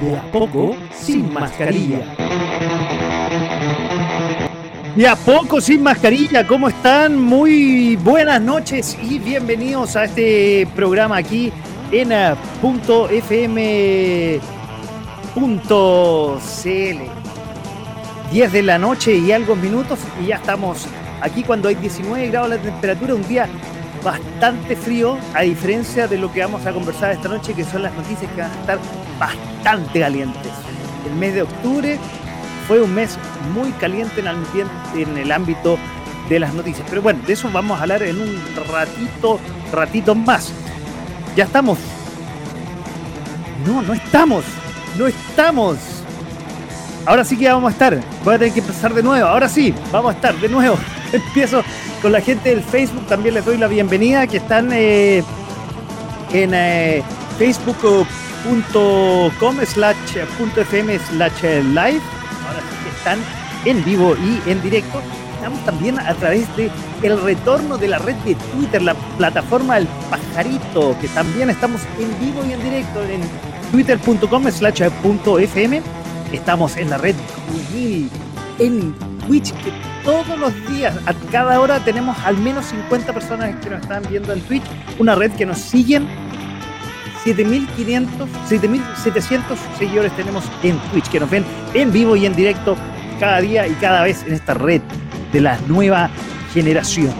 [0.00, 2.00] De a poco, sin mascarilla.
[4.94, 7.18] De a poco, sin mascarilla, ¿cómo están?
[7.18, 11.50] Muy buenas noches y bienvenidos a este programa aquí
[11.92, 14.40] en eh, punto .fm.cl.
[18.32, 20.86] 10 de la noche y algo minutos y ya estamos
[21.22, 23.48] aquí cuando hay 19 grados la temperatura, un día
[24.04, 27.94] bastante frío, a diferencia de lo que vamos a conversar esta noche, que son las
[27.94, 28.78] noticias que van a estar
[29.18, 30.52] bastante calientes.
[31.06, 31.98] El mes de octubre
[32.66, 33.18] fue un mes
[33.54, 34.22] muy caliente
[34.94, 35.78] en el, ámbito
[36.28, 36.86] de las noticias.
[36.88, 39.38] Pero bueno, de eso vamos a hablar en un ratito,
[39.72, 40.52] ratito más.
[41.36, 41.78] Ya estamos.
[43.66, 44.44] No, no estamos.
[44.98, 45.76] No estamos.
[47.04, 48.00] Ahora sí que vamos a estar.
[48.24, 49.28] Voy a tener que empezar de nuevo.
[49.28, 50.76] Ahora sí, vamos a estar de nuevo.
[51.12, 51.62] Empiezo
[52.02, 53.06] con la gente del Facebook.
[53.06, 55.22] También les doy la bienvenida que están eh,
[56.32, 57.02] en eh,
[58.46, 62.00] facebook.com slash fm slash live.
[62.46, 63.18] Ahora sí que están
[63.64, 65.02] en vivo y en directo.
[65.34, 66.70] Estamos también a través de
[67.02, 72.18] el retorno de la red de Twitter, la plataforma del pajarito, que también estamos en
[72.20, 73.20] vivo y en directo en
[73.70, 75.82] twitter.com slash fm.
[76.32, 77.14] Estamos en la red
[78.58, 78.94] en
[79.26, 79.72] Twitch, que
[80.04, 84.32] todos los días, a cada hora, tenemos al menos 50 personas que nos están viendo
[84.32, 84.62] en Twitch.
[84.98, 86.08] Una red que nos siguen
[87.26, 89.42] 7.500, 7.700
[89.76, 91.44] seguidores tenemos en Twitch, que nos ven
[91.74, 92.76] en vivo y en directo
[93.18, 94.80] cada día y cada vez en esta red
[95.32, 96.08] de la nueva
[96.54, 97.12] generación.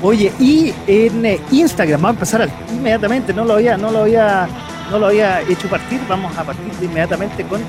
[0.00, 4.48] Oye, y en eh, Instagram, vamos a empezar inmediatamente, no lo había, no lo había,
[4.90, 7.60] no lo había hecho partir, vamos a partir inmediatamente con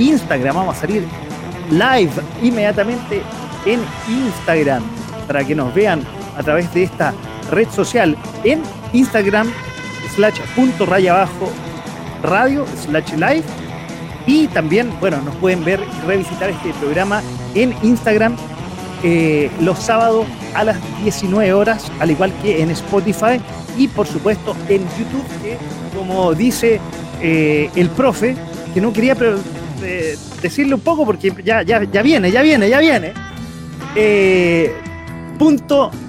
[0.00, 1.06] Instagram, vamos a salir
[1.70, 2.10] live
[2.42, 3.22] inmediatamente
[3.66, 4.82] en Instagram
[5.28, 6.02] para que nos vean
[6.36, 7.14] a través de esta
[7.52, 8.62] red social en
[8.92, 9.50] Instagram
[10.14, 11.50] slash punto raya abajo
[12.22, 13.44] radio slash live
[14.26, 17.22] y también bueno nos pueden ver revisitar este programa
[17.54, 18.36] en Instagram
[19.02, 23.40] eh, los sábados a las 19 horas al igual que en Spotify
[23.78, 25.56] y por supuesto en YouTube que
[25.96, 26.80] como dice
[27.22, 28.36] eh, el profe
[28.74, 29.16] que no quería
[29.82, 33.12] eh, decirle un poco porque ya, ya, ya viene, ya viene, ya viene.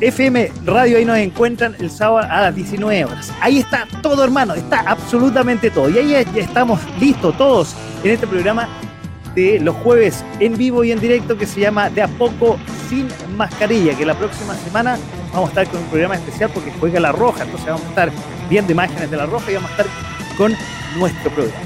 [0.01, 3.31] FM Radio, ahí nos encuentran el sábado a las 19 horas.
[3.39, 5.89] Ahí está todo, hermano, está absolutamente todo.
[5.89, 8.67] Y ahí estamos listos todos en este programa
[9.33, 12.57] de los jueves en vivo y en directo que se llama De a poco
[12.89, 14.97] sin mascarilla, que la próxima semana
[15.31, 18.11] vamos a estar con un programa especial porque juega la roja, entonces vamos a estar
[18.49, 19.87] viendo imágenes de la roja y vamos a estar
[20.37, 20.53] con
[20.97, 21.59] nuestro programa.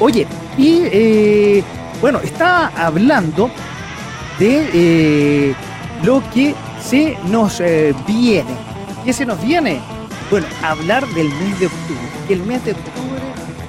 [0.00, 0.26] Oye,
[0.56, 1.64] y eh,
[2.00, 3.50] bueno, está hablando
[4.38, 5.54] de eh,
[6.02, 6.54] lo que
[6.88, 8.54] se nos eh, viene.
[9.04, 9.80] ¿Qué se nos viene?
[10.30, 12.08] Bueno, hablar del mes de octubre.
[12.28, 13.22] El mes de octubre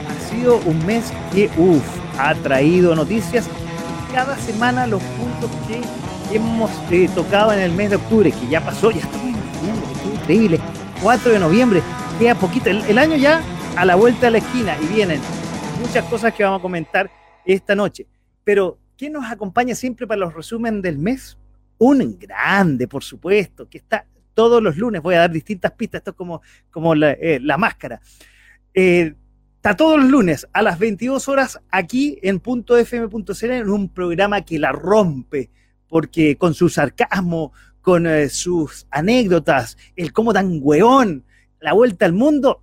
[0.07, 1.83] ha sido un mes que, uff,
[2.19, 3.49] ha traído noticias.
[4.13, 6.69] Cada semana los puntos que hemos
[7.15, 10.59] tocado en el mes de octubre, que ya pasó, ya estamos noviembre, qué increíble.
[11.01, 11.81] 4 de noviembre,
[12.19, 12.69] queda poquito.
[12.69, 13.41] el año ya
[13.75, 15.21] a la vuelta de la esquina y vienen
[15.79, 17.09] muchas cosas que vamos a comentar
[17.45, 18.05] esta noche.
[18.43, 21.37] Pero, ¿quién nos acompaña siempre para los resumen del mes?
[21.77, 25.01] Un grande, por supuesto, que está todos los lunes.
[25.01, 27.99] Voy a dar distintas pistas, esto es como, como la, eh, máscara.
[28.73, 29.15] Eh,
[29.55, 34.59] está todos los lunes a las 22 horas aquí en .fm.cl en un programa que
[34.59, 35.49] la rompe,
[35.87, 37.51] porque con su sarcasmo,
[37.81, 41.25] con eh, sus anécdotas, el cómo tan hueón,
[41.59, 42.61] la vuelta al mundo,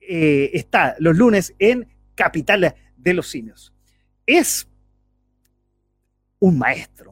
[0.00, 3.72] está los lunes en Capital de los Simios.
[4.26, 4.68] Es
[6.38, 7.11] un maestro.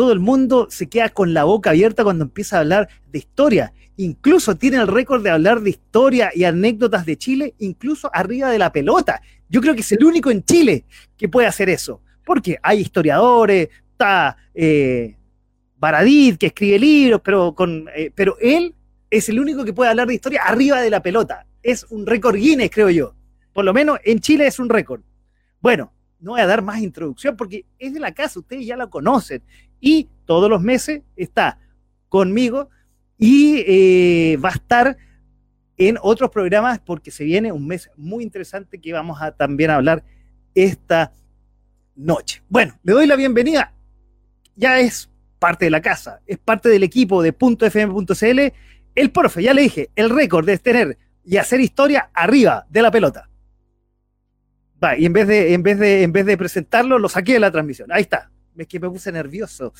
[0.00, 3.74] Todo el mundo se queda con la boca abierta cuando empieza a hablar de historia.
[3.98, 8.58] Incluso tiene el récord de hablar de historia y anécdotas de Chile, incluso arriba de
[8.58, 9.20] la pelota.
[9.50, 10.86] Yo creo que es el único en Chile
[11.18, 12.00] que puede hacer eso.
[12.24, 15.18] Porque hay historiadores, está eh,
[16.38, 18.74] que escribe libros, pero, con, eh, pero él
[19.10, 21.44] es el único que puede hablar de historia arriba de la pelota.
[21.62, 23.14] Es un récord Guinness, creo yo.
[23.52, 25.02] Por lo menos en Chile es un récord.
[25.60, 28.86] Bueno, no voy a dar más introducción porque es de la casa, ustedes ya la
[28.86, 29.42] conocen.
[29.80, 31.58] Y todos los meses está
[32.08, 32.68] conmigo
[33.18, 34.96] y eh, va a estar
[35.76, 40.04] en otros programas porque se viene un mes muy interesante que vamos a también hablar
[40.54, 41.12] esta
[41.96, 42.42] noche.
[42.48, 43.72] Bueno, le doy la bienvenida.
[44.56, 48.40] Ya es parte de la casa, es parte del equipo de .fm.cl.
[48.94, 52.90] El profe, ya le dije, el récord es tener y hacer historia arriba de la
[52.90, 53.28] pelota.
[54.82, 57.40] Va, y en vez de, en vez de, en vez de presentarlo, lo saqué de
[57.40, 57.92] la transmisión.
[57.92, 58.29] Ahí está.
[58.56, 59.72] Es que me puse nervioso.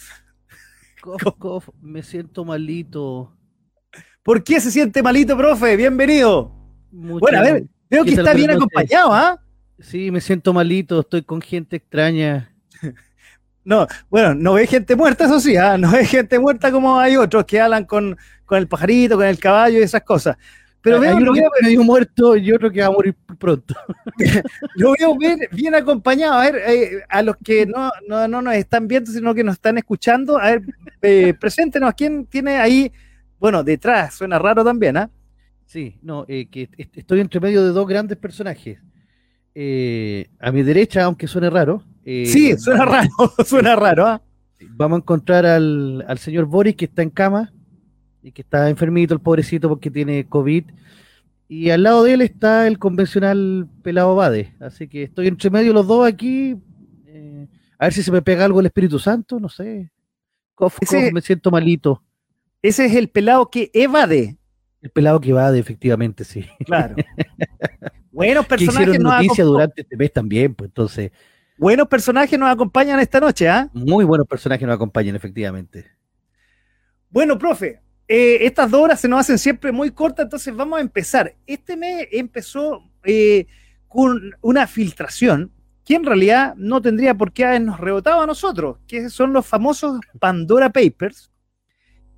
[1.83, 3.37] me siento malito.
[4.23, 5.77] ¿Por qué se siente malito, profe?
[5.77, 6.53] Bienvenido.
[6.91, 9.41] bueno, a ver, veo que está bien acompañado, ¿ah?
[9.79, 12.55] Sí, me siento malito, estoy con gente extraña.
[13.63, 15.77] No, bueno, no ve gente muerta, eso sí, ¿ah?
[15.77, 19.39] no ve gente muerta como hay otros que hablan con, con el pajarito, con el
[19.39, 20.39] caballo y esas cosas.
[20.83, 23.75] Pero veo, uno que medio muerto y otro que va a morir pronto.
[24.77, 26.35] lo veo bien, bien, acompañado.
[26.35, 29.55] A ver, eh, a los que no, no, no, nos están viendo, sino que nos
[29.55, 30.63] están escuchando, a ver,
[31.03, 32.91] eh, preséntenos, ¿quién tiene ahí?
[33.39, 35.11] Bueno, detrás, suena raro también, ¿ah?
[35.67, 38.79] Sí, no, eh, que estoy entre medio de dos grandes personajes.
[40.41, 41.85] a mi derecha, aunque suene raro.
[42.05, 43.11] sí, suena raro,
[43.45, 44.23] suena raro, ¿ah?
[44.71, 47.53] Vamos a encontrar al, al señor Boris, que está en cama
[48.23, 50.65] y que está enfermito el pobrecito porque tiene COVID.
[51.49, 54.55] Y al lado de él está el convencional pelado Bade.
[54.61, 56.57] Así que estoy entre medio los dos aquí.
[57.07, 59.91] Eh, a ver si se me pega algo el Espíritu Santo, no sé.
[61.13, 62.03] me siento malito.
[62.63, 64.37] Ese es el pelado que evade.
[64.83, 66.47] El pelado que evade, efectivamente, sí.
[66.65, 66.95] Claro.
[68.13, 71.11] buenos personajes nos noticia durante este mes también, pues entonces.
[71.59, 73.69] Buenos personajes nos acompañan esta noche, ¿ah?
[73.73, 75.87] Muy buenos personajes nos acompañan, efectivamente.
[77.11, 77.81] Bueno, profe,
[78.13, 81.37] eh, estas dos horas se nos hacen siempre muy cortas, entonces vamos a empezar.
[81.47, 83.47] Este mes empezó eh,
[83.87, 85.53] con una filtración
[85.85, 90.01] que en realidad no tendría por qué habernos rebotado a nosotros, que son los famosos
[90.19, 91.31] Pandora Papers,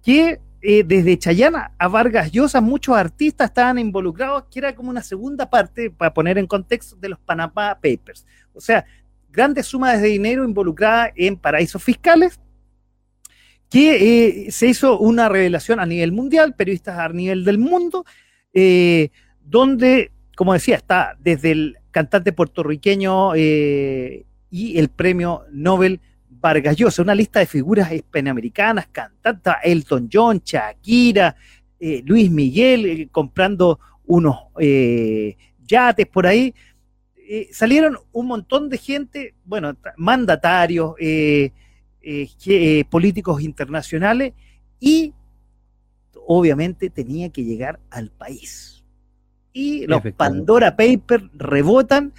[0.02, 5.02] que eh, desde Chayana a Vargas Llosa muchos artistas estaban involucrados, que era como una
[5.02, 8.24] segunda parte, para poner en contexto, de los Panamá Papers.
[8.54, 8.86] O sea,
[9.28, 12.40] grandes sumas de dinero involucradas en paraísos fiscales
[13.72, 18.04] que eh, se hizo una revelación a nivel mundial, periodistas a nivel del mundo,
[18.52, 19.08] eh,
[19.42, 27.00] donde, como decía, está desde el cantante puertorriqueño eh, y el premio Nobel Vargas Llosa,
[27.00, 31.34] una lista de figuras hispanoamericanas, cantantes, Elton John, Shakira,
[32.04, 34.36] Luis Miguel, comprando unos
[35.66, 36.54] yates por ahí.
[37.50, 40.94] salieron un montón de gente, bueno, mandatarios,
[42.02, 44.32] eh, eh, políticos internacionales
[44.80, 45.14] y
[46.26, 48.84] obviamente tenía que llegar al país.
[49.52, 52.12] Y los Pandora Papers rebotan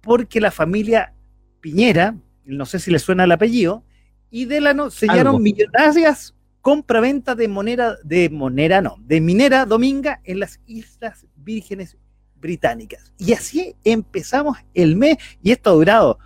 [0.00, 1.12] porque la familia
[1.60, 3.82] Piñera, no sé si le suena el apellido,
[4.30, 10.60] y Delano sellaron millonarias compra-venta de moneda, de monera no, de minera dominga en las
[10.66, 11.96] Islas Vírgenes
[12.34, 13.12] Británicas.
[13.18, 16.18] Y así empezamos el mes, y esto ha durado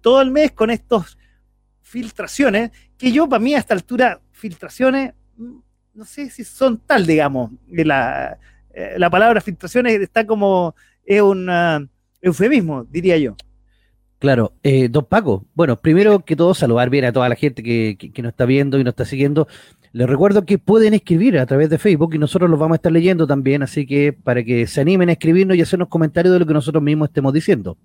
[0.00, 1.17] todo el mes con estos
[1.88, 5.56] filtraciones, que yo para mí a esta altura, filtraciones, mm,
[5.94, 8.38] no sé si son tal, digamos, la,
[8.74, 11.50] eh, la palabra filtraciones está como, es un
[12.20, 13.36] eufemismo, diría yo.
[14.18, 17.96] Claro, eh, don Paco, bueno, primero que todo saludar bien a toda la gente que,
[17.96, 19.48] que, nos está viendo y nos está siguiendo.
[19.92, 22.92] Les recuerdo que pueden escribir a través de Facebook y nosotros los vamos a estar
[22.92, 26.46] leyendo también, así que para que se animen a escribirnos y hacernos comentarios de lo
[26.46, 27.78] que nosotros mismos estemos diciendo.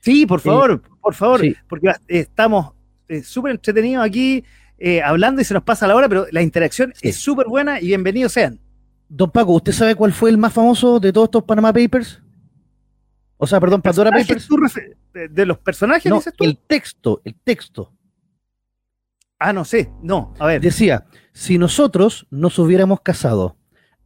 [0.00, 2.72] Sí, por favor, por favor, porque estamos
[3.08, 4.44] eh, súper entretenido aquí
[4.78, 7.86] eh, hablando y se nos pasa la hora, pero la interacción es súper buena y
[7.86, 8.58] bienvenidos sean.
[9.08, 12.20] Don Paco, ¿usted sabe cuál fue el más famoso de todos estos Panama Papers?
[13.36, 14.48] O sea, perdón, Pandora Papers.
[15.30, 16.44] ¿De los personajes dices tú?
[16.44, 17.92] El texto, el texto.
[19.38, 20.60] Ah, no sé, no, a ver.
[20.60, 23.56] Decía, si nosotros nos hubiéramos casado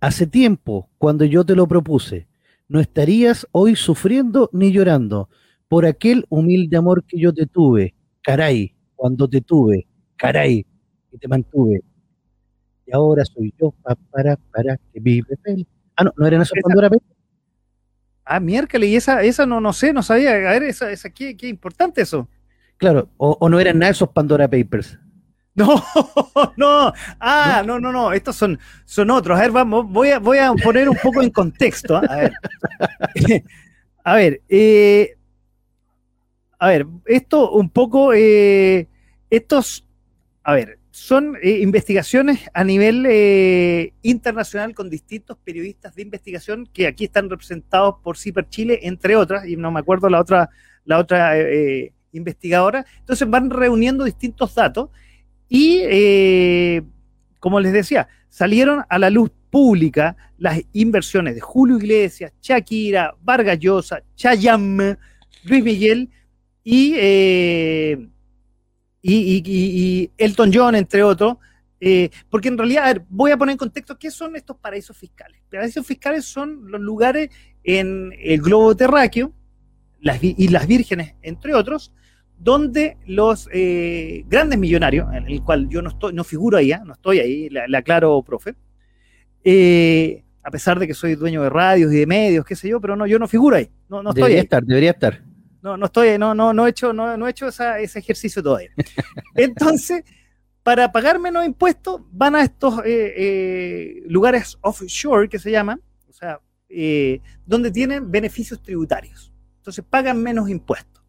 [0.01, 2.27] hace tiempo, cuando yo te lo propuse,
[2.69, 5.31] no estarías hoy sufriendo ni llorando
[5.69, 7.95] por aquel humilde amor que yo te tuve.
[8.23, 9.87] Caray, cuando te tuve,
[10.17, 10.67] caray,
[11.13, 11.83] y te mantuve.
[12.87, 13.73] Y ahora soy yo,
[14.11, 15.67] para, para, que vive feliz.
[15.97, 16.91] Ah, no, ¿no eran esos Pandora
[18.25, 20.33] Ah, miércoles, y esa, esa no, no sé, no sabía.
[20.33, 22.29] A ver, esa, esa qué, qué importante eso.
[22.77, 24.99] Claro, o, no eran nada esos Pandora Papers.
[25.59, 25.83] No,
[26.59, 29.39] no, ah, no, no, no, estos son, son otros.
[29.39, 31.97] A ver, vamos, voy a, voy a poner un poco en contexto.
[31.97, 32.03] ¿ah?
[32.07, 32.33] A ver,
[34.05, 35.16] a ver, eh,
[36.59, 38.89] a ver, esto un poco, eh,
[39.31, 39.87] estos,
[40.43, 46.87] a ver, son eh, investigaciones a nivel eh, internacional con distintos periodistas de investigación que
[46.87, 50.49] aquí están representados por CIPER Chile, entre otras, y no me acuerdo la otra,
[50.87, 51.35] la otra
[52.13, 52.87] investigadora.
[53.01, 54.89] Entonces van reuniendo distintos datos
[55.49, 56.81] y,
[57.39, 63.59] como les decía, salieron a la luz pública las inversiones de Julio Iglesias, Shakira, Vargas
[63.59, 64.97] Llosa, Chayam,
[65.45, 66.11] Luis Miguel,
[66.69, 68.09] y, eh,
[69.01, 71.37] y, y, Elton John, entre otros,
[71.79, 75.41] eh, porque en realidad, voy a poner en contexto qué son estos paraísos fiscales.
[75.49, 77.31] Paraísos fiscales son los lugares
[77.63, 79.33] en el globo terráqueo,
[80.01, 81.95] las Islas Vírgenes, entre otros,
[82.37, 86.81] donde los eh, grandes millonarios, en el cual yo no estoy, no figuro ahí, ¿eh?
[86.85, 88.57] no estoy ahí, le, aclaro, profe,
[90.43, 92.97] a pesar de que soy dueño de radios y de medios, qué sé yo, pero
[92.97, 94.45] no, yo no figuro ahí, no, no estoy debería ahí.
[94.45, 95.26] estar, debería estar.
[95.67, 98.71] No, no estoy, no, no, no he hecho, no, no he hecho ese ejercicio todavía.
[99.35, 100.05] Entonces,
[100.63, 106.13] para pagar menos impuestos, van a estos eh, eh, lugares offshore que se llaman, o
[106.13, 109.33] sea, eh, donde tienen beneficios tributarios.
[109.57, 111.03] Entonces pagan menos impuestos.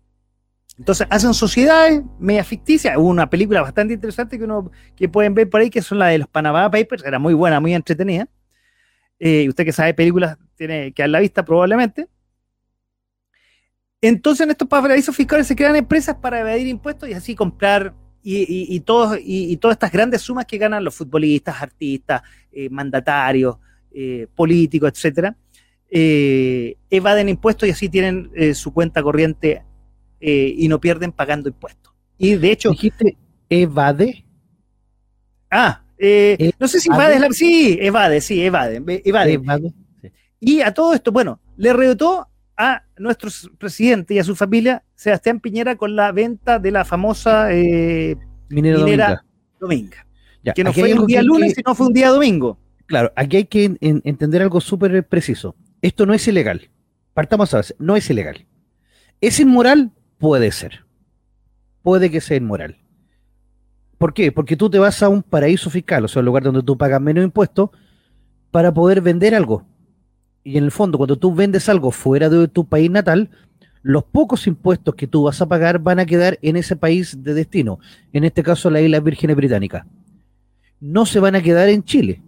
[0.76, 2.98] Entonces hacen sociedades media ficticias.
[2.98, 6.08] Hubo una película bastante interesante que uno que pueden ver por ahí, que son la
[6.08, 8.28] de los Panama Papers, era muy buena, muy entretenida.
[9.20, 12.08] y usted que sabe películas tiene que dar la vista probablemente.
[14.02, 17.94] Entonces en estos paraísos fiscales se crean empresas para evadir impuestos y así comprar
[18.30, 23.56] y, todos, y, todas estas grandes sumas que ganan los futbolistas, artistas, eh, mandatarios,
[23.92, 25.36] eh, políticos, etcétera,
[25.90, 29.64] eh, evaden impuestos y así tienen su cuenta corriente
[30.20, 31.94] y no pierden pagando impuestos.
[32.18, 32.72] Y de hecho.
[32.72, 33.16] ¿Dijiste
[33.50, 34.26] evade?
[35.50, 35.84] Ah,
[36.60, 37.30] no sé si evade es la.
[37.32, 38.84] Sí, evade, sí, evade.
[39.06, 39.74] evade.
[40.42, 42.28] Y a todo esto, bueno, le rebotó
[42.58, 47.54] a nuestro presidente y a su familia, Sebastián Piñera, con la venta de la famosa
[47.54, 48.18] eh,
[48.50, 49.24] minera,
[49.60, 50.06] Dominga.
[50.56, 52.60] que no fue un día lunes, sino fue un día domingo.
[52.88, 55.56] Claro, aquí hay que entender algo súper preciso.
[55.82, 56.70] Esto no es ilegal.
[57.14, 58.46] Partamos a ver, no es ilegal.
[59.22, 59.92] ¿Es inmoral?
[60.18, 60.86] Puede ser.
[61.84, 62.78] Puede que sea inmoral.
[63.98, 64.32] ¿Por qué?
[64.32, 67.02] Porque tú te vas a un paraíso fiscal, o sea, un lugar donde tú pagas
[67.02, 67.70] menos impuestos,
[68.52, 69.66] para poder vender algo
[70.48, 73.30] y en el fondo, cuando tú vendes algo fuera de tu país natal,
[73.82, 77.34] los pocos impuestos que tú vas a pagar van a quedar en ese país de
[77.34, 77.80] destino,
[78.14, 79.86] en este caso la isla Vírgenes Británicas.
[80.80, 82.22] No se van a quedar en Chile.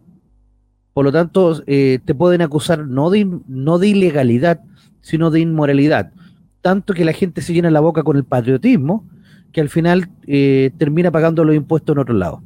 [0.93, 4.59] Por lo tanto, eh, te pueden acusar no de, no de ilegalidad,
[4.99, 6.11] sino de inmoralidad.
[6.59, 9.07] Tanto que la gente se llena la boca con el patriotismo,
[9.53, 12.43] que al final eh, termina pagando los impuestos en otro lado.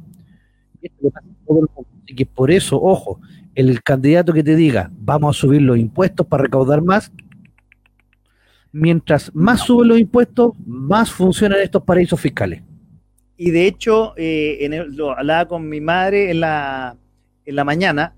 [0.84, 3.18] Así que por eso, ojo,
[3.54, 7.12] el candidato que te diga, vamos a subir los impuestos para recaudar más,
[8.72, 12.62] mientras más suben los impuestos, más funcionan estos paraísos fiscales.
[13.36, 16.96] Y de hecho, eh, lo hablaba con mi madre en la,
[17.44, 18.14] en la mañana,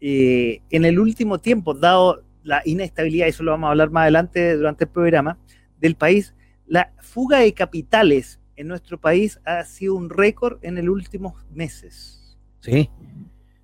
[0.00, 4.56] eh, en el último tiempo, dado la inestabilidad, eso lo vamos a hablar más adelante
[4.56, 5.38] durante el programa,
[5.78, 6.34] del país,
[6.66, 12.38] la fuga de capitales en nuestro país ha sido un récord en los últimos meses.
[12.60, 12.90] Sí,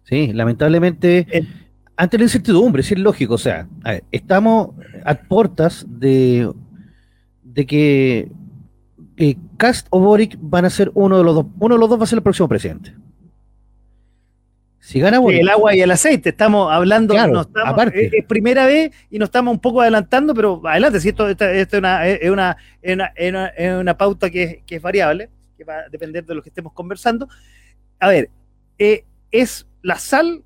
[0.09, 1.47] Sí, lamentablemente, eh,
[1.97, 3.67] ante la incertidumbre, sí es lógico, o sea,
[4.13, 4.71] estamos
[5.05, 6.53] a puertas de,
[7.43, 8.29] de que
[9.57, 12.05] Cast o Boric van a ser uno de los dos, uno de los dos va
[12.05, 12.95] a ser el próximo presidente.
[14.79, 15.41] Si gana Boric.
[15.41, 17.17] El agua y el aceite, estamos hablando,
[17.65, 18.17] aparte.
[18.17, 21.39] Es, primera vez y nos estamos un poco adelantando, pero adelante, si esto, es,
[21.73, 26.37] una, es, una, es, una, pauta que, que, es variable, que va a depender de
[26.37, 27.29] lo que estemos conversando.
[27.99, 28.31] A ver,
[28.79, 30.43] eh, es la sal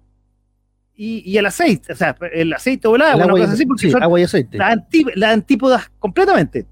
[0.95, 4.21] y, el aceite, o sea, el aceite o el agua, agua así, porque son agua
[4.21, 4.59] y aceite.
[4.59, 6.67] Las, antípodas completamente.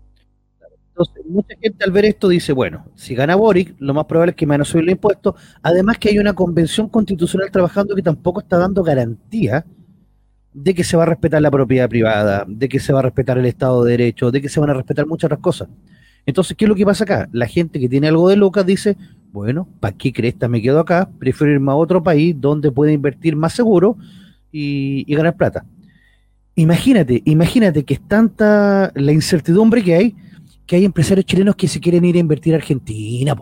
[0.90, 4.37] Entonces, mucha gente al ver esto dice, bueno, si gana Boric, lo más probable es
[4.37, 5.34] que me van a subir los impuestos.
[5.62, 9.64] Además que hay una convención constitucional trabajando que tampoco está dando garantía
[10.52, 13.38] de que se va a respetar la propiedad privada, de que se va a respetar
[13.38, 15.68] el Estado de Derecho, de que se van a respetar muchas otras cosas.
[16.26, 17.30] Entonces, ¿qué es lo que pasa acá?
[17.32, 18.98] La gente que tiene algo de loca dice,
[19.32, 21.08] bueno, ¿para qué cresta me quedo acá?
[21.18, 23.97] Prefiero irme a otro país donde pueda invertir más seguro
[24.50, 25.64] y, ganar plata.
[26.54, 30.16] Imagínate, imagínate que es tanta la incertidumbre que hay
[30.66, 33.35] que hay empresarios chilenos que se quieren ir a invertir a Argentina.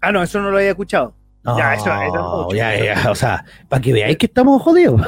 [0.00, 1.14] Ah, no, eso no lo había escuchado.
[1.44, 5.02] ya, eso, eso ya, ya, o sea, para que veáis que estamos jodidos.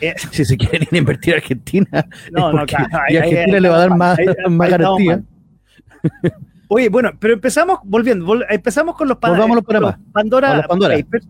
[0.00, 0.14] Eh.
[0.32, 3.76] si se quieren ir a invertir a Argentina, no, no, claro, y Argentina le va
[3.76, 4.18] a dar más,
[4.48, 5.22] más garantía.
[6.68, 9.98] Oye, bueno, pero empezamos, volviendo, empezamos con los, Pandora,
[10.68, 11.28] Papers,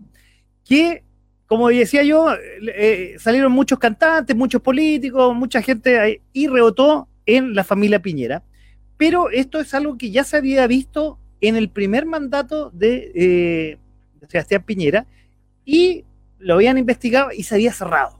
[0.65, 1.03] que,
[1.45, 7.63] como decía yo, eh, salieron muchos cantantes, muchos políticos, mucha gente y rebotó en la
[7.63, 8.43] familia Piñera.
[8.97, 13.77] Pero esto es algo que ya se había visto en el primer mandato de, eh,
[14.27, 15.05] Sebastián Piñera
[15.63, 16.03] y
[16.39, 18.19] lo habían investigado y se había cerrado.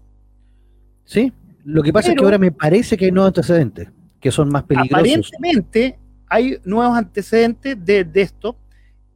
[1.03, 1.33] Sí,
[1.63, 4.63] lo que pasa es que ahora me parece que hay nuevos antecedentes que son más
[4.63, 4.97] peligrosos.
[4.99, 5.97] Aparentemente,
[6.29, 8.57] hay nuevos antecedentes de, esto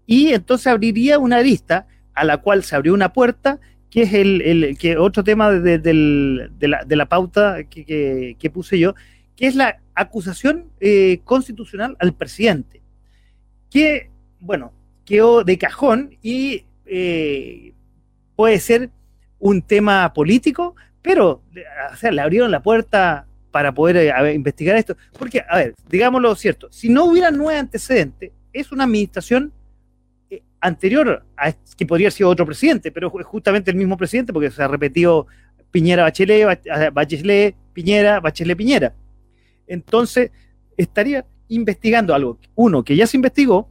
[0.06, 4.78] y entonces abriría una lista a la cual se abrió una puerta, que es el,
[4.78, 8.96] que otro tema de, la, pauta que, puse yo,
[9.36, 12.82] que es la acusación eh, constitucional al presidente,
[13.70, 14.74] que, bueno,
[15.06, 17.74] quedó de cajón y eh,
[18.36, 18.90] puede ser
[19.40, 21.42] un tema político, pero
[21.92, 24.96] o sea, le abrieron la puerta para poder eh, investigar esto.
[25.18, 29.52] Porque, a ver, digámoslo cierto, si no hubiera nueve antecedentes, es una administración
[30.30, 34.52] eh, anterior a que podría haber sido otro presidente, pero justamente el mismo presidente porque
[34.52, 35.28] se ha repetido
[35.70, 38.94] Piñera, Bachelet, Bachelet, Piñera, Bachelet, Piñera.
[39.68, 40.32] Entonces,
[40.78, 43.70] estaría investigando algo, uno, que ya se investigó,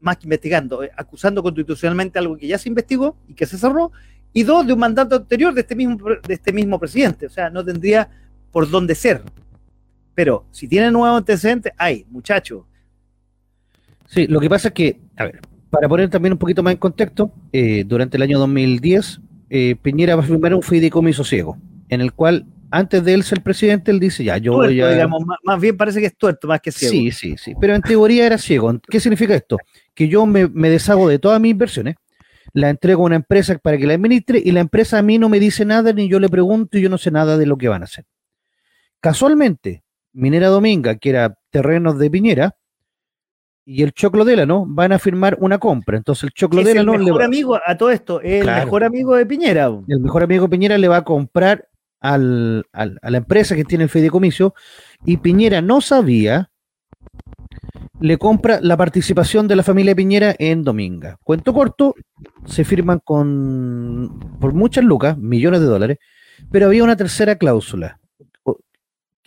[0.00, 3.90] más que investigando, eh, acusando constitucionalmente algo que ya se investigó y que se cerró,
[4.32, 7.26] y dos, de un mandato anterior de este mismo, de este mismo presidente.
[7.26, 8.08] O sea, no tendría
[8.50, 9.22] por dónde ser.
[10.14, 12.64] Pero si tiene nuevos antecedentes, hay, muchachos.
[14.06, 15.40] Sí, lo que pasa es que, a ver,
[15.70, 20.16] para poner también un poquito más en contexto, eh, durante el año 2010, eh, Piñera
[20.16, 24.00] va a firmar un fideicomiso ciego, en el cual antes de él ser presidente, él
[24.00, 24.90] dice, ya, yo voy a...
[24.90, 26.92] Digamos, más, bien parece que es tuerto más que ciego.
[26.92, 28.78] Sí, sí, sí, pero en teoría era ciego.
[28.88, 29.56] ¿Qué significa esto?
[29.94, 31.96] Que yo me, me deshago de todas mis inversiones,
[32.52, 35.28] la entrego a una empresa para que la administre y la empresa a mí no
[35.28, 37.68] me dice nada ni yo le pregunto y yo no sé nada de lo que
[37.68, 38.04] van a hacer.
[39.00, 42.56] Casualmente, Minera Dominga, que era terrenos de Piñera,
[43.64, 44.64] y el Choclo ¿no?
[44.66, 45.98] van a firmar una compra.
[45.98, 49.70] Entonces el Choclo es el mejor amigo a todo esto, el mejor amigo de Piñera.
[49.86, 51.68] El mejor amigo de Piñera le va a comprar
[52.00, 54.54] al, a la empresa que tiene el fideicomiso
[55.04, 56.50] y Piñera no sabía,
[58.00, 61.18] le compra la participación de la familia Piñera en Dominga.
[61.22, 61.94] Cuento corto,
[62.46, 65.98] se firman con por muchas lucas, millones de dólares,
[66.50, 68.00] pero había una tercera cláusula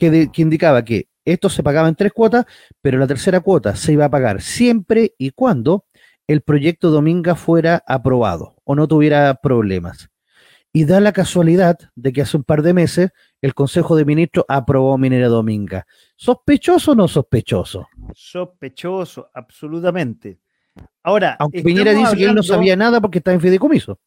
[0.10, 2.46] que, indicaba que esto se pagaba en tres cuotas,
[2.82, 5.86] pero la tercera cuota se iba a pagar siempre y cuando
[6.28, 10.10] el proyecto Dominga fuera aprobado o no tuviera problemas.
[10.74, 13.12] Y da la casualidad de que hace un par de meses
[13.42, 15.86] el Consejo de Ministros aprobó Minera Dominga.
[16.16, 17.88] ¿Sospechoso o no sospechoso?
[18.16, 20.40] Sospechoso, absolutamente.
[21.04, 24.00] Ahora, aunque Piñera dice que él no sabía nada porque está en fideicomiso.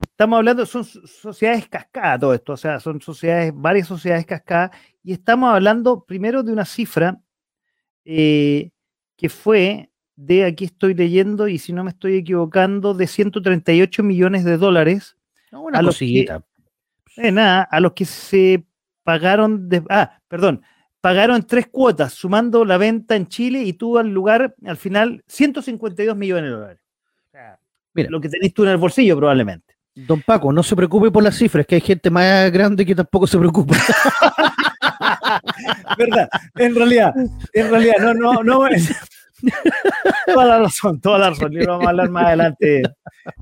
[0.00, 4.70] Estamos hablando, son sociedades cascadas todo esto, o sea, son sociedades, varias sociedades cascadas,
[5.08, 7.18] y estamos hablando primero de una cifra
[8.04, 8.72] eh,
[9.16, 14.44] que fue de, aquí estoy leyendo, y si no me estoy equivocando, de 138 millones
[14.44, 15.16] de dólares.
[15.50, 16.44] una a cosillita.
[17.16, 18.66] Los nada, a los que se
[19.02, 20.60] pagaron, de, ah, perdón,
[21.00, 26.14] pagaron tres cuotas, sumando la venta en Chile y tuvo al lugar, al final, 152
[26.18, 26.82] millones de dólares.
[27.94, 29.74] Mira, lo que tenés tú en el bolsillo probablemente.
[29.94, 33.26] Don Paco, no se preocupe por las cifras, que hay gente más grande que tampoco
[33.26, 33.74] se preocupa.
[35.98, 36.28] ¿Verdad?
[36.56, 37.14] En realidad,
[37.52, 38.68] en realidad, no, no, no.
[40.26, 41.52] toda la razón, toda la razón.
[41.52, 42.82] Y vamos a hablar más adelante,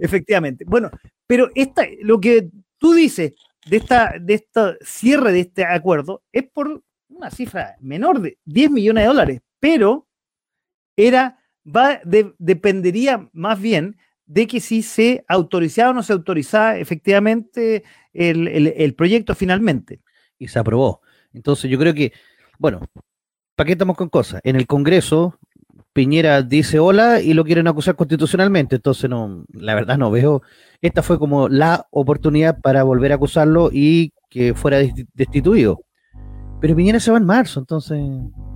[0.01, 0.65] efectivamente.
[0.67, 0.91] Bueno,
[1.27, 3.35] pero esta, lo que tú dices
[3.67, 8.71] de esta, de esta cierre de este acuerdo es por una cifra menor de 10
[8.71, 10.07] millones de dólares, pero
[10.97, 12.01] era, va,
[12.39, 19.35] dependería más bien de que si se autorizaba o no se autorizaba efectivamente el, proyecto
[19.35, 20.01] finalmente.
[20.39, 21.01] Y se aprobó.
[21.37, 22.13] Entonces yo creo que,
[22.59, 22.81] bueno,
[23.55, 24.41] ¿para qué estamos con cosas?
[24.43, 25.39] En el Congreso,
[25.93, 28.77] Piñera dice hola y lo quieren acusar constitucionalmente.
[28.77, 30.43] Entonces, no, la verdad no veo.
[30.81, 34.79] Esta fue como la oportunidad para volver a acusarlo y que fuera
[35.15, 35.81] destituido.
[36.61, 38.03] Pero Piñera se va en marzo, entonces,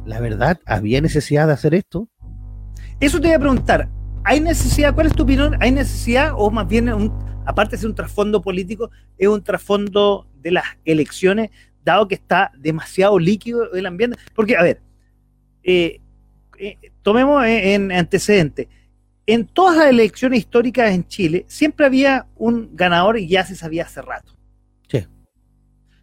[0.07, 2.09] la verdad, ¿había necesidad de hacer esto?
[2.99, 3.91] Eso te voy a preguntar.
[4.25, 4.95] ¿Hay necesidad?
[4.95, 5.57] ¿Cuál es tu opinión?
[5.61, 7.13] ¿Hay necesidad o más bien, un,
[7.45, 11.51] aparte de ser un trasfondo político, es un trasfondo de las elecciones,
[11.85, 14.19] dado que está demasiado líquido el ambiente?
[14.35, 14.81] Porque, a ver,
[15.63, 16.01] eh,
[16.59, 18.69] eh, tomemos en antecedente.
[19.27, 23.85] En todas las elecciones históricas en Chile siempre había un ganador y ya se sabía
[23.85, 24.33] hace rato.
[24.89, 25.07] Sí.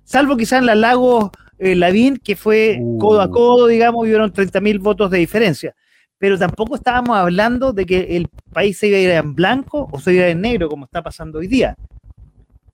[0.04, 3.32] Salvo quizás en la Lago eh, Lavín, que fue codo a uh.
[3.32, 5.76] codo, digamos, hubieron 30 mil votos de diferencia
[6.18, 10.00] pero tampoco estábamos hablando de que el país se iba a ir en blanco o
[10.00, 11.76] se iba a ir en negro, como está pasando hoy día.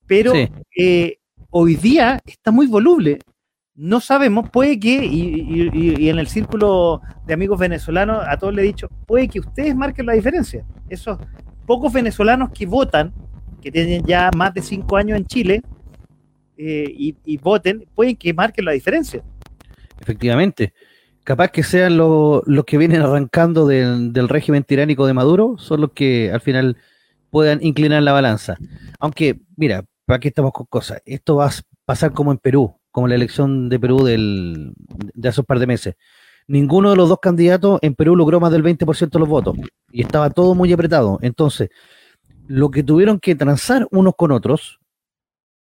[0.07, 0.33] Pero
[0.77, 1.17] eh,
[1.53, 3.19] hoy día está muy voluble.
[3.75, 8.65] No sabemos, puede que, y, en el círculo de amigos venezolanos, a todos le he
[8.65, 10.65] dicho, puede que ustedes marquen la diferencia.
[10.89, 11.17] Esos
[11.65, 13.13] pocos venezolanos que votan,
[13.61, 15.61] que tienen ya más de cinco años en Chile,
[16.57, 16.85] eh,
[17.25, 19.23] y, voten, pueden que marquen la diferencia.
[19.99, 20.73] Efectivamente
[21.23, 26.29] capaz que sean los que vienen arrancando del, régimen tiránico de Maduro, son los que
[26.33, 26.75] al final
[27.29, 28.57] puedan inclinar la balanza.
[28.99, 31.01] Aunque, mira, ¿para qué estamos con cosas?
[31.07, 31.51] Esto va a
[31.85, 34.75] pasar como en Perú, como la elección de Perú del,
[35.15, 35.95] de hace un par de meses.
[36.47, 39.55] Ninguno de los dos candidatos en Perú logró más del 20% de los votos
[39.91, 41.17] y estaba todo muy apretado.
[41.23, 41.69] Entonces,
[42.45, 44.79] lo que tuvieron que transar unos con otros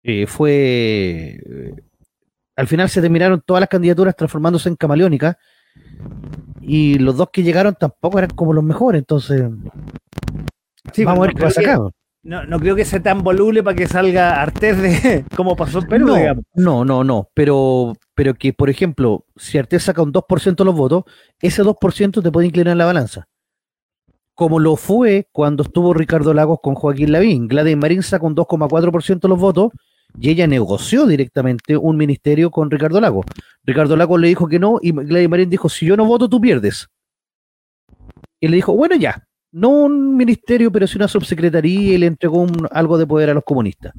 [0.02, 1.38] eh, fue
[2.56, 5.36] al final se terminaron todas las candidaturas transformándose en camaleónicas
[6.60, 9.48] y los dos que llegaron tampoco eran como los mejores, entonces
[10.92, 12.03] Sí, vamos a ver qué va a creo que- sacar.
[12.24, 15.88] No, no creo que sea tan voluble para que salga Artés de como pasó en
[15.88, 16.44] Perú, no, digamos.
[16.54, 20.74] no, no, no, pero, pero que, por ejemplo, si Artés saca un 2% de los
[20.74, 21.04] votos,
[21.40, 23.28] ese 2% te puede inclinar la balanza.
[24.34, 27.46] Como lo fue cuando estuvo Ricardo Lagos con Joaquín Lavín.
[27.46, 29.72] Gladys Marín sacó un 2,4% de los votos
[30.18, 33.26] y ella negoció directamente un ministerio con Ricardo Lagos.
[33.64, 36.40] Ricardo Lagos le dijo que no y Gladys Marín dijo, si yo no voto, tú
[36.40, 36.88] pierdes.
[38.40, 42.42] Y le dijo, bueno, ya, no un ministerio, pero sí una subsecretaría y le entregó
[42.42, 43.92] un- algo de poder a los comunistas.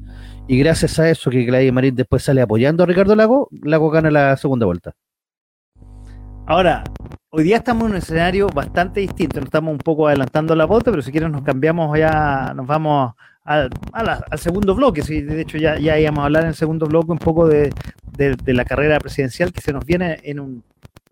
[0.46, 4.10] Y gracias a eso que Gladys Marín después sale apoyando a Ricardo Lago, Lago gana
[4.10, 4.92] la segunda vuelta.
[6.44, 6.84] Ahora,
[7.30, 9.40] hoy día estamos en un escenario bastante distinto.
[9.40, 13.14] Nos estamos un poco adelantando la pauta, pero si quieren nos cambiamos ya, nos vamos
[13.42, 13.70] al,
[14.36, 15.00] segundo bloque.
[15.00, 17.72] Sí, de hecho, ya, íbamos a hablar en el segundo bloque un poco de
[18.46, 20.62] la carrera presidencial que se nos viene en un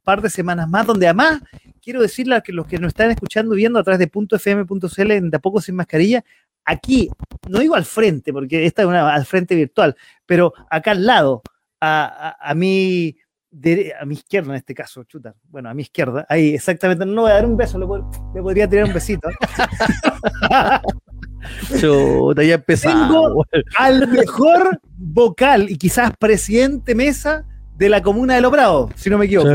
[0.04, 1.40] par de semanas más, donde además
[1.82, 5.30] quiero decirle a que los que nos están escuchando viendo a través de .fm.cl en
[5.30, 6.24] De a poco sin mascarilla,
[6.64, 7.10] aquí,
[7.48, 11.42] no digo al frente, porque esta es una al frente virtual, pero acá al lado,
[11.80, 13.16] a, a, a mi
[14.00, 17.20] a mi izquierda en este caso, chuta, bueno, a mi izquierda, ahí exactamente, no le
[17.20, 19.28] voy a dar un beso, le, pod- le podría tirar un besito.
[21.78, 23.44] Chuta, ya Tengo-
[23.78, 27.44] Al mejor vocal y quizás presidente mesa
[27.76, 29.48] de la comuna de Lobrado, si no me equivoco.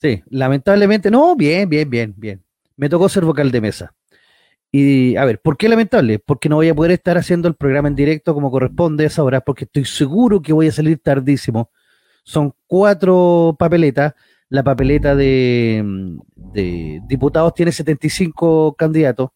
[0.00, 2.44] Sí, lamentablemente, no, bien, bien, bien, bien.
[2.76, 3.94] Me tocó ser vocal de mesa.
[4.72, 6.18] Y a ver, ¿por qué lamentable?
[6.18, 9.22] Porque no voy a poder estar haciendo el programa en directo como corresponde a esa
[9.22, 11.70] hora, porque estoy seguro que voy a salir tardísimo.
[12.24, 14.14] Son cuatro papeletas.
[14.48, 15.82] La papeleta de,
[16.34, 19.30] de diputados tiene 75 candidatos.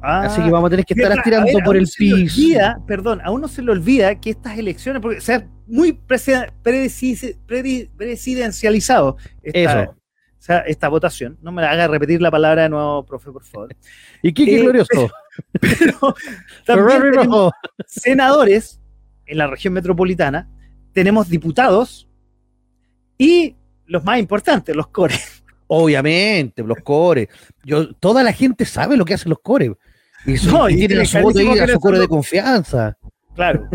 [0.00, 1.88] Ah, Así que vamos a tener que estar Mientras, a tirando ver, a por el
[1.96, 2.14] piso.
[2.36, 5.92] olvida, perdón, a uno se le olvida que estas elecciones, porque o sea, muy
[7.96, 9.90] presidencializado esta, Eso.
[9.90, 9.96] o
[10.38, 11.38] sea, esta votación.
[11.42, 13.74] No me haga repetir la palabra de nuevo, profe, por favor.
[14.22, 15.10] Y Kiki Eh, Glorioso.
[15.60, 16.14] Pero
[16.66, 17.52] también tenemos
[17.86, 18.80] senadores
[19.26, 20.48] en la región metropolitana,
[20.92, 22.08] tenemos diputados
[23.16, 23.56] y
[23.86, 25.42] los más importantes, los cores.
[25.66, 27.28] Obviamente, los cores.
[27.62, 29.70] Yo, toda la gente sabe lo que hacen los cores.
[30.28, 32.96] Y, su- No, y tiene a su voto ahí, a su son de confianza.
[33.34, 33.68] Claro.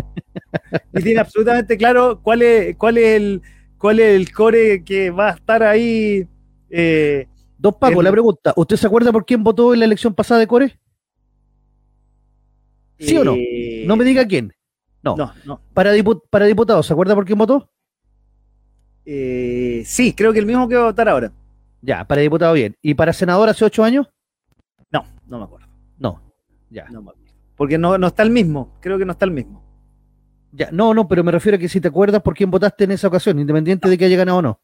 [0.92, 3.42] Y tiene absolutamente claro cuál es, cuál es el
[3.78, 6.26] cuál es el core que va a estar ahí.
[6.70, 7.26] eh,
[7.58, 10.40] Don Paco, El- la pregunta, ¿usted se acuerda por quién votó en la elección pasada
[10.40, 10.78] de Core?
[12.98, 13.34] ¿Sí o no?
[13.34, 14.52] eh, No me diga quién.
[15.02, 15.16] No.
[15.16, 15.60] No, no.
[15.74, 17.68] Para, dipu- para diputado, ¿se acuerda por quién votó?
[19.06, 21.32] Eh, sí, creo que el mismo que va a votar ahora.
[21.82, 22.74] Ya, para diputado bien.
[22.80, 24.08] ¿Y para senador hace ocho años?
[24.90, 25.63] No, no me acuerdo.
[26.74, 26.82] No.
[26.82, 26.90] Ya.
[26.90, 27.32] No me acuerdo.
[27.56, 28.76] Porque no, no está el mismo.
[28.80, 29.62] Creo que no está el mismo.
[30.52, 30.70] ya.
[30.72, 33.08] No, no, pero me refiero a que si te acuerdas por quién votaste en esa
[33.08, 34.50] ocasión, independiente de que haya ganado o no.
[34.50, 34.60] O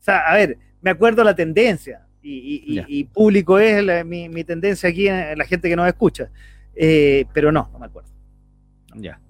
[0.00, 2.06] sea, a ver, me acuerdo la tendencia.
[2.26, 6.30] Y, público es la- mi, mi tendencia aquí la gente que nos escucha.
[6.74, 8.10] Eh, pero no, no me acuerdo.
[8.96, 9.20] Ya.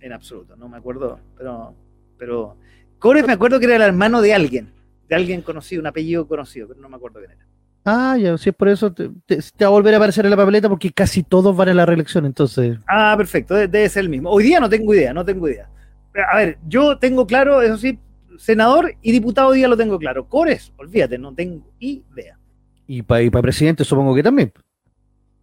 [0.00, 1.18] En absoluto, no me acuerdo.
[1.36, 1.74] Pero,
[2.18, 2.56] pero
[2.98, 4.72] Cores me acuerdo que era el hermano de alguien.
[5.08, 7.46] De alguien conocido, un apellido conocido, pero no me acuerdo quién era.
[7.84, 10.30] Ah, ya, si es por eso, te, te- te va a volver a aparecer en
[10.30, 12.78] la papeleta porque casi todos van a la reelección, entonces.
[12.86, 14.30] Ah, perfecto, de- debe ser el mismo.
[14.30, 15.68] Hoy día no tengo idea, no tengo idea.
[16.32, 17.98] A ver, yo tengo claro, eso sí,
[18.38, 20.26] senador y diputado hoy día lo tengo claro.
[20.28, 22.36] Cores, olvídate, no tengo idea.
[22.86, 24.52] Y para presidente supongo que también.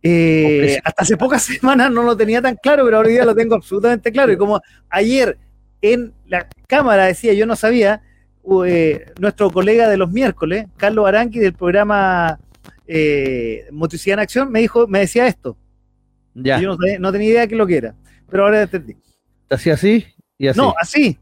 [0.04, 3.56] Eh, hasta hace pocas semanas no lo tenía tan claro, pero hoy día lo tengo
[3.56, 4.32] absolutamente claro.
[4.32, 5.38] Y como ayer
[5.82, 8.02] en la cámara decía, yo no sabía,
[8.66, 12.40] eh, nuestro colega de los miércoles, Carlos Aranqui, del programa
[12.88, 15.58] eh, Motricidad en Acción, me dijo, me decía esto.
[16.34, 16.60] Ya.
[16.60, 17.96] Y Yo no, sabía- no tenía idea de qué lo que era,
[18.30, 18.96] pero ahora entendí.
[19.48, 20.06] Te hacía así
[20.38, 20.60] y así.
[20.60, 21.18] No, así,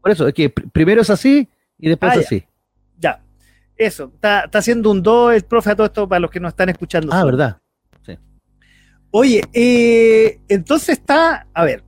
[0.00, 2.20] Por eso, es que pr- primero es así y después Ah, ya.
[2.20, 2.44] así.
[2.98, 3.22] ya.
[3.76, 6.50] Eso, está, está haciendo un do el profe a todo esto para los que nos
[6.50, 7.12] están escuchando.
[7.12, 7.24] Ah.
[7.24, 7.58] ¿verdad?
[9.12, 11.82] Oye, eh, entonces está, a ver,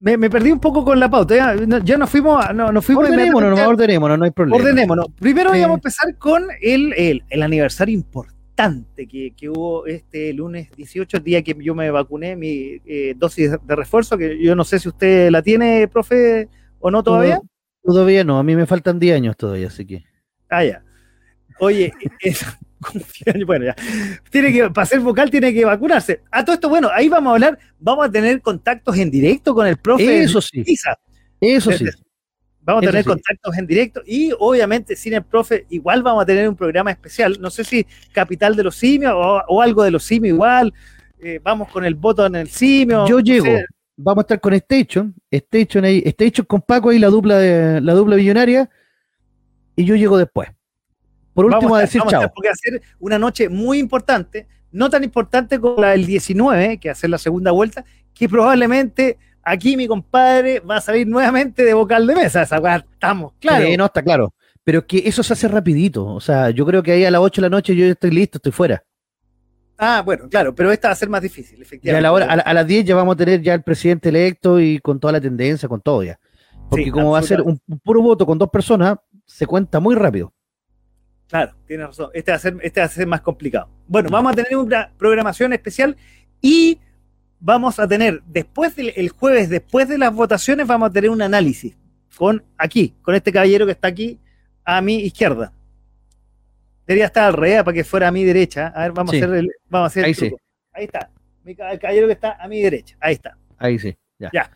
[0.00, 1.34] me, me perdí un poco con la pauta.
[1.36, 4.56] Ya, no- ya nos fuimos, no, nos fuimos Ordenémonos, a- ordenémonos, no hay problema.
[4.56, 5.06] ordenémonos.
[5.18, 5.58] Primero Sí.
[5.58, 11.16] íbamos a empezar con el, el, el aniversario importante que, que hubo este lunes 18,
[11.18, 14.78] el día que yo me vacuné mi eh, dosis de refuerzo, que yo no sé
[14.78, 17.40] si usted la tiene, profe, o no todavía.
[17.82, 20.04] Todavía no, a mí me faltan 10 años todavía, así que.
[20.50, 20.82] Ah, ya.
[21.60, 22.44] Oye, es-
[23.46, 23.76] bueno, ya.
[24.30, 26.22] Tiene que, para ser vocal tiene que vacunarse.
[26.30, 29.66] A todo esto, bueno, ahí vamos a hablar, vamos a tener contactos en directo con
[29.66, 30.22] el profe.
[30.22, 30.98] Eso sí, Isa.
[31.40, 31.86] eso sí.
[32.60, 33.08] Vamos a tener sí.
[33.08, 37.36] contactos en directo y obviamente sin el profe igual vamos a tener un programa especial.
[37.40, 40.72] No sé si Capital de los Simios o, o algo de los Simios igual.
[41.18, 43.06] Eh, vamos con el voto en el simio.
[43.06, 43.64] Yo no llego, sé.
[43.96, 47.94] vamos a estar con Station, Station ahí, Station con Paco ahí, la dupla de, la
[47.94, 48.68] dupla millonaria,
[49.74, 50.48] y yo llego después.
[51.36, 52.32] Por último, a, decir chao.
[52.34, 57.10] Porque hacer una noche muy importante, no tan importante como la del 19, que hacer
[57.10, 62.14] la segunda vuelta, que probablemente aquí mi compadre va a salir nuevamente de vocal de
[62.14, 62.40] mesa.
[62.40, 63.66] Esa estamos, claro.
[63.76, 64.32] no, está claro.
[64.64, 66.06] Pero que eso se hace rapidito.
[66.06, 68.38] O sea, yo creo que ahí a las 8 de la noche yo estoy listo,
[68.38, 68.82] estoy fuera.
[69.76, 72.24] Ah, bueno, claro, pero esta va a ser más difícil, efectivamente.
[72.24, 75.12] a, a, las 10 ya vamos a tener ya el presidente electo y con toda
[75.12, 76.18] la tendencia, con todo ya.
[76.70, 80.32] Porque como va a ser un, puro voto con dos personas, se cuenta muy rápido.
[81.28, 82.10] Claro, tienes razón.
[82.14, 83.68] Este va, a ser, este va a ser más complicado.
[83.88, 85.96] Bueno, vamos a tener una programación especial
[86.40, 86.80] y
[87.40, 91.22] vamos a tener, después del el jueves, después de las votaciones, vamos a tener un
[91.22, 91.76] análisis
[92.16, 94.18] con aquí, con este caballero que está aquí
[94.64, 95.52] a mi izquierda.
[96.86, 98.68] Debería estar al revés para que fuera a mi derecha.
[98.68, 100.32] A ver, vamos a hacer el, vamos a hacer Ahí sí.
[100.72, 101.10] Ahí está.
[101.44, 102.96] el caballero que está a mi derecha.
[103.00, 103.36] Ahí está.
[103.58, 103.96] Ahí sí.
[104.18, 104.30] Ya.
[104.32, 104.50] ya.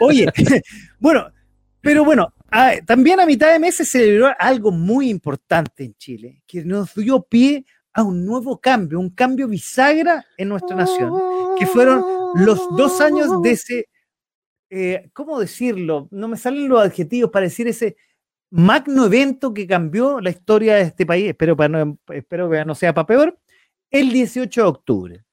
[0.00, 0.26] Oye,
[0.98, 1.30] bueno,
[1.80, 2.32] pero bueno,
[2.86, 7.22] también a mitad de mes se celebró algo muy importante en Chile, que nos dio
[7.22, 11.12] pie a un nuevo cambio, un cambio bisagra en nuestra nación,
[11.58, 13.88] que fueron los dos años de ese,
[14.70, 16.08] eh, ¿cómo decirlo?
[16.10, 17.96] No me salen los adjetivos para decir ese
[18.50, 22.74] magno evento que cambió la historia de este país, espero, para no, espero que no
[22.74, 23.38] sea para peor,
[23.90, 25.24] el 18 de octubre.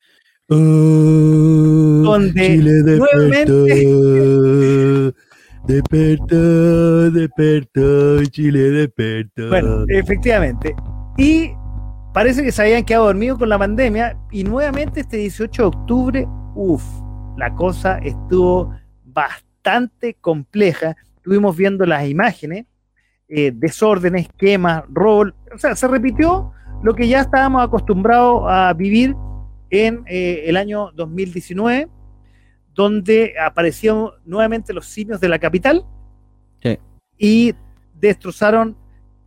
[0.51, 5.13] Oh, donde nuevamente
[5.69, 9.49] Despertó, despertó, Chile despertó.
[9.49, 10.75] Bueno, efectivamente.
[11.15, 11.51] Y
[12.11, 16.27] parece que se habían quedado dormidos con la pandemia y nuevamente este 18 de octubre,
[16.55, 16.83] uff,
[17.37, 20.95] la cosa estuvo bastante compleja.
[21.17, 22.65] Estuvimos viendo las imágenes,
[23.27, 25.35] eh, desórdenes, quemas, rol.
[25.53, 26.51] O sea, se repitió
[26.81, 29.15] lo que ya estábamos acostumbrados a vivir
[29.69, 31.89] en eh, el año 2019
[32.79, 35.85] donde aparecieron nuevamente los simios de la capital
[37.17, 37.53] y
[37.93, 38.77] destrozaron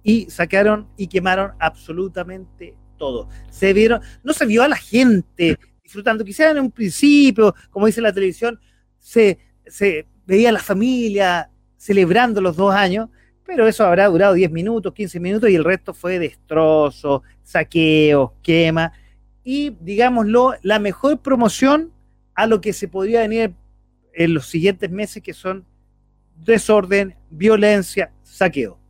[0.02, 3.28] y saquearon y quemaron absolutamente todo.
[3.50, 8.00] Se vieron, no se vio a la gente disfrutando, quizás en un principio, como dice
[8.00, 8.58] la televisión,
[8.98, 13.10] se, se veía a la familia celebrando los dos años,
[13.44, 18.94] pero eso habrá durado 10 minutos, 15 minutos y el resto fue destrozo, saqueo, quema
[19.44, 21.92] y, digámoslo, la mejor promoción
[22.42, 23.54] a lo que se podría venir
[24.14, 25.64] en los siguientes meses, que son
[26.44, 28.80] desorden, violencia, saqueo.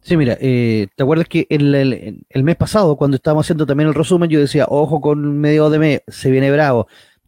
[0.00, 1.74] Sí, mira, eh, ¿te acuerdas que el,
[2.28, 5.80] el, mes pasado, cuando estábamos haciendo también el resumen, yo decía, ojo con medio de
[5.80, 6.86] mes, se viene bravo.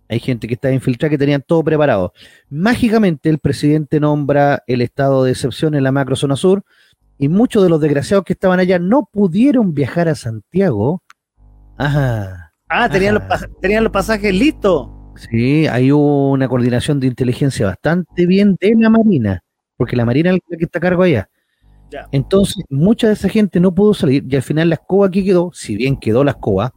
[0.08, 2.12] Hay gente que está infiltrada que tenían todo preparado.
[2.48, 6.62] Mágicamente el presidente nombra el estado de excepción en la macrozona sur
[7.18, 11.02] y muchos de los desgraciados que estaban allá no pudieron viajar a Santiago.
[11.78, 12.52] Ajá.
[12.68, 13.24] Ah, tenían, Los,
[13.60, 14.95] tenían los pasajes listos.
[15.16, 19.42] Sí, hay una coordinación de inteligencia bastante bien de la Marina,
[19.76, 21.28] porque la Marina es la que está a cargo allá.
[22.12, 25.50] Entonces, mucha de esa gente no pudo salir y al final la escoba que quedó,
[25.54, 26.72] si bien quedó la escoba,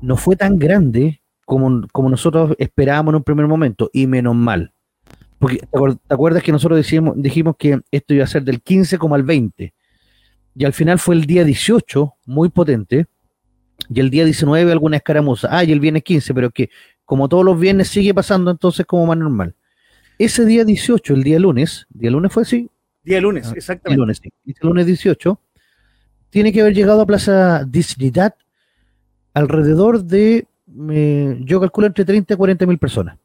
[0.00, 4.72] no fue tan grande como, como nosotros esperábamos en un primer momento, y menos mal.
[5.38, 9.14] Porque te acuerdas que nosotros decíamos, dijimos que esto iba a ser del 15 como
[9.14, 9.72] al 20,
[10.54, 13.06] y al final fue el día 18, muy potente,
[13.88, 15.48] y el día 19 alguna escaramuza.
[15.50, 16.70] Ah, y el viernes 15, pero que
[17.04, 19.54] como todos los viernes sigue pasando entonces como más normal.
[20.18, 22.70] Ese día 18, el día lunes, día lunes fue así.
[23.02, 23.94] Día lunes, ah, exactamente.
[23.94, 24.32] El lunes, sí.
[24.46, 25.40] El lunes 18,
[26.30, 28.34] tiene que haber llegado a Plaza Dignidad
[29.34, 33.18] alrededor de, yo calculo entre 30 y 40 mil personas.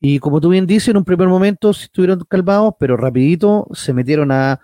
[0.00, 4.32] Y como tú bien dices, en un primer momento estuvieron calmados, pero rapidito se metieron
[4.32, 4.60] a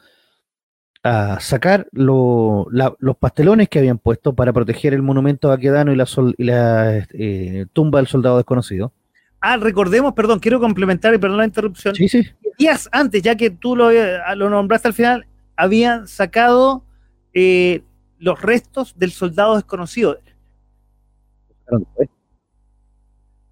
[1.08, 6.06] a sacar los pastelones que habían puesto para proteger el monumento a Baquedano y la,
[6.36, 8.92] y la eh, tumba del soldado desconocido.
[9.40, 11.94] Ah, recordemos, perdón, quiero complementar y perdón la interrupción.
[11.94, 12.26] Sí, sí.
[12.58, 16.84] Días antes, ya que tú lo, lo nombraste al final, habían sacado
[17.32, 17.82] eh,
[18.18, 20.18] los restos del soldado desconocido.
[21.48, 22.08] ¿Lo sacaron después?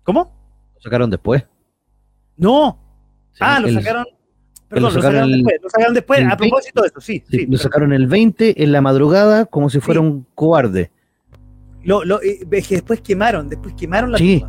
[0.03, 0.73] ¿Cómo?
[0.75, 1.47] ¿Lo sacaron después?
[2.37, 2.79] No.
[3.41, 4.05] ah, lo sacaron
[4.69, 7.23] Perdón, lo sacaron, después, lo sacaron después, a propósito de eso, sí.
[7.31, 10.91] sí, lo sacaron el 20 en la madrugada como si fuera un cobarde.
[11.85, 14.45] Lo, lo, eh, después quemaron, después quemaron la sí,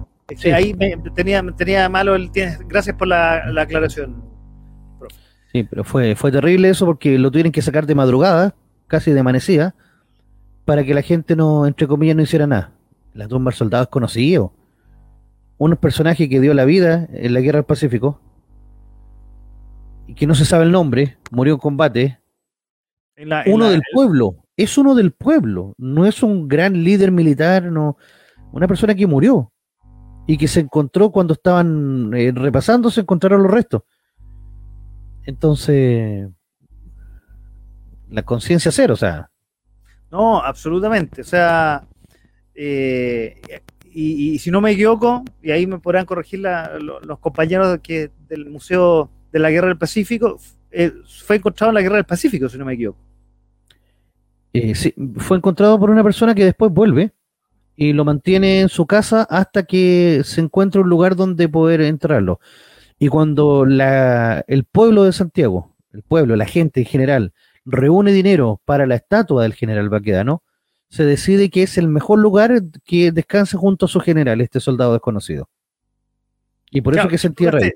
[0.53, 0.73] Ahí
[1.15, 2.29] tenía, tenía malo el
[2.67, 4.23] gracias por la, aclaración.
[5.53, 8.55] Sí, pero fue, fue terrible eso porque lo tuvieron que sacar de madrugada,
[8.87, 9.75] casi de amanecida,
[10.65, 12.71] para que la gente no, entre comillas, no hiciera nada.
[13.13, 14.51] La tumba del soldado es conocido.
[15.57, 18.19] Un personaje que dio la vida en la guerra del Pacífico,
[20.17, 22.19] que no se sabe el nombre, murió en combate.
[23.45, 27.97] uno del pueblo, es uno del pueblo, no es un gran líder militar, no,
[28.51, 29.51] una persona que murió.
[30.29, 33.83] y que se encontró cuando estaban eh, repasando, se encontraron los restos.
[35.23, 36.27] Entonces,
[38.09, 39.29] la conciencia cero, o sea.
[40.11, 41.21] No, absolutamente.
[41.21, 41.87] O sea,
[42.53, 43.39] eh,
[43.85, 49.09] y, si no me equivoco, y ahí me podrán corregir los compañeros que del Museo
[49.37, 50.39] de la Guerra del Pacífico,
[50.71, 50.91] eh,
[51.23, 52.99] fue encontrado en la Guerra del Pacífico, si no me equivoco.
[54.53, 57.11] Eh, sí, fue encontrado por una persona que después vuelve
[57.75, 62.39] y lo mantiene en su casa hasta que se encuentra un lugar donde poder entrarlo.
[62.97, 67.33] Y cuando la, el pueblo de Santiago, el pueblo, la gente en general,
[67.65, 70.41] reúne dinero para la estatua del general Baquedano,
[70.89, 74.93] se decide que es el mejor lugar que descanse junto a su general, este soldado
[74.93, 75.49] desconocido.
[76.71, 77.71] Y por eso que se entierra ahí.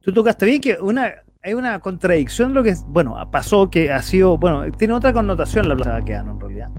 [0.00, 4.38] Tú tocaste bien que una, hay una contradicción lo que, bueno, pasó que ha sido,
[4.38, 6.70] bueno, tiene otra connotación la plaza de Baquedano en realidad.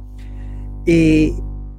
[0.86, 1.32] Eh,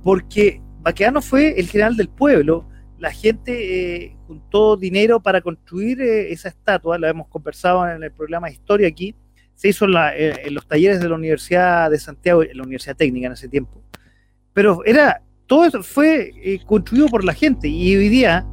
[0.02, 6.32] porque Baquedano fue el general del pueblo, la gente eh, juntó dinero para construir eh,
[6.32, 9.14] esa estatua, lo hemos conversado en el programa Historia aquí,
[9.54, 13.32] se hizo en, los talleres de la Universidad de Santiago, en la Universidad Técnica en
[13.32, 13.82] ese tiempo.
[14.52, 18.46] Pero era, todo eso fue eh, construido por la gente y hoy día,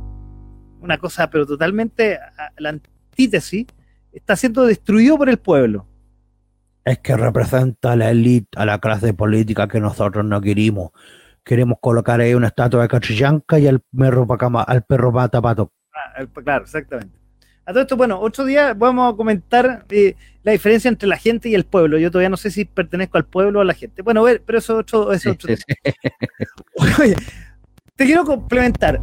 [0.81, 2.19] una cosa pero totalmente
[2.57, 3.67] la antítesis,
[4.11, 5.85] está siendo destruido por el pueblo.
[6.85, 10.91] Es que representa a la élite, a la clase política que nosotros no queremos.
[11.43, 14.27] Queremos colocar ahí una estatua de Cachillanca y al perro,
[14.65, 15.71] al perro patapato.
[15.93, 17.19] Ah, claro, exactamente.
[17.65, 21.49] A todo esto, bueno, otro día vamos a comentar eh, la diferencia entre la gente
[21.49, 21.99] y el pueblo.
[21.99, 24.01] Yo todavía no sé si pertenezco al pueblo o a la gente.
[24.01, 25.55] Bueno, pero eso es otro,
[27.95, 28.99] te quiero complementar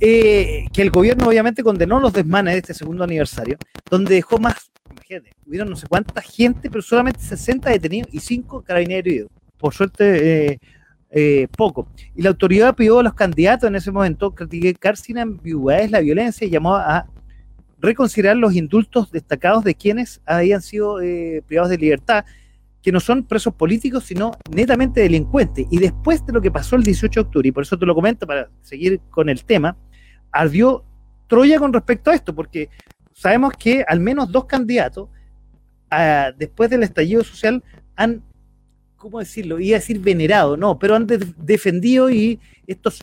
[0.00, 3.56] eh, que el gobierno obviamente condenó los desmanes de este segundo aniversario,
[3.90, 8.62] donde dejó más, imagínate, hubieron no sé cuánta gente, pero solamente 60 detenidos y 5
[8.62, 9.30] carabineros heridos.
[9.58, 10.60] Por suerte,
[11.10, 11.88] eh, poco.
[12.14, 16.46] Y la autoridad pidió a los candidatos en ese momento criticar sin ambigüedades la violencia
[16.46, 17.06] y llamó a
[17.78, 22.24] reconsiderar los indultos destacados de quienes habían sido eh, privados de libertad,
[22.82, 25.66] que no son presos políticos, sino netamente delincuentes.
[25.70, 27.94] Y después de lo que pasó el 18 de octubre, y por eso te lo
[27.94, 29.76] comento para seguir con el tema,
[30.36, 30.84] ardió
[31.26, 32.68] Troya con respecto a esto, porque
[33.12, 35.08] sabemos que al menos dos candidatos,
[35.90, 37.62] ah, después del estallido social,
[37.96, 38.22] han,
[38.96, 39.58] ¿cómo decirlo?
[39.58, 43.00] Iba a decir venerado, no, pero han defendido y estos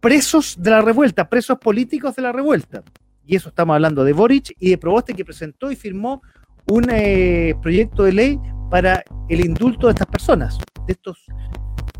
[0.00, 2.82] presos de la revuelta, presos políticos de la revuelta.
[3.26, 6.22] Y eso estamos hablando de Boric y de Proboste que presentó y firmó
[6.66, 8.40] un eh, proyecto de ley
[8.70, 11.24] para el indulto de estas personas, de estos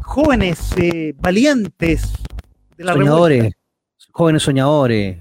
[0.01, 2.13] jóvenes eh, valientes
[2.77, 3.53] de la soñadores,
[4.13, 5.19] jóvenes soñadores.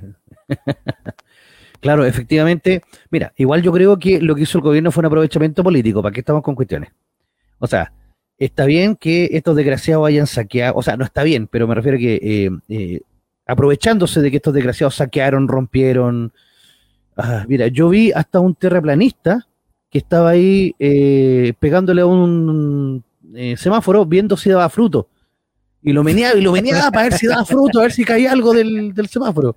[1.79, 5.63] claro, efectivamente, mira, igual yo creo que lo que hizo el gobierno fue un aprovechamiento
[5.63, 6.91] político, ¿para qué estamos con cuestiones?
[7.59, 7.91] O sea,
[8.37, 11.97] está bien que estos desgraciados hayan saqueado, o sea, no está bien, pero me refiero
[11.97, 13.01] a que eh,
[13.45, 16.31] aprovechándose de que estos desgraciados saquearon, rompieron.
[17.17, 19.47] Ah, mira, yo vi hasta un terraplanista
[19.89, 25.09] que estaba ahí eh, pegándole a un eh, semáforo viendo si daba fruto.
[25.81, 28.31] Y lo meneaba y lo meneaba para ver si daba fruto, a ver si caía
[28.31, 29.55] algo del, semáforo.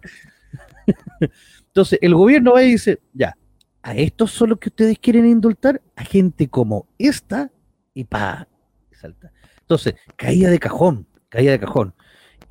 [1.67, 3.37] Entonces, el gobierno va y dice, ya,
[3.83, 7.51] a estos son los que ustedes quieren indultar, a gente como esta,
[7.95, 8.47] y pa,
[8.93, 9.33] salta.
[9.61, 11.95] Entonces, caía de cajón, caía de cajón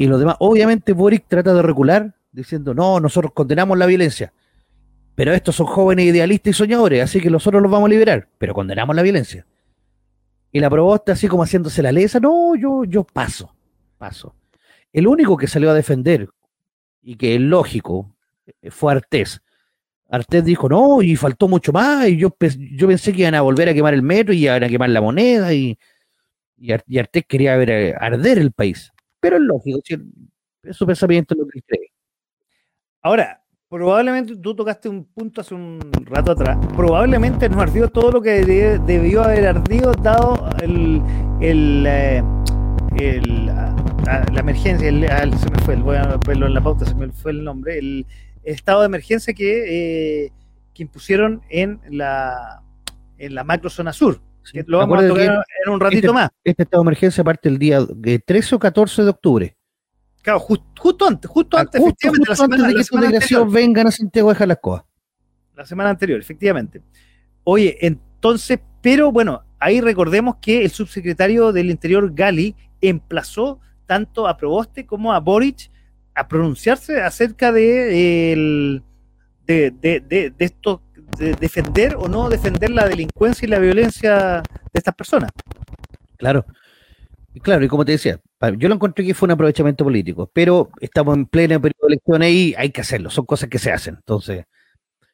[0.01, 0.35] y los demás.
[0.39, 4.33] Obviamente Boric trata de recular diciendo, no, nosotros condenamos la violencia,
[5.13, 8.55] pero estos son jóvenes idealistas y soñadores, así que nosotros los vamos a liberar, pero
[8.55, 9.45] condenamos la violencia.
[10.51, 13.53] Y la probosta así como haciéndose la lesa, no, yo, yo paso,
[14.01, 14.35] paso.
[14.91, 16.27] El único que salió a defender,
[17.03, 18.15] y que es lógico,
[18.71, 19.41] fue Artés.
[20.09, 23.73] Artés dijo, no, y faltó mucho más, y yo, pensé que iban a volver a
[23.75, 25.77] quemar el metro y iban a quemar la moneda, y,
[26.99, 28.91] Artés quería ver arder el país.
[29.19, 29.79] Pero es lógico,
[30.63, 31.91] es su pensamiento lo que cree.
[33.03, 36.57] Ahora, probablemente tú tocaste un punto hace un rato atrás.
[36.75, 38.43] Probablemente no ardió todo lo que
[38.85, 41.01] debió haber ardido, dado el,
[41.39, 42.23] el, eh,
[42.97, 44.89] la emergencia.
[44.89, 47.77] se me fue, voy a verlo en la pauta, se me fue el nombre.
[47.77, 48.05] El,
[48.43, 50.33] estado de emergencia que, eh,
[50.73, 52.63] que impusieron en la,
[53.19, 54.19] en la macro zona sur
[54.65, 56.29] lo vamos a tocar en un ratito este más.
[56.43, 57.79] Este estado de emergencia parte el día
[58.25, 59.57] 13 o 14 de octubre.
[60.21, 63.91] Claro, justo antes, justo ah, antes, efectivamente, la semana, de que estos desgraciados vengan a
[63.91, 64.85] Santiago a dejar las cosas.
[65.55, 66.81] La semana anterior, efectivamente.
[67.43, 74.37] Oye, entonces, pero bueno, ahí recordemos que el subsecretario del Interior, Gali, emplazó tanto a
[74.37, 75.71] Proboste como a Boric
[76.15, 78.81] a pronunciarse acerca de,
[79.45, 80.81] de, de, de, de estos
[81.17, 85.31] defender o no defender la delincuencia y la violencia de estas personas.
[86.17, 86.45] Claro.
[87.41, 88.19] Claro, y como te decía,
[88.57, 92.31] yo lo encontré que fue un aprovechamiento político, pero estamos en pleno periodo de elecciones
[92.33, 93.95] y hay que hacerlo, son cosas que se hacen.
[93.95, 94.43] Entonces,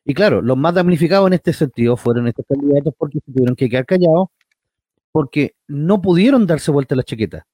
[0.04, 3.70] y claro, los más damnificados en este sentido fueron estos candidatos porque se tuvieron que
[3.70, 4.30] quedar callados,
[5.12, 7.46] porque no pudieron darse vuelta la chaqueta.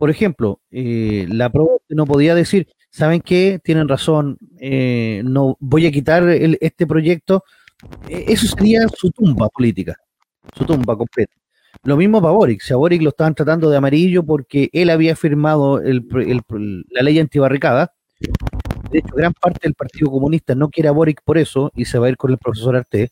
[0.00, 3.60] Por ejemplo, eh, la prueba no podía decir, ¿saben qué?
[3.62, 7.44] Tienen razón, eh, no voy a quitar este proyecto.
[8.08, 9.94] E, eso sería su tumba política,
[10.56, 11.34] su tumba completa.
[11.82, 12.62] Lo mismo para Boric.
[12.62, 17.92] Si a Boric lo estaban tratando de amarillo porque él había firmado la ley antibarricada.
[18.90, 21.98] De hecho, gran parte del Partido Comunista no quiere a Boric por eso y se
[21.98, 23.10] va a ir con el profesor Arte.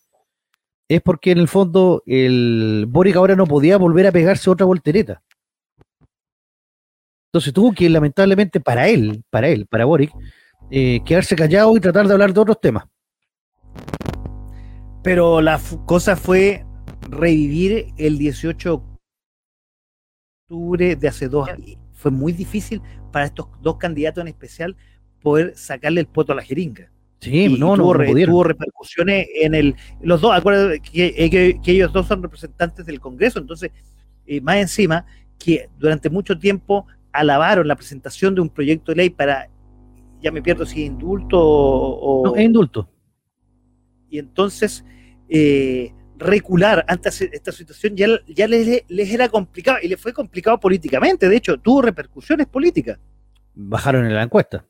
[0.89, 5.21] Es porque en el fondo el Boric ahora no podía volver a pegarse otra voltereta.
[7.29, 10.11] Entonces tuvo que, lamentablemente, para él, para él, para Boric,
[10.71, 12.85] eh, quedarse callado y tratar de hablar de otros temas.
[15.03, 16.65] Pero la cosa fue
[17.09, 18.75] revivir el 18 de
[20.49, 21.77] octubre de hace dos años.
[21.93, 22.81] Fue muy difícil
[23.13, 24.77] para estos dos candidatos en especial
[25.21, 26.91] poder sacarle el puesto a la jeringa.
[27.21, 29.75] Sí, no, no, tuvo, repercusiones en el.
[30.01, 33.73] Los dos, acuérdense eh, que, que, ellos dos son representantes del Congreso, entonces,
[34.25, 35.05] eh, más encima,
[35.37, 36.87] que durante mucho tiempo
[37.19, 39.49] alabaron la presentación de un proyecto de ley para.
[40.21, 42.27] Ya me pierdo si indulto o.
[42.27, 42.89] No, indulto.
[44.11, 44.85] Y entonces.
[45.31, 51.29] Eh, recular ante esta situación ya, ya les, era complicado y les fue complicado políticamente.
[51.29, 52.99] De hecho, tuvo repercusiones políticas.
[53.55, 54.65] Bajaron en la encuesta.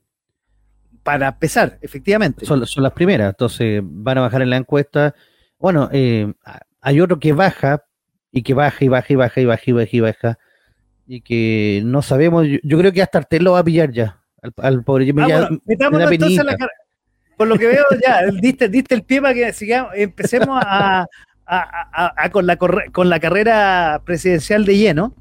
[1.03, 2.45] Para pesar, efectivamente.
[2.45, 5.15] Son, las primeras, entonces van a bajar en la encuesta.
[5.59, 6.33] Bueno, eh,
[6.81, 7.85] hay otro que baja
[8.31, 10.39] y que baja y baja y baja y baja y baja y baja
[11.09, 12.47] y que no sabemos.
[12.63, 14.21] Yo, creo que hasta Artel lo va a pillar ya.
[14.59, 15.13] Al, pobre.
[15.13, 16.57] Me, ah, entonces la,
[17.37, 21.07] por lo que veo, ya, diste, diste el pie para que sigamos, empecemos a,
[22.31, 25.15] con, la con la carrera presidencial de lleno.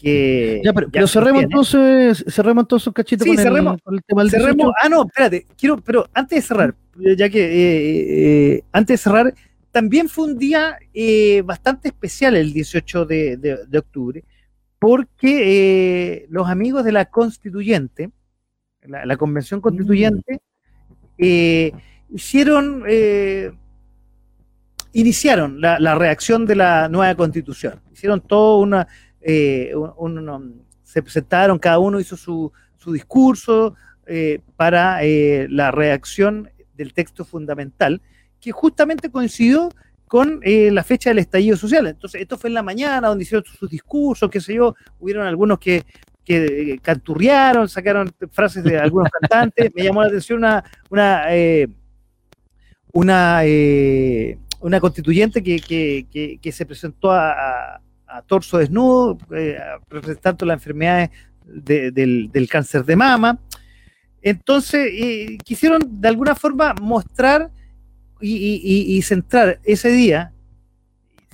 [0.00, 0.62] Que
[0.92, 5.46] pero, cerremos entonces, cerremos entonces un cachito con, el, tema del cerremos, Ah, no, espérate,
[5.58, 6.74] quiero, pero antes de cerrar,
[7.18, 9.34] ya que eh, eh, antes de cerrar,
[9.70, 14.24] también fue un día eh, bastante especial el 18 de, octubre,
[14.80, 18.10] porque los amigos de la constituyente,
[18.82, 20.40] la, convención constituyente,
[21.18, 22.14] mm.
[22.16, 22.84] hicieron
[24.92, 27.80] iniciaron la, reacción de la nueva constitución.
[27.92, 28.88] Hicieron todo una,
[29.20, 29.72] eh,
[30.82, 32.52] se presentaron, cada uno hizo su,
[32.86, 33.74] discurso
[34.06, 38.00] eh, para eh, la reacción del texto fundamental,
[38.40, 39.68] que justamente coincidió
[40.10, 41.86] con la fecha del estallido social.
[41.86, 45.60] Entonces, esto fue en la mañana, donde hicieron sus discursos, qué sé yo, hubieron algunos
[45.60, 45.84] que,
[46.24, 51.26] que canturrearon, sacaron frases de algunos cantantes, me llamó la atención una, una,
[52.92, 53.44] una
[54.60, 57.80] una constituyente que, se presentó a,
[58.26, 59.56] torso desnudo, eh,
[59.88, 61.10] presentando las enfermedades
[61.44, 63.38] del, cáncer de mama.
[64.20, 67.50] Entonces, eh, quisieron de alguna forma mostrar
[68.20, 70.32] y, centrar ese día,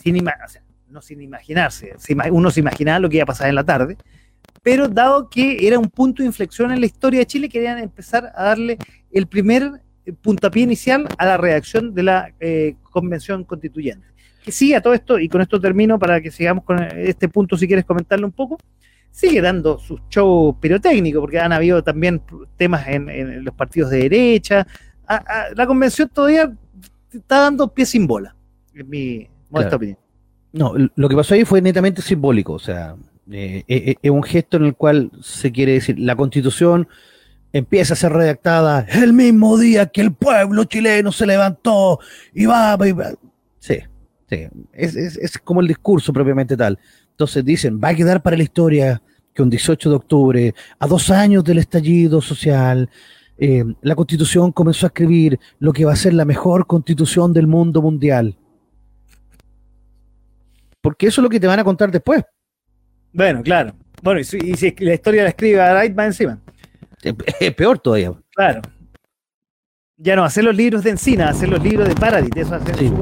[0.03, 0.22] sin
[0.89, 1.95] no sin imaginarse,
[2.30, 3.97] uno se imaginaba lo que iba a pasar en la tarde,
[4.62, 8.32] pero dado que era un punto de inflexión en la historia de Chile, querían empezar
[8.34, 8.78] a darle
[9.12, 9.70] el primer
[10.20, 14.07] puntapié inicial a la reacción de la eh, convención constituyente.
[14.45, 17.57] Que sigue a todo esto, y con esto termino para que sigamos con este punto,
[17.57, 18.59] si quieres comentarlo un poco,
[19.11, 22.22] sigue dando sus shows pirotécnicos, porque han habido también
[22.57, 24.66] temas en, los partidos de derecha.
[25.55, 26.53] la convención todavía
[27.13, 28.35] está dando pie sin bola,
[28.75, 29.99] en mi modesta opinión.
[30.53, 32.97] No, lo que pasó ahí fue netamente simbólico, o sea,
[33.31, 36.89] eh, eh, es un gesto en el cual se quiere decir, la constitución
[37.53, 41.99] empieza a ser redactada el mismo día que el pueblo chileno se levantó
[42.33, 42.79] y va,
[43.59, 43.79] sí,
[44.29, 46.79] sí, es, como el discurso propiamente tal.
[47.11, 49.03] Entonces dicen, va a quedar para la historia
[49.33, 52.89] que un 18 de octubre, a dos años del estallido social,
[53.39, 57.47] eh, la constitución comenzó a escribir lo que va a ser la mejor constitución del
[57.47, 58.37] mundo mundial.
[60.80, 62.22] Porque eso es lo que te van a contar después.
[63.12, 63.74] Bueno, claro.
[64.03, 66.39] Bueno, y si, la historia la escribe a va encima.
[67.41, 68.12] Es peor todavía.
[68.34, 68.62] Claro.
[69.99, 72.93] Ya no, hacer los libros de Encina, hacer los libros de Paradis, eso hace sí.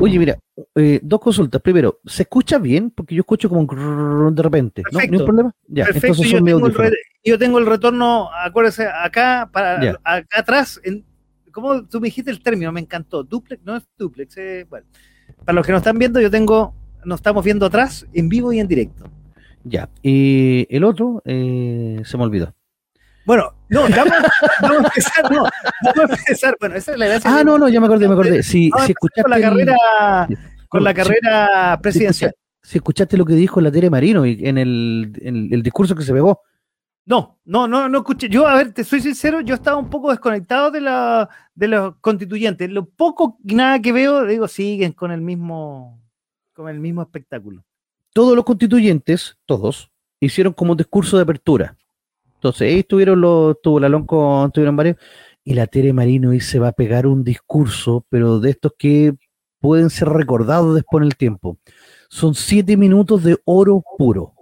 [0.00, 0.38] Oye, mira,
[0.76, 1.60] eh, dos consultas.
[1.60, 2.90] Primero, ¿se escucha bien?
[2.90, 4.82] Porque yo escucho como de repente.
[4.92, 5.00] ¿No?
[5.00, 5.52] hay problema?
[5.66, 6.92] Ya, Perfecto, yo, tengo el
[7.24, 11.04] yo, tengo el retorno, acuérdese, acá, para, acá atrás, en,
[11.50, 12.70] ¿cómo tú me dijiste el término?
[12.70, 13.24] Me encantó.
[13.24, 14.36] Duplex, no es duplex.
[14.36, 14.86] Eh, bueno,
[15.44, 16.74] para los que nos están viendo, yo tengo,
[17.04, 19.04] nos estamos viendo atrás, en vivo y en directo.
[19.64, 22.54] Ya, y el otro, eh, se me olvidó.
[23.28, 24.14] Bueno, no, vamos,
[24.62, 25.42] vamos, a empezar, no,
[25.82, 26.56] vamos a empezar.
[26.58, 27.30] Bueno, esa es la gracia.
[27.30, 28.42] Ah, no, no, ya me acordé, me acordé.
[28.42, 29.76] Si, si escuchaste con la carrera,
[30.66, 32.34] con la carrera presidencial.
[32.62, 36.14] si escuchaste lo que dijo la Tere Marino en el, en el discurso que se
[36.14, 36.40] pegó.
[37.04, 38.30] No, no, no, no escuché.
[38.30, 41.96] Yo, a ver, te soy sincero, yo estaba un poco desconectado de, la, de los
[42.00, 42.70] constituyentes.
[42.70, 46.00] Lo poco y nada que veo, digo, siguen con el mismo,
[46.54, 47.62] con el mismo espectáculo.
[48.14, 51.76] Todos los constituyentes, todos, hicieron como un discurso de apertura.
[52.38, 54.96] Entonces, ahí estuvieron los, estuvo la Lonco, estuvieron varios,
[55.42, 59.14] y la Tere Marino y se va a pegar un discurso, pero de estos que
[59.60, 61.58] pueden ser recordados después en el tiempo.
[62.08, 64.34] Son siete minutos de oro puro.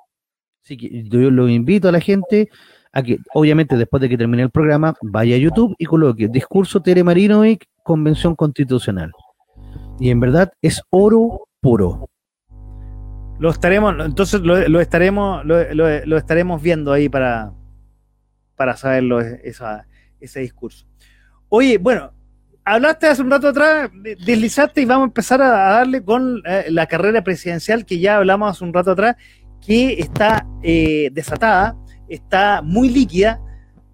[0.63, 2.51] Así que yo lo invito a la gente
[2.93, 6.81] a que, obviamente, después de que termine el programa, vaya a YouTube y coloque discurso
[6.81, 9.13] Tere Marinovic, Convención Constitucional.
[9.99, 12.11] Y en verdad es oro puro.
[13.39, 17.53] Lo estaremos, entonces lo, estaremos, lo, estaremos viendo ahí para,
[18.57, 20.87] para saberlo, ese discurso.
[21.49, 22.13] Oye, bueno,
[22.65, 23.91] hablaste hace un rato atrás,
[24.25, 28.51] deslizaste y vamos a empezar a darle con eh, la carrera presidencial que ya hablamos
[28.51, 29.17] hace un rato atrás,
[29.65, 31.77] que está eh, desatada,
[32.09, 33.41] está muy líquida,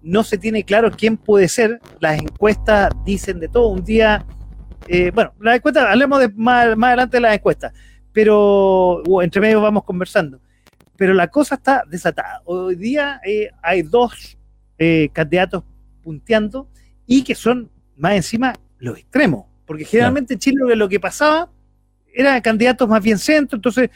[0.01, 4.25] no se tiene claro quién puede ser, las encuestas dicen de todo, un día,
[4.87, 7.73] eh, bueno, las encuestas, hablemos de más, más adelante de las encuestas,
[8.11, 10.41] pero entre medio vamos conversando,
[10.97, 12.41] pero la cosa está desatada.
[12.45, 13.21] Hoy día
[13.61, 14.37] hay dos
[15.13, 15.63] candidatos
[16.01, 16.69] punteando
[17.05, 21.49] y que son más encima los extremos, porque generalmente en Chile lo que pasaba
[22.13, 23.89] eran candidatos más bien centro, entonces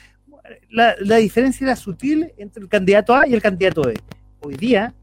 [0.69, 3.95] la, diferencia era sutil entre el candidato A y el candidato B.
[4.41, 4.93] Hoy día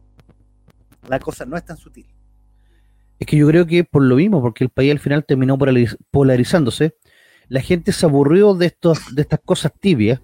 [1.09, 2.07] la cosa no es tan sutil.
[3.19, 5.59] Es que yo creo que por lo mismo, porque el país al final terminó
[6.11, 6.97] polarizándose,
[7.49, 10.21] la gente se aburrió de, estos, de estas cosas tibias.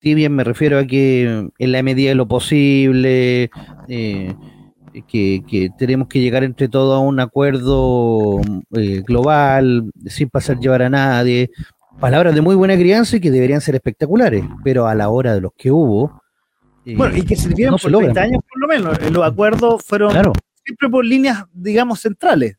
[0.00, 3.50] Tibias me refiero a que en la medida de lo posible,
[3.88, 4.34] eh,
[5.06, 8.40] que, tenemos que llegar entre todos a un acuerdo
[8.76, 11.50] eh, global, sin pasar llevar a nadie.
[12.00, 15.40] Palabras de muy buena crianza y que deberían ser espectaculares, pero a la hora de
[15.40, 16.22] los que hubo.
[16.84, 19.10] Eh, bueno, y que sirvieron por 30 años por lo menos.
[19.10, 20.12] Los acuerdos fueron
[20.64, 22.56] siempre por líneas, digamos, centrales.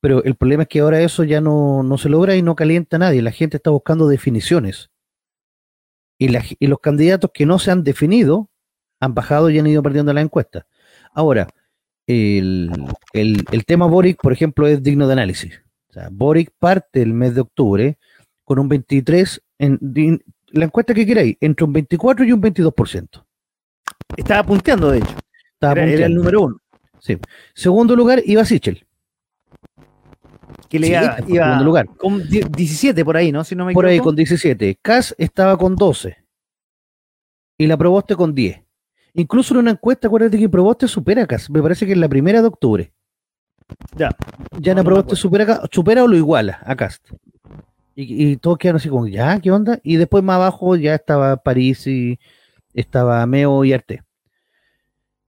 [0.00, 2.96] Pero el problema es que ahora eso ya no, no se logra y no calienta
[2.96, 3.22] a nadie.
[3.22, 4.90] La gente está buscando definiciones.
[6.18, 8.50] Y, y los candidatos que no se han definido
[9.00, 10.66] han bajado y han ido perdiendo la encuesta.
[11.12, 11.48] Ahora,
[12.06, 15.62] el, tema Boric, por ejemplo, es digno de análisis.
[15.90, 17.98] O sea, Boric parte el mes de octubre
[18.44, 23.24] con un 23, en, la encuesta que queráis, entre un 24 y un 22%.
[24.16, 25.16] Estaba punteando, de hecho.
[25.54, 26.60] Estaba era, el número uno.
[27.00, 27.18] Sí.
[27.54, 28.85] Segundo lugar, iba Sichel.
[30.68, 31.86] Que le iba, segundo lugar.
[31.96, 33.44] con 17 por ahí, ¿no?
[33.44, 34.78] Si no me por ahí, con 17.
[34.82, 36.16] Cas estaba con 12.
[37.58, 38.60] Y la Proboste con 10.
[39.14, 42.42] Incluso en una encuesta, acuérdate que Proboste supera a Me parece que es la primera
[42.42, 42.92] de octubre.
[43.96, 44.14] Ya.
[44.58, 47.08] Ya no, Proboste supera, supera o lo iguala a Cast.
[47.94, 49.80] Y, todos quedan así como, ya, ¿qué onda?
[49.82, 52.18] Y después más abajo ya estaba París y
[52.74, 54.02] estaba Meo y Arte.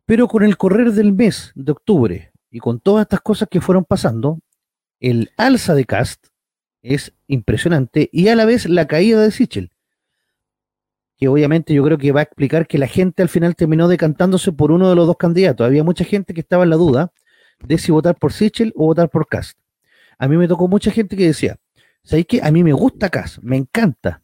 [0.05, 3.87] Pero con el correr del mes de octubre y con todas estas cosas que fueron
[3.87, 4.39] pasando,
[5.01, 6.27] el alza de Cast
[6.83, 9.71] es impresionante y a la vez la caída de Sichel
[11.19, 14.53] que obviamente yo creo que va a explicar que la gente al final terminó decantándose
[14.53, 15.67] por uno de los dos candidatos.
[15.67, 17.13] Había mucha gente que estaba en la duda
[17.59, 19.59] de si votar por Sichel o votar por Cast.
[20.17, 21.59] A mí me tocó mucha gente que decía,
[22.05, 24.23] ¿sabéis que a mí me gusta Cast, me encanta,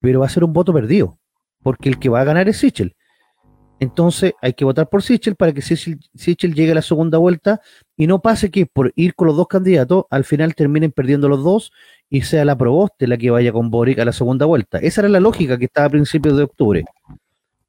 [0.00, 1.18] pero va a ser un voto perdido,
[1.62, 2.95] porque el que va a ganar es Sichel.
[3.78, 7.60] Entonces hay que votar por Sichel para que Sichel, llegue a la segunda vuelta
[7.96, 11.44] y no pase que por ir con los dos candidatos al final terminen perdiendo los
[11.44, 11.72] dos
[12.08, 14.78] y sea la Proboste la que vaya con Boric a la segunda vuelta.
[14.78, 16.84] Esa era la lógica que estaba a principios de octubre.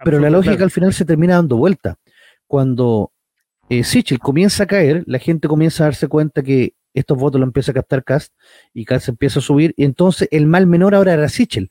[0.03, 1.97] Pero la lógica al final se termina dando vuelta.
[2.45, 3.11] Cuando
[3.67, 7.45] eh, Sichel comienza a caer, la gente comienza a darse cuenta que estos votos lo
[7.45, 8.33] empieza a captar Cast
[8.73, 11.69] y Cast empieza a subir y entonces el mal menor ahora era Sichel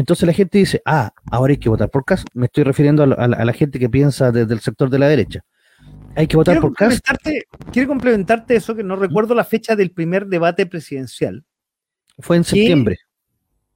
[0.00, 2.24] entonces la gente dice, ah, ahora hay que votar por Cas.
[2.34, 5.40] Me estoy refiriendo a, la gente que piensa desde el sector de la derecha.
[6.14, 7.00] Hay que votar por Cas.
[7.72, 11.44] Quiero complementarte eso, que no recuerdo la fecha del primer debate presidencial.
[12.18, 12.98] Fue en septiembre.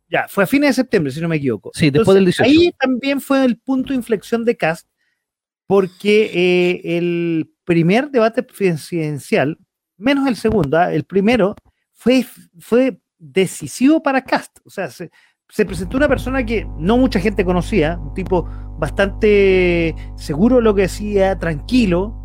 [0.08, 1.70] Ya, fue a fines de septiembre, si no me equivoco.
[1.74, 2.48] Sí, después del 18.
[2.48, 4.86] Ahí también fue el punto de inflexión de Cast,
[5.66, 9.58] porque eh, el primer debate presidencial,
[9.96, 10.92] menos el segundo, ¿ah?
[10.92, 11.56] el primero,
[11.94, 12.26] fue,
[12.58, 14.58] fue decisivo para Cast.
[14.64, 15.10] O sea, se,
[15.52, 18.44] se presentó una persona que no mucha gente conocía, un tipo
[18.78, 22.16] bastante seguro de lo que decía, tranquilo,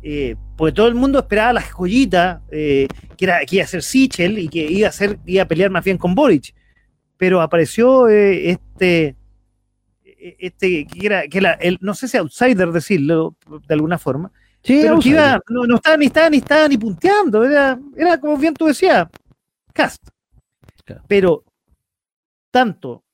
[0.00, 2.88] eh, porque todo el mundo esperaba la joyita, eh,
[3.18, 5.70] que, era, que iba a ser Sichel y que iba a, ser, iba a pelear
[5.70, 6.54] más bien con Boric.
[7.18, 9.16] Pero apareció eh, este,
[10.38, 13.36] este, que era, que el, no sé si outsider decirlo
[13.68, 14.32] de alguna forma,
[14.66, 18.54] pero que iba, no, estaba ni estaba ni estaba ni punteando, era, era como bien
[18.54, 19.08] tú decías,
[19.74, 20.08] cast.
[21.06, 21.44] Pero
[22.56, 23.04] tanto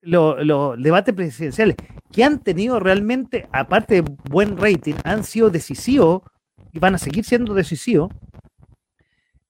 [0.00, 1.74] los debates presidenciales
[2.12, 6.22] que han tenido realmente, aparte de buen rating, han sido decisivos
[6.72, 8.12] y van a seguir siendo decisivos.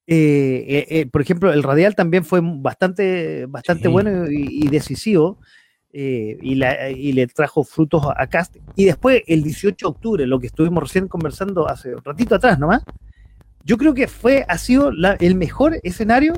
[0.07, 5.39] Eh, eh, eh, por ejemplo, el radial también fue bastante, bastante bueno y, decisivo
[5.93, 8.55] y, le trajo frutos a Cast.
[8.75, 12.57] Y después, el 18 de octubre, lo que estuvimos recién conversando hace un ratito atrás
[12.57, 12.81] nomás,
[13.63, 16.33] yo creo que fue, ha sido el mejor escenario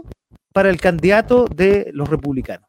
[0.51, 2.67] para el candidato de los republicanos.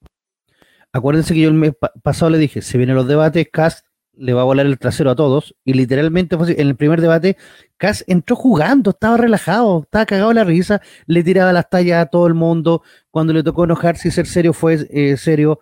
[0.93, 1.73] Acuérdense que yo el mes
[2.03, 3.87] pasado le dije, se vienen los debates, Cast
[4.21, 7.37] le va a volar el trasero a todos, y literalmente en el primer debate,
[7.79, 12.27] Cass entró jugando, estaba relajado, estaba cagado la risa, le tiraba las tallas a todo
[12.27, 15.61] el mundo, cuando le tocó enojarse y ser serio fue eh, serio,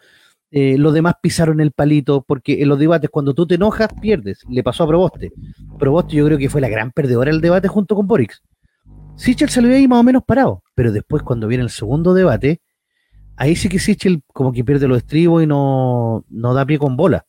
[0.50, 4.40] eh, los demás pisaron el palito, porque en los debates cuando tú te enojas, pierdes,
[4.48, 5.30] le pasó a Proboste,
[5.78, 8.42] Proboste yo creo que fue la gran perdedora del debate junto con Borix.
[9.14, 12.60] Sichel salió ahí más o menos parado, pero después cuando viene el segundo debate,
[13.38, 16.96] ahí sí que Sichel como que pierde los estribos y no, no da pie con
[16.96, 17.24] bola.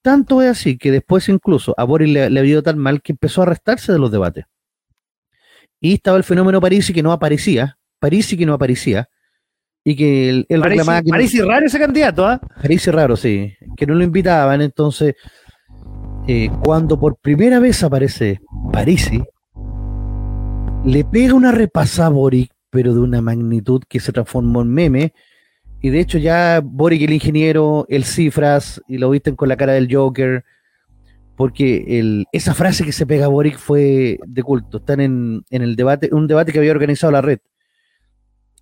[0.00, 3.42] Tanto es así que después incluso a Boris le, le había tan mal que empezó
[3.42, 4.46] a restarse de los debates.
[5.80, 9.08] Y estaba el fenómeno Parisi que no aparecía, Parisi que no aparecía,
[9.84, 11.10] y que él, reclamaba que...
[11.10, 12.40] Parisi raro ese candidato, ¿ah?
[12.60, 15.14] Parisi raro, sí, que no lo invitaban, entonces
[16.28, 18.40] eh, cuando por primera vez aparece
[18.72, 19.22] Parisi,
[20.84, 25.14] le pega una repasada a Boric, pero de una magnitud que se transformó en meme,
[25.82, 29.72] y de hecho ya Boric el ingeniero, el cifras, y lo visten con la cara
[29.72, 30.44] del Joker,
[31.36, 34.76] porque esa frase que se pega a Boric fue de culto.
[34.76, 37.38] Están en, el debate, un debate que había organizado la red.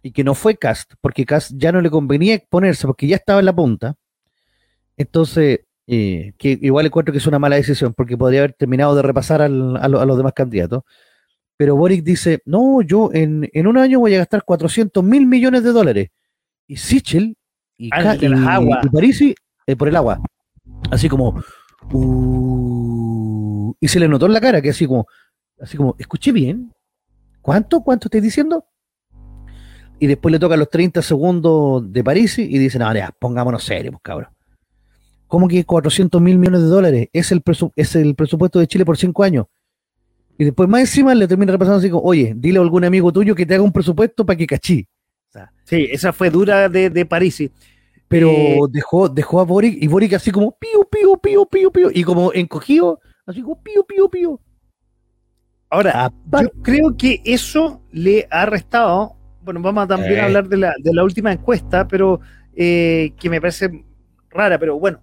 [0.00, 3.40] Y que no fue Cast, porque Cast ya no le convenía exponerse, porque ya estaba
[3.40, 3.96] en la punta.
[4.96, 9.02] Entonces, eh, que igual encuentro que es una mala decisión, porque podría haber terminado de
[9.02, 10.84] repasar a, los demás candidatos.
[11.56, 15.64] Pero Boric dice, no, yo en, en un año voy a gastar 400 mil millones
[15.64, 16.10] de dólares
[16.68, 17.36] y Sichel
[17.76, 19.34] y, ah, y, Parisi
[19.66, 20.20] eh, por el agua.
[20.90, 21.42] Así como.
[21.92, 25.06] Uh, y se le notó en la cara que así como.
[25.60, 26.72] Así como, escuché bien.
[27.40, 27.80] ¿Cuánto?
[27.80, 28.64] ¿Cuánto estoy diciendo?
[29.98, 33.92] Y después le toca los 30 segundos de Parisi y dicen, no, ya, pongámonos serios,
[33.92, 34.28] pues, cabrón.
[35.26, 37.08] ¿Cómo que 400 mil millones de dólares?
[37.12, 37.42] Es el,
[37.74, 39.46] es el presupuesto de Chile por cinco años.
[40.38, 43.34] Y después más encima le termina repasando así como, oye, dile a algún amigo tuyo
[43.34, 44.86] que te haga un presupuesto para que cachí.
[45.64, 47.50] Sí, esa fue dura de, de París.
[48.08, 51.90] Pero eh, dejó, dejó a Boric y Boric así como pío, pío, pío, pío, pío,
[51.92, 54.40] y como encogido, así como pío, pío, pío.
[55.70, 59.14] Ahora, ah, yo creo que eso le ha restado.
[59.42, 62.20] Bueno, vamos a también a hablar de la, de la última encuesta, pero
[62.56, 63.84] eh, que me parece
[64.30, 65.00] rara, pero bueno,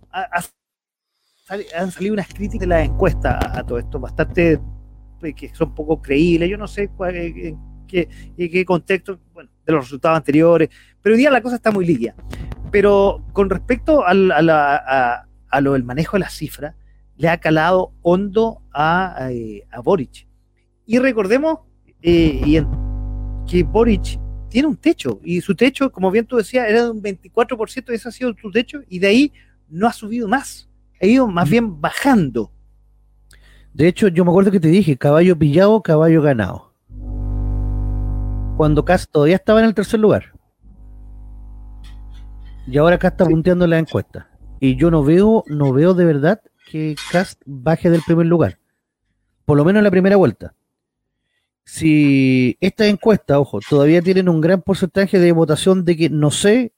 [1.76, 4.59] han salido unas críticas de la encuesta a, todo esto, bastante
[5.21, 6.49] eh, que son poco creíbles.
[6.49, 7.15] Yo no sé cuál,
[7.86, 10.70] qué, en qué contexto, bueno, de los resultados anteriores,
[11.02, 12.16] pero hoy día la cosa está muy limpia.
[12.72, 16.76] Pero con respecto a, a, lo del manejo de las cifras,
[17.18, 20.28] le ha calado hondo a, eh, a, Boric.
[20.86, 21.60] Y recordemos
[22.02, 22.64] eh,
[23.48, 24.20] que Boric
[24.50, 28.08] tiene un techo, y su techo, como bien tú decías, era de un 24%, ese
[28.08, 29.34] ha sido su techo, y de ahí
[29.70, 30.70] no ha subido más,
[31.02, 32.52] ha ido más bien bajando.
[33.74, 36.74] De hecho, yo me acuerdo que te dije, caballo pillado, caballo ganado
[38.56, 40.34] cuando Cast todavía estaba en el tercer lugar.
[42.68, 44.30] Y ahora Cast está punteando la encuesta.
[44.60, 48.58] Y yo no veo, no veo de verdad que Cast baje del primer lugar.
[49.45, 50.53] Por lo menos en la primera vuelta.
[51.66, 56.74] Si esta encuesta, ojo, todavía tienen un gran porcentaje de votación de que no sé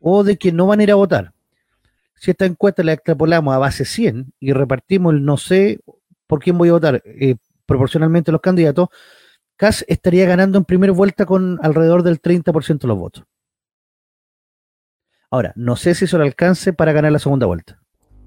[0.00, 1.32] o de que no van a ir a votar.
[2.16, 5.80] Si esta encuesta la extrapolamos a base 100 y repartimos el no sé
[6.26, 7.36] por quién voy a votar eh,
[7.66, 8.88] proporcionalmente a los candidatos,
[9.56, 13.24] Kass estaría ganando en primera vuelta con alrededor del 30% de los votos.
[15.30, 17.80] Ahora, no sé si eso le alcance para ganar la segunda vuelta.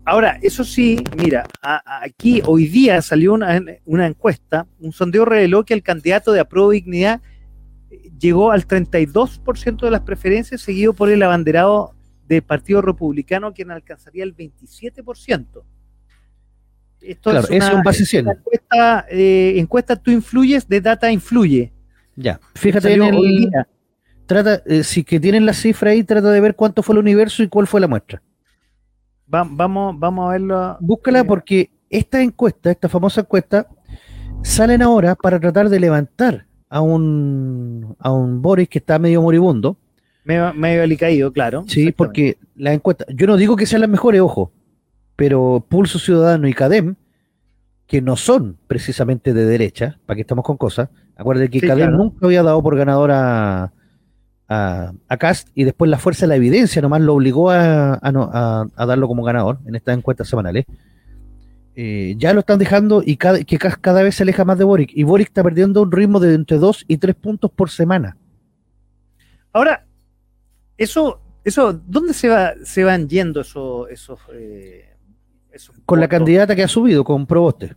[0.05, 5.83] Ahora, eso sí, mira, aquí hoy día salió una, encuesta, un sondeo reveló que el
[5.83, 7.21] candidato de Apruebo Dignidad
[7.91, 11.93] eh, llegó al 32% de las preferencias, seguido por el abanderado
[12.27, 15.63] del Partido Republicano, quien alcanzaría el 27%.
[17.01, 18.27] Esto es, una, un base 100.
[18.27, 21.71] Encuesta, eh, encuesta Tú Influyes de Data Influye.
[22.15, 23.49] Ya, fíjate en el,
[24.25, 27.41] trata, eh, si que tienen la cifra ahí, trata de ver cuánto fue el universo
[27.41, 28.21] y cuál fue la muestra.
[29.25, 30.77] vamos, vamos a verlo.
[30.81, 33.67] Búscala porque esta encuesta, esta famosa encuesta,
[34.43, 39.77] salen ahora para tratar de levantar a un, a un Boris que está medio moribundo.
[40.23, 41.63] Medio, medio alicaído, claro.
[41.67, 44.51] Sí, porque la encuesta, yo no digo que sean las mejores, ojo,
[45.19, 46.95] pero Pulso Ciudadano y CADEM,
[47.87, 52.25] que no son precisamente de derecha, para que estamos con cosas, acuérdense que CADEM nunca
[52.25, 53.73] había dado por ganador a,
[54.47, 58.65] a, Cast y después la fuerza de la evidencia nomás lo obligó a, a, a-
[58.75, 60.65] a darlo como ganador en estas encuestas semanales.
[61.75, 64.63] Eh, ya lo están dejando y cada, que Cast cada vez se aleja más de
[64.63, 64.91] Boric.
[64.93, 68.15] Y Boric está perdiendo un ritmo de entre 2 y 3 puntos por semana.
[69.51, 69.85] Ahora,
[70.77, 74.88] eso, eso, ¿dónde se va, se van yendo esos, esos, eh,
[75.85, 77.75] Con la candidata que ha subido, con Proboste.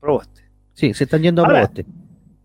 [0.00, 0.42] Proboste.
[0.72, 1.86] Sí, se están yendo a Ahora, Proboste.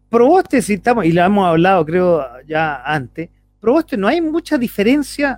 [0.10, 3.30] Proboste, si estamos, y lo hemos hablado creo ya antes,
[3.60, 5.38] Proboste no hay mucha diferencia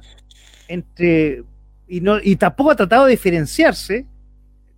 [0.68, 1.44] entre,
[1.88, 4.06] y, no, y tampoco ha tratado de diferenciarse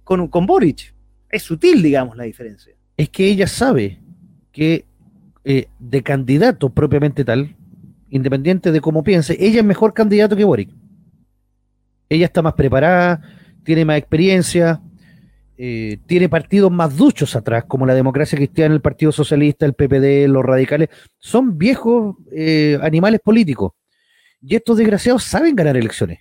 [0.04, 0.94] con, con Boric.
[1.30, 2.74] Es sutil, digamos, la diferencia.
[2.98, 4.00] Es que ella sabe
[4.52, 4.86] que
[5.44, 7.56] eh, de candidato propiamente tal,
[8.10, 10.70] independiente de cómo piense, ella es mejor candidato que Boric.
[12.08, 13.22] Ella está más preparada,
[13.64, 14.82] tiene más experiencia,
[15.58, 20.28] eh, tiene partidos más duchos atrás, como la democracia cristiana, el Partido Socialista, el PPD,
[20.28, 20.90] los radicales.
[21.20, 23.72] Son viejos eh, animales políticos.
[24.42, 26.20] Y estos desgraciados saben ganar elecciones.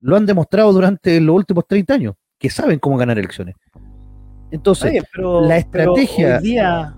[0.00, 3.54] Lo han demostrado durante los últimos 30 años, que saben cómo ganar elecciones.
[4.50, 6.94] Entonces, pero, la pero estrategia- hoy día-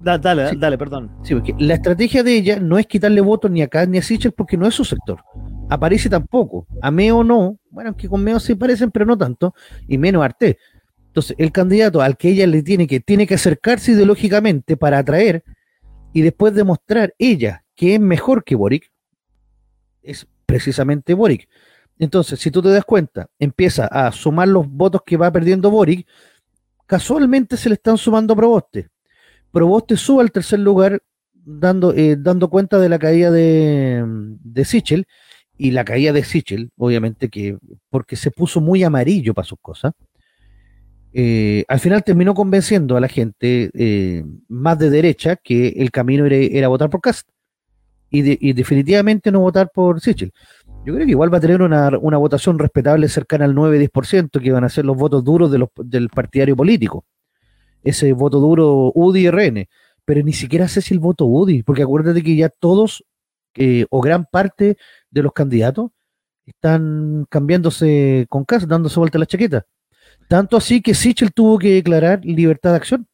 [0.00, 0.56] da- dale, Sí.
[0.58, 1.10] dale, perdón.
[1.22, 4.02] Sí, porque la estrategia de ella no es quitarle votos ni a Kass ni a
[4.02, 5.20] Sichel porque no es su sector.
[5.68, 6.66] Aparece tampoco.
[6.82, 7.58] A Meo no.
[7.70, 9.54] Bueno, aunque con Meo sí parecen, pero no tanto.
[9.88, 10.58] Y menos Arte.
[11.06, 15.44] Entonces, el candidato al que ella le tiene que, tiene que acercarse ideológicamente para atraer
[16.12, 18.90] y después demostrar ella que es mejor que Boric,
[20.02, 21.48] es precisamente Boric.
[21.98, 26.06] Entonces, si tú te das cuenta, empieza a sumar los votos que va perdiendo Boric,
[26.86, 28.88] casualmente se le están sumando Proboste.
[29.52, 31.00] Proboste sube al tercer lugar
[31.32, 35.06] dando, eh, dando cuenta de la caída de, de Sichel
[35.56, 37.56] y la caída de Sichel, obviamente que
[37.90, 39.92] porque se puso muy amarillo para sus cosas.
[41.12, 46.26] eh, al final terminó convenciendo a la gente eh, más de derecha que el camino
[46.26, 47.28] era, votar por Cast
[48.10, 50.32] y definitivamente no votar por Sichel.
[50.84, 54.52] Yo creo que igual va a tener una, una votación respetable cercana al 9-10%, que
[54.52, 57.06] van a ser los votos duros de los, del partidario político.
[57.82, 59.68] Ese voto duro UDI y RN.
[60.04, 63.02] Pero ni siquiera sé si el voto UDI, porque acuérdate que ya todos
[63.56, 64.76] eh, o gran parte
[65.10, 65.90] de los candidatos
[66.46, 69.66] están cambiándose con casa, dándose vuelta la chaqueta.
[70.28, 73.06] Tanto así que Sichel tuvo que declarar libertad de acción.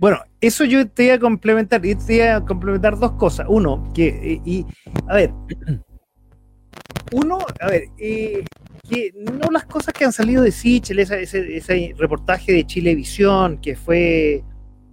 [0.00, 3.46] Bueno, eso yo te iba a complementar, y te iba a complementar dos cosas.
[3.48, 4.64] Uno, que, eh,
[5.06, 5.32] a ver,
[7.12, 8.44] uno, a ver, eh,
[8.88, 13.76] que no las cosas que han salido de Sichel, ese, ese reportaje de Chilevisión, que
[13.76, 14.42] fue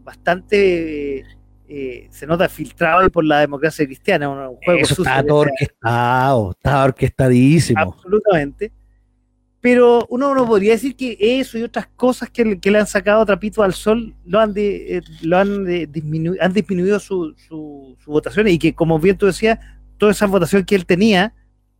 [0.03, 1.25] bastante,
[1.73, 5.37] eh, se nota filtrado por la democracia cristiana, un, un juego Eso sucio está todo
[5.39, 7.79] orquestado, está orquestadísimo.
[7.79, 8.71] absolutamente.
[9.61, 13.23] Pero uno no podría decir que eso y otras cosas que, que le han sacado
[13.25, 17.95] trapito al sol lo han, de, eh, lo han, de- disminu- han disminuido su, su,
[18.03, 19.59] su votación y que, como bien tú decías,
[19.97, 21.33] toda esa votación que él tenía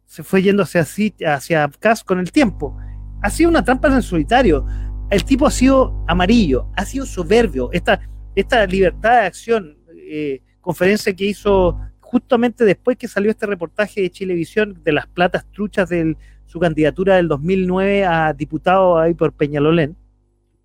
[0.06, 0.86] se fue yendo hacia,
[1.34, 2.78] hacia Kass con el tiempo.
[3.24, 4.66] Ha sido una trampa en solitario.
[5.10, 7.70] El tipo ha sido amarillo, ha sido soberbio.
[7.72, 8.00] Esta,
[8.36, 9.78] esta libertad de acción,
[10.14, 15.50] eh, conferencia que hizo justamente después que salió este reportaje de Chilevisión de las platas
[15.52, 19.96] truchas de su candidatura del 2009 a diputado ahí por Peñalolén,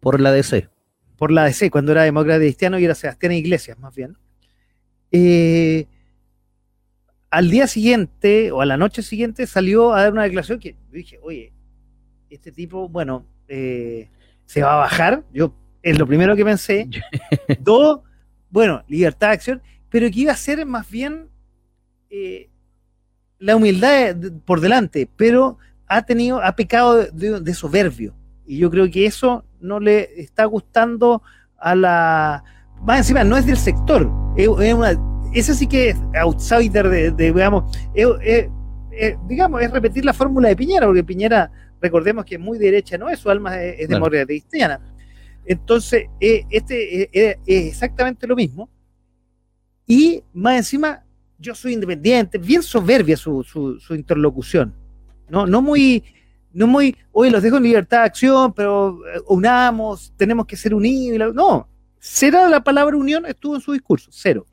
[0.01, 0.69] Por la DC.
[1.17, 4.17] por la DC, cuando era demócrata cristiano y era Sebastián Iglesias, más bien.
[5.13, 5.87] Eh,
[7.31, 10.93] al día siguiente o a la noche siguiente salió a dar una declaración que yo
[10.93, 11.53] dije, oye,
[12.31, 14.11] este tipo, bueno, eh,
[14.45, 15.23] se va a bajar.
[15.33, 16.89] Yo es lo primero que pensé.
[17.61, 18.01] Dos,
[18.51, 21.29] bueno, libertad de acción, pero que iba a ser más bien
[22.11, 22.49] eh,
[23.39, 28.15] la humildad por delante, pero ha tenido, ha pecado de, soberbio.
[28.47, 31.23] Y yo creo que eso no le está gustando
[31.59, 32.45] a la.
[32.83, 34.09] Más encima, no es del sector.
[34.37, 34.93] Es, es una,
[35.35, 38.49] ese sí que es outsider de, de, digamos, es- es-
[38.99, 41.51] es, digamos, es repetir la fórmula de Piñera, porque Piñera,
[41.83, 44.81] recordemos que es muy derecha, no es su alma es, demócrata cristiana.
[45.47, 48.69] Entonces, eh, este eh, eh, es exactamente lo mismo.
[49.87, 51.05] Y más encima,
[51.39, 54.75] yo soy independiente, bien soberbia su, su, interlocución.
[55.29, 56.03] No, no muy,
[56.53, 61.35] no muy, oye, los dejo en libertad de acción, pero unamos, tenemos que ser unidos.
[61.35, 61.69] No,
[61.99, 64.47] cero la palabra unión estuvo en su discurso, cero.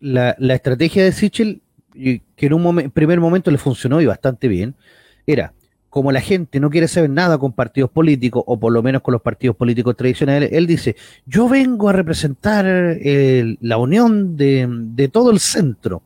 [0.00, 4.48] la, la estrategia de Sichel, que en un momen- primer momento le funcionó y bastante
[4.48, 4.74] bien,
[5.26, 5.52] era,
[5.90, 9.12] como la gente no quiere saber nada con partidos políticos, o por lo menos con
[9.12, 15.08] los partidos políticos tradicionales, él dice, yo vengo a representar eh, la unión de, de
[15.08, 16.02] todo el centro.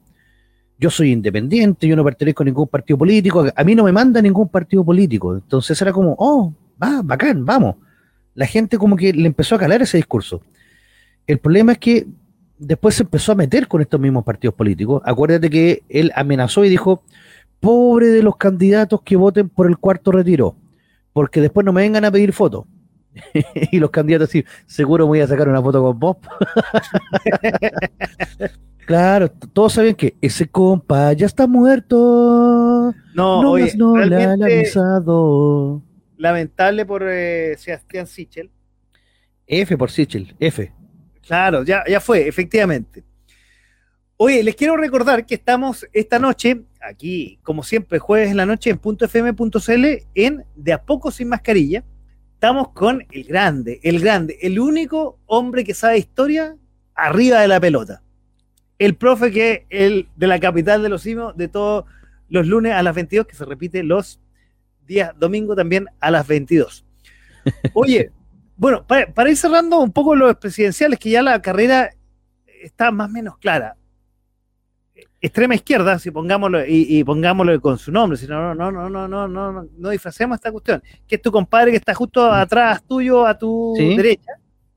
[0.78, 4.22] Yo soy independiente, yo no pertenezco a ningún partido político, a mí no me manda
[4.22, 5.34] ningún partido político.
[5.34, 6.52] Entonces era como, oh,
[6.82, 7.76] va, bacán, vamos.
[8.34, 10.42] La gente como que le empezó a calar ese discurso.
[11.26, 12.06] El problema es que
[12.58, 15.02] después se empezó a meter con estos mismos partidos políticos.
[15.04, 17.02] Acuérdate que él amenazó y dijo,
[17.62, 20.56] pobre de los candidatos que voten por el cuarto retiro,
[21.12, 22.66] porque después no me vengan a pedir fotos.
[23.70, 26.16] y los candidatos así, seguro voy a sacar una foto con vos.
[28.86, 32.92] claro, todos saben que ese compa ya está muerto.
[33.14, 35.82] No, no, oye, no le han avisado.
[36.16, 38.50] Lamentable por eh, Sebastián Sichel.
[39.46, 40.72] F por Sichel, F.
[41.24, 43.04] Claro, ya, ya fue, efectivamente.
[44.24, 48.70] Oye, les quiero recordar que estamos esta noche, aquí, como siempre, jueves en la noche
[48.70, 51.82] en .fm.cl, en De a poco sin mascarilla.
[52.34, 56.56] Estamos con el grande, el grande, el único hombre que sabe historia
[56.94, 58.00] arriba de la pelota.
[58.78, 61.86] El profe que el de la capital de los simos de todos
[62.28, 64.20] los lunes a las 22, que se repite los
[64.86, 66.86] días domingo también a las 22.
[67.74, 68.12] Oye,
[68.56, 71.90] bueno, para, ir cerrando un poco los presidenciales, que ya la carrera
[72.62, 73.76] está más o menos clara.
[75.20, 79.28] Extrema izquierda, si pongámoslo, y, pongámoslo con su nombre, si no, no, no, no, no,
[79.28, 83.26] no, no, no disfracemos esta cuestión, que es tu compadre que está justo atrás tuyo,
[83.26, 84.32] a tu derecha,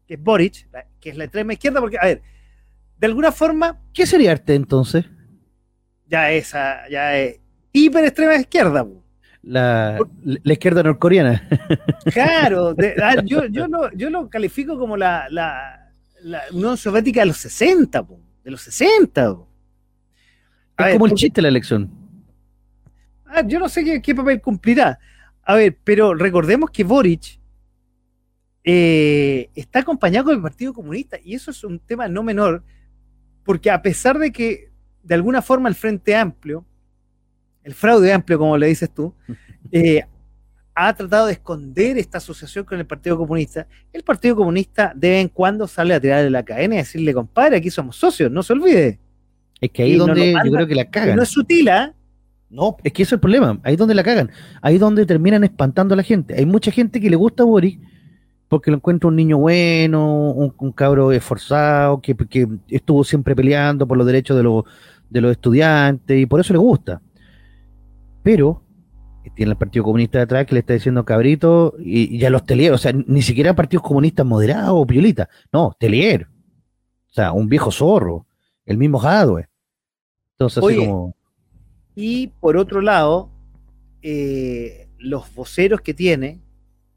[0.08, 0.68] que es Boric,
[1.00, 2.22] que es la extrema izquierda, porque, a ver,
[2.98, 3.82] de alguna forma.
[3.94, 5.06] ¿Qué sería arte entonces?
[6.08, 7.40] Ya esa, ya es
[7.72, 8.86] hiper extrema izquierda.
[9.42, 11.48] La, la, izquierda norcoreana.
[12.12, 17.28] Claro, ah, yo, yo, lo, yo lo califico como la, la, la Unión Soviética de
[17.28, 18.06] los 60,
[18.44, 19.36] de los 60.
[20.78, 21.90] Es como el chiste la elección.
[23.26, 25.00] Ah, yo no sé qué, qué, papel cumplirá.
[25.44, 27.40] A ver, pero recordemos que Boric
[28.64, 32.64] eh, está acompañado con el Partido Comunista y eso es un tema no menor,
[33.44, 34.72] porque a pesar de que
[35.04, 36.66] de alguna forma el Frente Amplio
[37.66, 39.14] el fraude amplio, como le dices tú,
[39.72, 40.06] eh,
[40.74, 43.68] ha tratado de esconder esta asociación con el Partido Comunista.
[43.92, 47.58] El Partido Comunista de vez en cuando sale a tirarle la cadena y decirle, compadre,
[47.58, 49.00] aquí somos socios, no se olvide.
[49.62, 51.16] Es que ahí es donde yo creo que la cagan.
[51.16, 51.93] No es sutil, ¿ah?
[52.49, 53.60] No, es que eso es el problema.
[53.64, 54.32] Ahí es donde la cagan.
[54.62, 56.36] Ahí es donde terminan espantando a la gente.
[56.36, 57.78] Hay mucha gente que le gusta a Boris
[58.47, 63.97] porque lo encuentra un niño bueno, un, cabro esforzado, que, que, estuvo siempre peleando por
[63.97, 64.64] los derechos de,
[65.10, 67.01] de los estudiantes y por eso le gusta
[68.26, 68.64] pero
[69.36, 72.78] tiene el Partido Comunista detrás que le está diciendo cabrito y, ya los Telier, o
[72.80, 78.25] sea, ni siquiera partidos comunistas moderados o piolitas, no, Telier, o sea, un viejo zorro,
[78.66, 79.47] el mismo Jadwe.
[80.32, 81.16] Entonces, así como.
[81.95, 83.30] Y por otro lado,
[84.01, 86.41] eh, los voceros que tiene,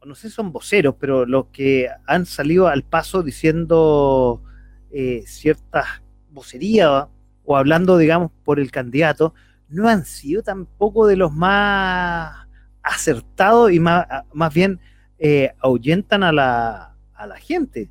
[0.04, 4.42] no sé si son voceros, pero los que han salido al paso diciendo
[4.90, 7.06] eh, ciertas vocerías
[7.44, 9.34] o hablando, digamos, por el candidato,
[9.68, 12.46] no han sido tampoco de los más
[12.82, 14.80] acertados y más, más bien
[15.18, 17.90] eh, ahuyentan a la, a la gente.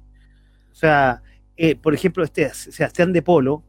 [0.71, 1.21] O sea,
[1.57, 3.63] eh, por ejemplo, este Sebastián de Polo,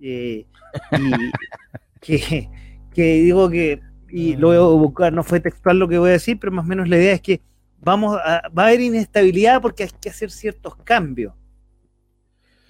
[0.00, 0.46] eh,
[2.00, 2.48] que,
[2.94, 6.38] digo que, y lo voy a buscar, no fue textual lo que voy a decir,
[6.38, 7.40] pero más o menos la idea es que
[7.80, 11.34] vamos a, va a haber inestabilidad porque hay que hacer ciertos cambios.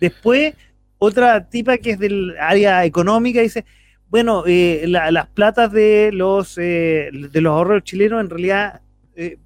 [0.00, 0.54] Después,
[0.98, 3.64] otra tipa que es del área económica dice,
[4.10, 8.80] bueno, eh, las platas de los, eh, de los ahorros chilenos en realidad
[9.14, 9.38] eh,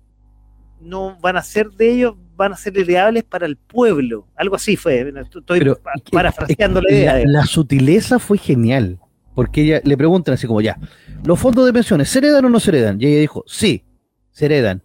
[0.81, 4.27] no van a ser de ellos, van a ser ideales para el pueblo.
[4.37, 5.13] Algo así fue.
[5.21, 5.75] Estoy
[6.11, 7.23] parafraseando la idea.
[7.27, 8.99] La, sutileza fue genial,
[9.35, 10.79] porque ella le preguntan así como ya,
[11.25, 13.01] ¿los fondos de pensiones se heredan o no se heredan?
[13.01, 13.85] Y ella dijo, sí,
[14.31, 14.83] se heredan.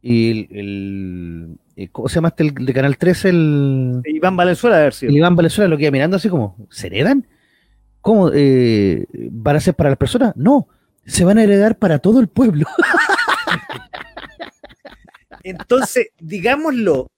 [0.00, 1.58] Y el,
[1.92, 3.28] ¿cómo se llama este el de Canal 13?
[3.28, 5.06] El, Iván Valenzuela, a ver si.
[5.06, 7.26] Iván Valenzuela lo que iba mirando así como, ¿se heredan?
[8.00, 8.30] ¿Cómo?
[8.32, 10.34] Eh, ¿Van a ser para las personas?
[10.36, 10.68] No,
[11.04, 12.66] se van a heredar para todo el pueblo.
[15.48, 17.10] Entonces, digámoslo,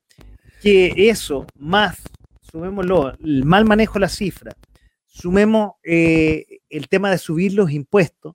[0.63, 2.01] que eso, más,
[2.41, 4.53] sumémoslo, el mal manejo de la cifra,
[5.07, 8.35] sumemos eh, el tema de subir los impuestos,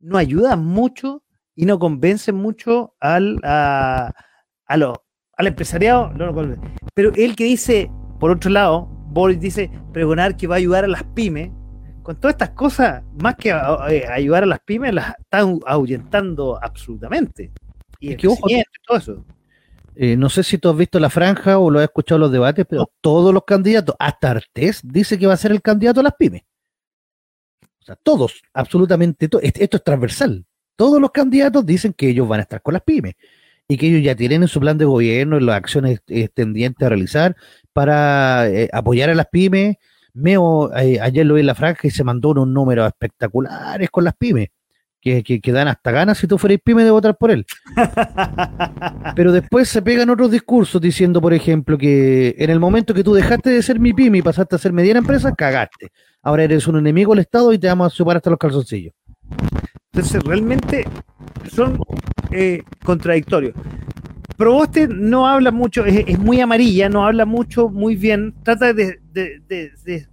[0.00, 1.22] no ayuda mucho
[1.54, 4.12] y no convence mucho al, a,
[4.66, 6.12] al empresariado,
[6.94, 10.88] pero el que dice, por otro lado, Boris dice, pregonar que va a ayudar a
[10.88, 11.50] las pymes,
[12.02, 17.50] con todas estas cosas, más que eh, ayudar a las pymes, las están ahuyentando absolutamente.
[18.12, 18.16] Y
[18.86, 19.24] todo eso.
[19.96, 22.32] Eh, no sé si tú has visto la franja o lo has escuchado en los
[22.32, 26.02] debates, pero todos los candidatos, hasta Artés, dice que va a ser el candidato a
[26.02, 26.42] las pymes.
[27.80, 29.44] O sea, todos, absolutamente todos.
[29.44, 30.44] Esto es transversal.
[30.76, 33.14] Todos los candidatos dicen que ellos van a estar con las pymes
[33.68, 36.00] y que ellos ya tienen en su plan de gobierno las acciones
[36.34, 37.36] tendientes a realizar
[37.72, 39.76] para eh, apoyar a las pymes
[40.14, 44.04] Meo eh, ayer lo vi en la franja y se mandó unos números espectaculares con
[44.04, 44.48] las pymes,
[45.04, 47.44] que, que, dan hasta ganas si tú fueras pyme de votar por él.
[49.14, 53.12] Pero después se pegan otros discursos diciendo, por ejemplo, que en el momento que tú
[53.12, 55.90] dejaste de ser mi pyme y pasaste a ser mediana empresa, cagaste.
[56.22, 58.94] Ahora eres un enemigo del Estado y te vamos a superar hasta los calzoncillos.
[59.92, 60.84] Entonces, realmente
[61.52, 61.78] son
[62.30, 63.54] eh, contradictorios.
[64.36, 68.98] Proboste no habla mucho, es, muy amarilla, no habla mucho, muy bien, trata de,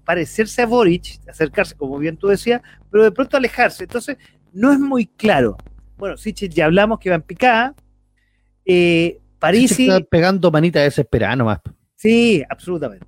[0.05, 2.61] parecerse a Boric, acercarse, como bien tú decías,
[2.91, 3.85] pero de pronto alejarse.
[3.85, 4.17] Entonces,
[4.53, 5.57] no es muy claro.
[5.97, 7.75] Bueno, Sichel ya hablamos que va en picada.
[8.65, 9.87] Eh, Parisi.
[9.87, 11.59] Está pegando manita desesperada nomás.
[11.95, 13.05] Sí, absolutamente.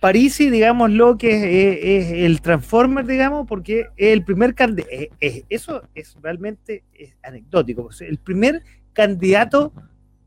[0.00, 6.16] Parisi, digamos, lo que es, el Transformer, digamos, porque es el primer candidato, eso es
[6.22, 6.84] realmente
[7.22, 8.62] anecdótico, el primer
[8.94, 9.74] candidato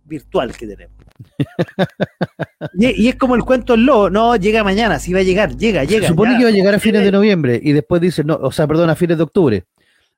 [0.05, 0.95] virtual que tenemos.
[2.73, 5.83] y, es como el cuento del lobo, no, llega mañana, sí va a llegar, llega,
[5.83, 6.03] llega.
[6.03, 8.51] Se supone que va a llegar a fines de noviembre y después dice, no, o
[8.51, 9.63] sea, perdón, a fines de octubre.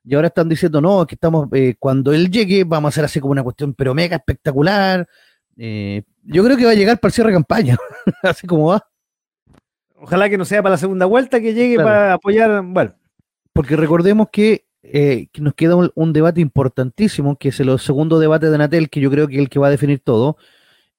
[0.08, 3.18] Y ahora están diciendo, no, que estamos, eh, cuando él llegue, vamos a hacer así
[3.18, 5.06] como una cuestión, pero mega espectacular.
[5.56, 7.76] Eh, yo creo que va a llegar para el cierre de campaña,
[8.22, 8.88] así como va.
[9.96, 12.94] Ojalá que no sea para la segunda vuelta, que llegue para apoyar, bueno.
[13.52, 18.58] Porque recordemos que, eh, nos queda un, debate importantísimo, que es el segundo debate de
[18.58, 20.36] Natel, que yo creo que es el que va a definir todo.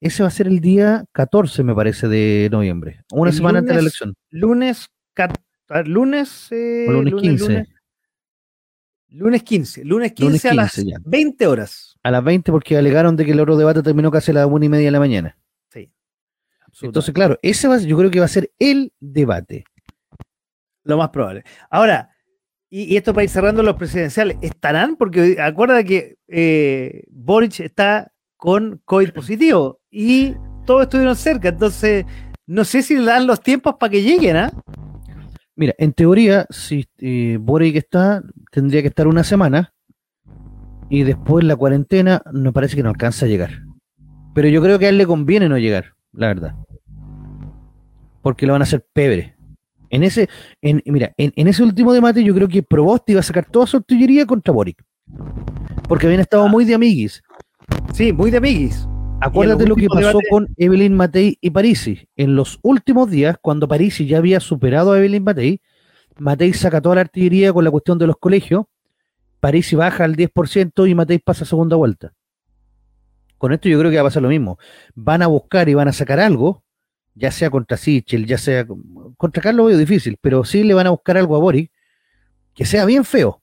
[0.01, 3.75] Ese va a ser el día 14, me parece, de noviembre, una semana antes de
[3.75, 4.15] la elección.
[4.31, 4.89] Lunes,
[5.85, 7.47] lunes, lunes 15.
[7.47, 7.76] Lunes
[9.09, 11.97] 15, lunes 15 a las 20 horas.
[12.03, 14.65] A las 20 porque alegaron de que el otro debate terminó casi a las 1
[14.65, 15.37] y media de la mañana.
[15.69, 15.91] Sí.
[16.81, 19.63] Entonces, claro, ese va, yo creo que va a ser el debate.
[20.83, 21.43] Lo más probable.
[21.69, 22.11] Ahora,
[22.69, 24.95] y, esto para ir cerrando los presidenciales, ¿estarán?
[24.97, 30.35] Porque acuerda que eh, Boric está con COVID positivo y
[30.65, 32.05] todos estuvieron cerca, entonces
[32.45, 34.51] no sé si le dan los tiempos para que lleguen, ¿ah?
[35.57, 39.73] Mira, en teoría, si eh, Boric está, tendría que estar una semana
[40.87, 43.63] y después la cuarentena me parece que no alcanza a llegar.
[44.35, 46.55] Pero yo creo que a él le conviene no llegar, la verdad.
[48.21, 49.35] Porque lo van a hacer pebre.
[49.89, 50.29] En ese,
[50.61, 53.77] en, mira, en, ese último debate yo creo que Proboste iba a sacar toda su
[53.77, 54.83] artillería contra Boric.
[55.87, 56.49] Porque habían estado ah.
[56.49, 57.23] muy de amiguis.
[57.93, 58.87] Sí, muy de amiguis.
[59.19, 62.07] Acuérdate lo que pasó con Evelyn Matei y Parisi.
[62.15, 65.61] En los últimos días, cuando Parisi ya había superado a Evelyn Matei,
[66.17, 68.65] Matei saca toda la artillería con la cuestión de los colegios,
[69.39, 72.13] Parisi baja al 10% y Matei pasa a segunda vuelta.
[73.37, 74.57] Con esto yo creo que va a pasar lo mismo.
[74.95, 76.63] Van a buscar y van a sacar algo,
[77.15, 78.65] ya sea contra Sichel, ya sea
[79.17, 81.71] contra Carlos es difícil, pero sí le van a buscar algo a Boric
[82.53, 83.41] que sea bien feo,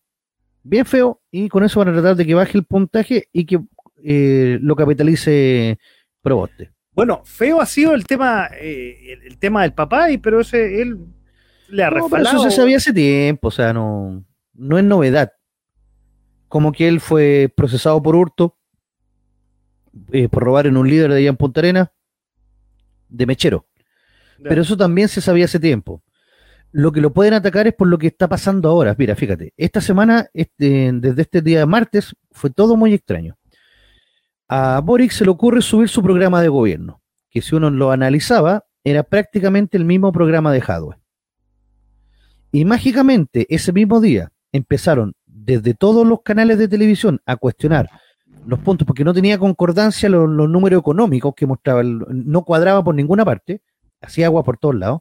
[0.63, 3.61] bien feo, y con eso van a tratar de que baje el puntaje y que
[4.05, 5.79] eh, lo capitalice
[6.21, 6.73] Proboste.
[6.93, 10.99] Bueno, feo ha sido el tema, eh, el, tema del papá, y, pero ese él
[11.69, 15.33] le ha no, Eso se sabía hace tiempo, o sea, no, no es novedad.
[16.49, 18.59] Como que él fue procesado por hurto,
[20.13, 21.93] eh, por robar en un líder de allá en Punta Arena,
[23.09, 23.67] de mechero.
[24.43, 26.03] Pero eso también se sabía hace tiempo.
[26.71, 28.95] Lo que lo pueden atacar es por lo que está pasando ahora.
[28.99, 33.37] Mira, fíjate, esta semana, este, desde este día de martes, fue todo muy extraño
[34.49, 38.65] a Boric se le ocurre subir su programa de gobierno, que si uno lo analizaba,
[38.83, 40.97] era prácticamente el mismo programa de Hadwe.
[42.53, 47.91] Y mágicamente, ese mismo día, empezaron desde todos los canales de televisión a cuestionar
[48.47, 53.25] los puntos, porque no tenía concordancia los, números económicos que mostraba, no cuadraba por ninguna
[53.25, 53.63] parte,
[54.01, 55.01] hacía agua por todos lados.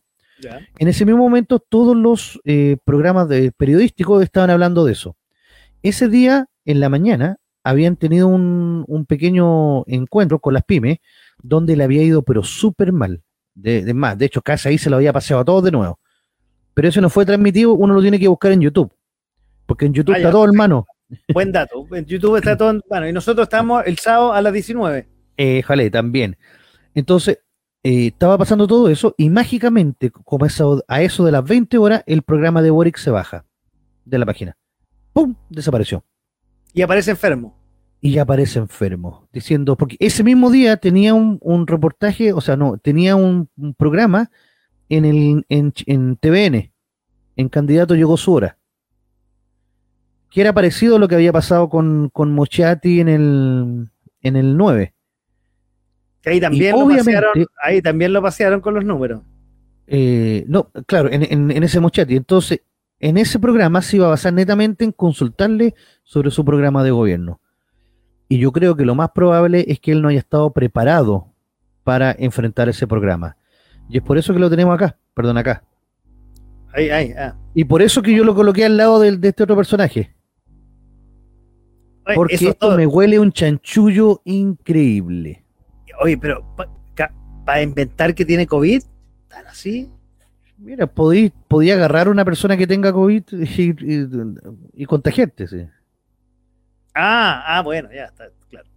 [0.78, 5.16] En ese mismo momento, todos los eh, programas de periodísticos estaban hablando de eso.
[5.84, 10.98] Ese día, en la mañana, habían tenido un, pequeño encuentro con las pymes
[11.42, 13.22] donde le había ido pero súper mal.
[13.56, 16.00] De, más, de hecho, casi ahí se lo había paseado a todos de nuevo.
[16.74, 18.92] Pero eso no fue transmitido, uno lo tiene que buscar en YouTube.
[19.66, 20.86] Porque en YouTube ah, está todo hermano.
[21.34, 21.86] Buen dato.
[21.92, 25.08] En YouTube está todo bueno Y nosotros estamos el sábado a las 19.
[25.38, 26.38] Eh, jale, también.
[26.96, 27.40] Entonces,
[27.84, 30.46] eh, estaba pasando todo eso y mágicamente, como
[30.88, 33.46] a eso de las 20 horas, el programa de Boric se baja
[34.06, 34.58] de la página.
[35.14, 35.36] ¡Pum!
[35.50, 36.04] Desapareció.
[36.74, 37.56] Y aparece enfermo.
[38.02, 43.16] Y aparece enfermo, diciendo, porque ese mismo día tenía un, reportaje, o sea, no, tenía
[43.16, 44.30] un, programa
[44.90, 46.74] en, el, en, TVN,
[47.38, 48.58] en Candidato Llegó su hora,
[50.30, 53.90] que era parecido a lo que había pasado con, con Mochati en el,
[54.22, 54.94] en el 9.
[56.22, 59.22] Que ahí también, lo pasearon, ahí también lo pasearon con los números.
[59.88, 62.18] Eh, no, claro, en, en, en, ese Mochati.
[62.18, 62.62] Entonces,
[63.04, 67.42] en ese programa se iba a basar netamente en consultarle sobre su programa de gobierno.
[68.30, 71.28] Y yo creo que lo más probable es que él no haya estado preparado
[71.84, 73.36] para enfrentar ese programa.
[73.90, 75.66] Y es por eso que lo tenemos acá, perdón, acá.
[76.74, 77.36] Ahí, ahí, ah.
[77.54, 80.16] Y por eso que yo lo coloqué al lado de, este otro personaje.
[82.06, 82.78] Oye, Porque esto todo.
[82.78, 85.44] me huele un chanchullo increíble.
[86.02, 86.56] Oye, pero
[87.46, 88.82] para inventar que tiene COVID,
[89.28, 89.92] tan así.
[90.58, 94.08] Mira, podí, podía agarrar a una persona que tenga COVID y, y-
[94.74, 95.66] y contagiarte, sí.
[96.96, 98.68] Ah, ah, bueno, ya está, claro.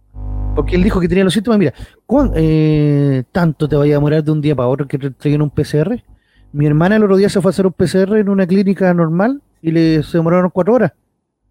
[0.55, 1.59] Porque él dijo que tenía los síntomas.
[1.59, 1.73] Mira,
[2.05, 5.43] ¿cuán- eh, ¿tanto te vaya a demorar de un día para otro que te traigan
[5.43, 6.03] un PCR?
[6.51, 9.41] Mi hermana el otro día se fue a hacer un PCR en una clínica normal
[9.61, 10.93] y le se demoraron cuatro horas.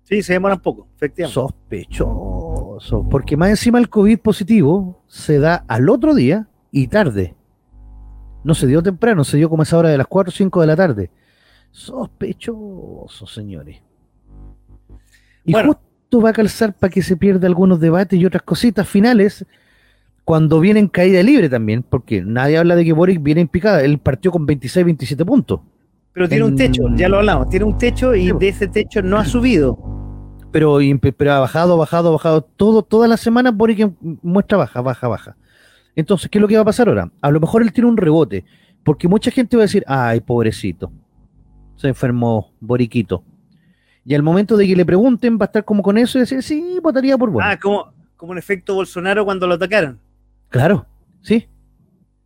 [0.03, 1.35] Sí, se demoran poco, efectivamente.
[1.35, 3.07] Sospechoso.
[3.09, 7.36] Porque más encima el COVID positivo se da al otro día y tarde.
[8.47, 10.67] No se dio temprano, se dio como esa hora de las 4 o 5 de
[10.69, 11.11] la tarde.
[11.73, 13.79] Sospechoso, señores.
[15.45, 15.73] Y Bueno.
[15.73, 19.45] justo va a calzar para que se pierda algunos debates y otras cositas finales
[20.23, 23.83] cuando viene en caída libre también, porque nadie habla de que Boric viene en picada.
[23.83, 25.61] Él partió con 26, 27 puntos.
[26.13, 29.19] Pero tiene un techo, ya lo hablamos, tiene un techo y de ese techo no
[29.19, 29.77] ha subido.
[30.53, 30.79] pero,
[31.17, 32.43] pero ha bajado, bajado, bajado.
[32.43, 35.37] Todo, toda la semana Boric em- muestra baja, baja, baja.
[35.97, 37.11] Entonces, ¿qué es lo que va a pasar ahora?
[37.21, 38.45] A lo mejor él tiene un rebote,
[38.85, 40.93] porque mucha gente va a decir, ay, pobrecito,
[41.77, 43.25] se enfermó Boriquito.
[44.05, 46.43] Y al momento de que le pregunten, va a estar como con eso y decir,
[46.43, 47.49] sí, votaría por bueno.
[47.51, 49.99] Ah, como, como un efecto Bolsonaro cuando lo atacaron.
[50.49, 50.87] Claro,
[51.23, 51.49] sí.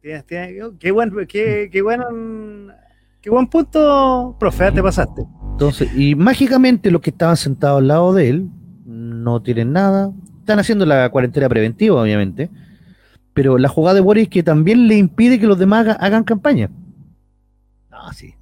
[0.03, 2.01] Tienes- tienes- qué buen, qué, qué buen,
[3.23, 5.23] qué buen punto, profe, ah, te pasaste.
[5.53, 8.49] Entonces, y mágicamente los que estaban sentados al lado de él
[8.85, 10.11] no tienen nada.
[10.41, 12.51] Están haciendo la cuarentena preventiva, obviamente.
[13.41, 16.69] Pero la jugada de Boris que también le impide que los demás haga- hagan campaña.
[17.91, 18.35] Ah, sí.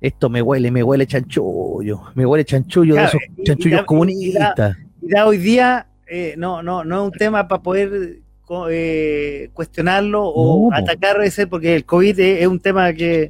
[0.00, 2.00] Esto me huele, me huele chanchullo.
[2.14, 4.78] Me huele chanchullo Claro, de esos y chanchullos da- comunistas.
[5.02, 8.20] Y da hoy día, eh, no, no, no es un tema para poder
[8.70, 13.28] eh, cuestionarlo o No, atacar ese, porque el COVID es, es un tema que,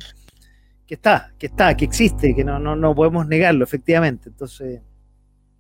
[0.86, 4.28] que está, que está, que existe, que no, no, no podemos negarlo, efectivamente.
[4.28, 4.80] Entonces,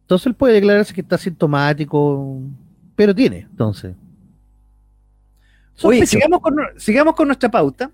[0.02, 2.38] Entonces él puede declararse que está sintomático,
[2.94, 3.96] pero tiene, entonces.
[5.82, 6.10] Oye, Sospechoso.
[6.10, 7.90] sigamos con, sigamos con nuestra pauta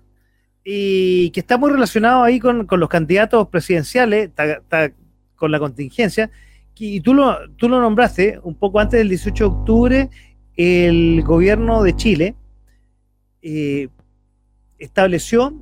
[0.63, 4.31] y que está muy relacionado ahí con, con los candidatos presidenciales,
[5.35, 6.29] con la contingencia.
[6.83, 10.09] Y tú lo, tú lo nombraste un poco antes del 18 de octubre,
[10.55, 12.35] el gobierno de Chile
[13.43, 13.87] eh,
[14.79, 15.53] estableció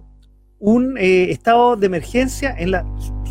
[0.60, 2.86] un eh, estado de emergencia en la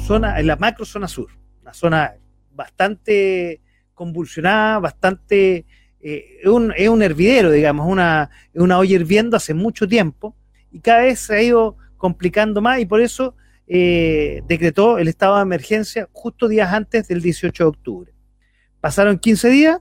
[0.06, 1.28] zona, en la macro zona sur,
[1.62, 2.14] una zona
[2.52, 3.62] bastante
[3.94, 5.64] convulsionada, bastante
[6.00, 10.36] eh, un, es un hervidero, digamos, una, una olla hirviendo hace mucho tiempo
[10.70, 13.34] y cada vez se ha ido complicando más y por eso
[13.66, 18.12] eh, decretó el estado de emergencia justo días antes del 18 de octubre.
[18.80, 19.80] Pasaron 15 días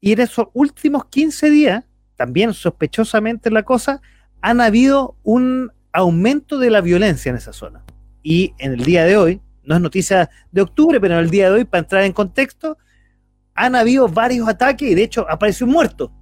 [0.00, 1.84] y en esos últimos 15 días,
[2.16, 4.00] también sospechosamente la cosa,
[4.40, 7.84] han habido un aumento de la violencia en esa zona.
[8.22, 11.50] Y en el día de hoy, no es noticia de octubre, pero en el día
[11.50, 12.78] de hoy, para entrar en contexto,
[13.58, 16.12] han habido varios ataques y de hecho apareció un muerto.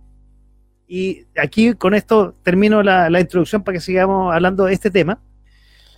[0.89, 5.21] Y aquí con esto termino la, introducción para que sigamos hablando de este tema.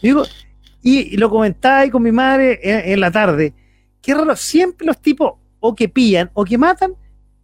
[0.03, 0.25] Digo,
[0.83, 3.55] y, lo comentaba con mi madre en, la tarde.
[4.03, 6.93] Qué raro, siempre los tipos o que pillan o que matan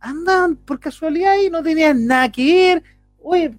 [0.00, 2.82] andan por casualidad y no tenían nada que ver.
[3.22, 3.54] Oye,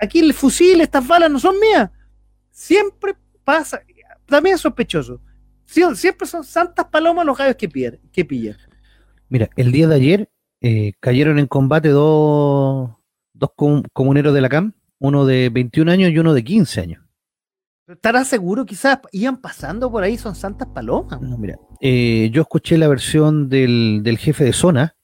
[0.00, 1.90] aquí el fusil, estas balas no son mías.
[2.50, 3.14] Siempre
[3.44, 3.82] pasa,
[4.26, 5.20] también es sospechoso.
[5.66, 7.98] Sie- Siempre son santas palomas los gallos que pillan.
[8.12, 8.56] Que pillan.
[9.34, 10.28] Mira, el día de ayer
[10.60, 12.88] eh, cayeron en combate dos,
[13.32, 17.02] dos com- comuneros de la CAM, uno de 21 años y uno de 15 años.
[17.88, 18.64] ¿Estarás seguro?
[18.64, 21.20] Quizás iban pasando por ahí, son santas palomas.
[21.20, 24.94] No, mira, eh, yo escuché la versión del, del jefe de zona,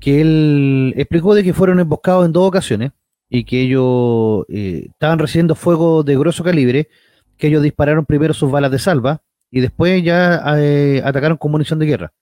[0.00, 2.92] que él explicó de que fueron emboscados en dos ocasiones
[3.28, 6.88] y que ellos eh, estaban recibiendo fuego de grueso calibre,
[7.36, 9.20] que ellos dispararon primero sus balas de salva
[9.50, 12.12] y después ya eh, atacaron con munición de guerra.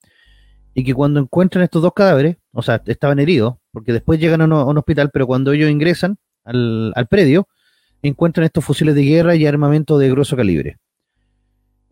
[0.75, 4.65] Y que cuando encuentran estos dos cadáveres, o sea, estaban heridos, porque después llegan a,
[4.65, 7.49] un hospital, pero cuando ellos ingresan al, al predio,
[8.03, 10.79] encuentran estos fusiles de guerra y armamento de grueso calibre.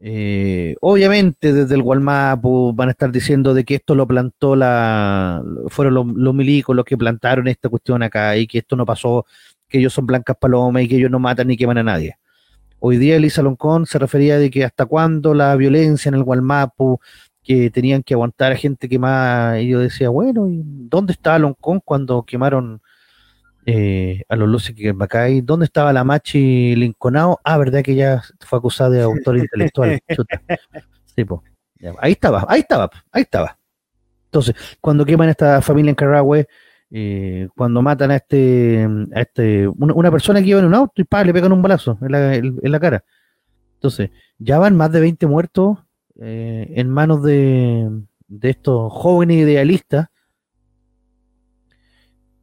[0.01, 5.43] Eh, obviamente desde el Gualmapu van a estar diciendo de que esto lo plantó la
[5.67, 9.27] fueron los, los milicos los que plantaron esta cuestión acá y que esto no pasó,
[9.69, 12.17] que ellos son blancas palomas y que ellos no matan ni queman a nadie.
[12.81, 17.01] Hoy día Elisa Loncón se refería de que hasta cuándo la violencia en el Gualmapu,
[17.49, 21.81] que tenían que aguantar a gente quemada, y yo decía, bueno, ¿y dónde estaba Loncón
[21.83, 22.83] cuando quemaron
[23.65, 25.41] eh, a los que Macay?
[25.41, 27.41] ¿Dónde estaba la Machi Linconao?
[27.43, 29.99] Ah, verdad que ya fue acusada de autor intelectual.
[30.15, 30.43] Chuta.
[31.17, 31.43] Sí, po.
[31.81, 33.59] Ya, ahí estaba, ahí estaba, ahí estaba.
[34.27, 36.47] Entonces, cuando queman a esta familia en Carragüe,
[36.91, 41.01] eh, cuando matan a este, a este una, una persona que iba en un auto
[41.01, 43.05] y pa, le pegan un balazo en la, en- en la cara.
[43.75, 45.79] Entonces, ya van más de 20 muertos
[46.19, 47.89] eh, en manos de,
[48.29, 50.09] de estos jóvenes idealistas.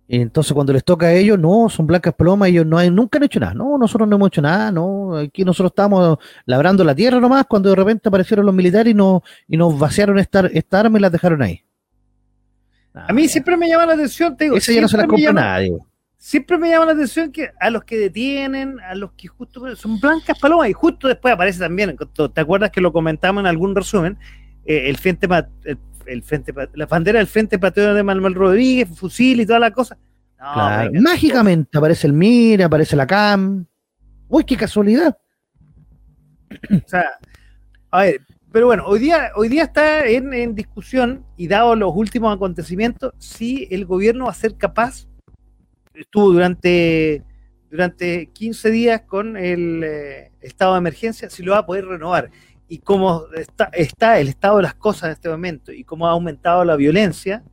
[0.08, 3.24] Entonces cuando les toca a ellos, no, son blancas palomas, ellos no hay, nunca han
[3.24, 7.20] hecho nada, no, nosotros no hemos hecho nada, no, aquí nosotros estamos labrando la tierra
[7.20, 11.00] nomás cuando de repente aparecieron los militares y nos, y nos vaciaron esta, esta arma
[11.00, 11.60] y las dejaron ahí.
[12.94, 15.34] a mí siempre me llama la atención, te digo, Esa ya no se la compra
[15.34, 15.76] nadie.
[16.26, 20.00] Siempre me llama la atención que a los que detienen, a los que justo son
[20.00, 21.96] blancas palomas, y justo después aparece también,
[22.34, 24.18] ¿te acuerdas que lo comentamos en algún resumen?
[24.66, 25.28] Eh, el frente
[25.66, 25.78] el
[26.08, 30.00] el frente, la bandera del Frente Patriótico de Manuel Rodríguez, fusil y toda la cosa.
[30.94, 33.68] Mágicamente aparece el MIR, aparece la CAM.
[34.28, 35.16] Uy, qué casualidad.
[36.72, 37.06] O sea,
[37.92, 38.22] a ver,
[38.52, 43.68] pero bueno, hoy día, hoy día está en, discusión y dado los últimos acontecimientos, si
[43.70, 45.08] el gobierno va a ser capaz,
[45.96, 47.24] estuvo durante,
[47.70, 52.30] durante 15 días con el eh, estado de emergencia, si lo va a poder renovar
[52.68, 56.12] y cómo está, está, el estado de las cosas en este momento y cómo ha
[56.12, 57.44] aumentado la violencia,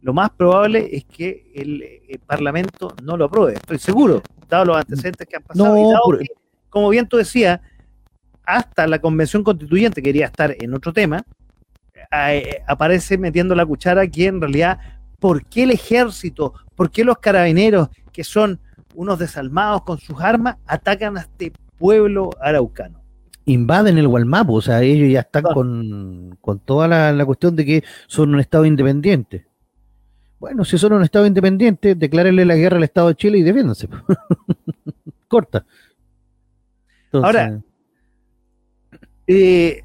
[0.00, 3.54] lo más probable es que el, eh, Parlamento no lo apruebe.
[3.54, 5.76] Estoy seguro, dado los antecedentes que han pasado.
[5.76, 6.26] y dado que,
[6.68, 7.60] como bien tú decías,
[8.44, 11.22] hasta la convención constituyente quería estar en otro tema,
[12.28, 14.78] eh, aparece metiendo la cuchara que en realidad,
[15.20, 18.58] ¿por qué el ejército, por qué los carabineros, que son
[18.96, 23.00] unos desalmados con sus armas, atacan a este pueblo araucano?
[23.44, 28.34] invaden el Walmapu, o sea, ellos ya están con, toda la, cuestión de que son
[28.34, 29.46] un Estado independiente.
[30.40, 33.88] Bueno, si son un Estado independiente, declárenle la guerra al Estado de Chile y defiéndanse.
[35.28, 35.64] Corta.
[37.12, 37.60] Ahora,
[39.28, 39.84] eh,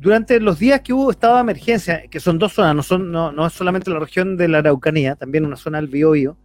[0.00, 3.32] durante los días que hubo estado de emergencia, que son dos zonas, no, son, no,
[3.32, 6.38] no es solamente la región de la Araucanía, también una zona del Biobío,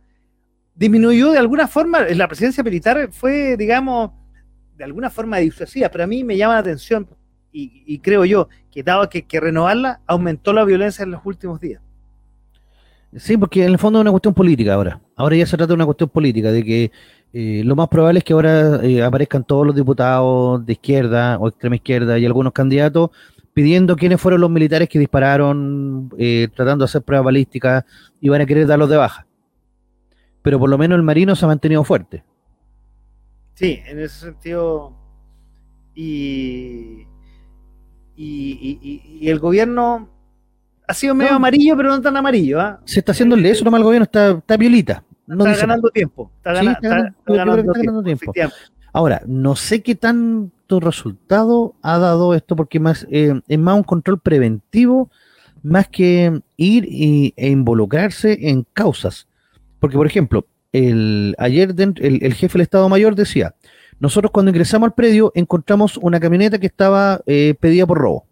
[0.76, 4.12] disminuyó de alguna forma, la presidencia militar fue, digamos,
[4.76, 7.08] de alguna forma disuasiva, pero a mí me llama la atención
[7.54, 11.82] y, creo yo que dado que, que renovarla, aumentó la violencia en los últimos días.
[13.16, 15.00] Sí, porque en el fondo es una cuestión política ahora.
[15.16, 16.92] Ahora ya se trata de una cuestión política, de que
[17.32, 21.48] eh, lo más probable es que ahora eh, aparezcan todos los diputados de izquierda o
[21.48, 23.12] extrema izquierda y algunos candidatos
[23.56, 27.86] pidiendo quiénes fueron los militares que dispararon, eh, tratando de hacer pruebas balísticas
[28.20, 29.26] y van a querer darlos de baja.
[30.42, 32.26] Pero por lo menos el marino se ha mantenido fuerte.
[33.54, 34.94] Sí, en ese sentido.
[35.96, 37.08] Y,
[38.18, 40.10] y, el gobierno
[40.86, 42.60] ha sido medio amarillo, pero no tan amarillo.
[42.60, 42.82] ¿ah?
[42.84, 45.02] Se está haciendo eso, nomás el gobierno está, está violita.
[45.30, 46.30] está ganando tiempo.
[46.36, 46.52] Está,
[47.26, 48.34] ganando, tiempo.
[48.92, 49.96] Ahora, no sé qué
[50.70, 55.10] resultado ha dado esto, porque más eh, es más un control preventivo,
[55.64, 59.28] más que ir e involucrarse en causas.
[59.80, 63.56] Porque, por ejemplo, el, ayer el, jefe del Estado Mayor decía,
[64.00, 68.26] nosotros cuando ingresamos al predio encontramos una camioneta que estaba eh, pedida por robo.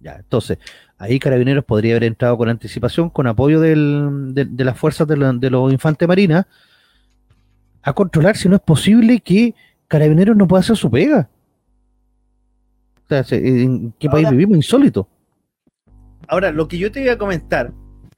[0.00, 0.58] Ya, entonces,
[0.98, 6.08] ahí Carabineros podría haber entrado con anticipación, con apoyo de, las fuerzas de, los infantes
[6.08, 6.46] marinas,
[7.82, 9.54] a controlar si no es posible que
[9.86, 11.28] Carabineros no pueda hacer su pega.
[13.18, 14.56] ¿En qué país vivimos?
[14.56, 15.08] Insólito.
[16.28, 17.72] Ahora, lo que yo te voy a comentar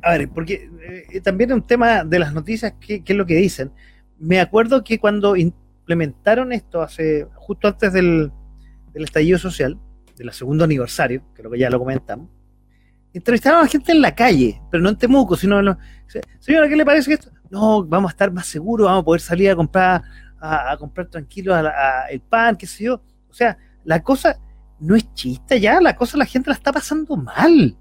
[0.04, 0.70] a ver, porque
[1.12, 3.72] eh, también es un tema de las noticias, ¿qué, es lo que dicen?
[4.18, 8.30] Me acuerdo que cuando implementaron esto hace justo antes del,
[8.94, 9.78] estallido social,
[10.16, 12.28] del segundo aniversario, creo que ya lo comentamos,
[13.14, 15.76] entrevistaron a la gente en la calle, pero no en Temuco, sino en
[16.38, 17.30] señora, ¿qué le parece esto?
[17.48, 20.02] No, vamos a estar más seguros, vamos a poder salir a comprar,
[20.38, 21.54] a, comprar tranquilo
[22.10, 23.00] el pan, qué sé yo.
[23.30, 24.38] O sea, la cosa
[24.84, 27.76] no es chiste ya, la cosa la gente la está pasando mal.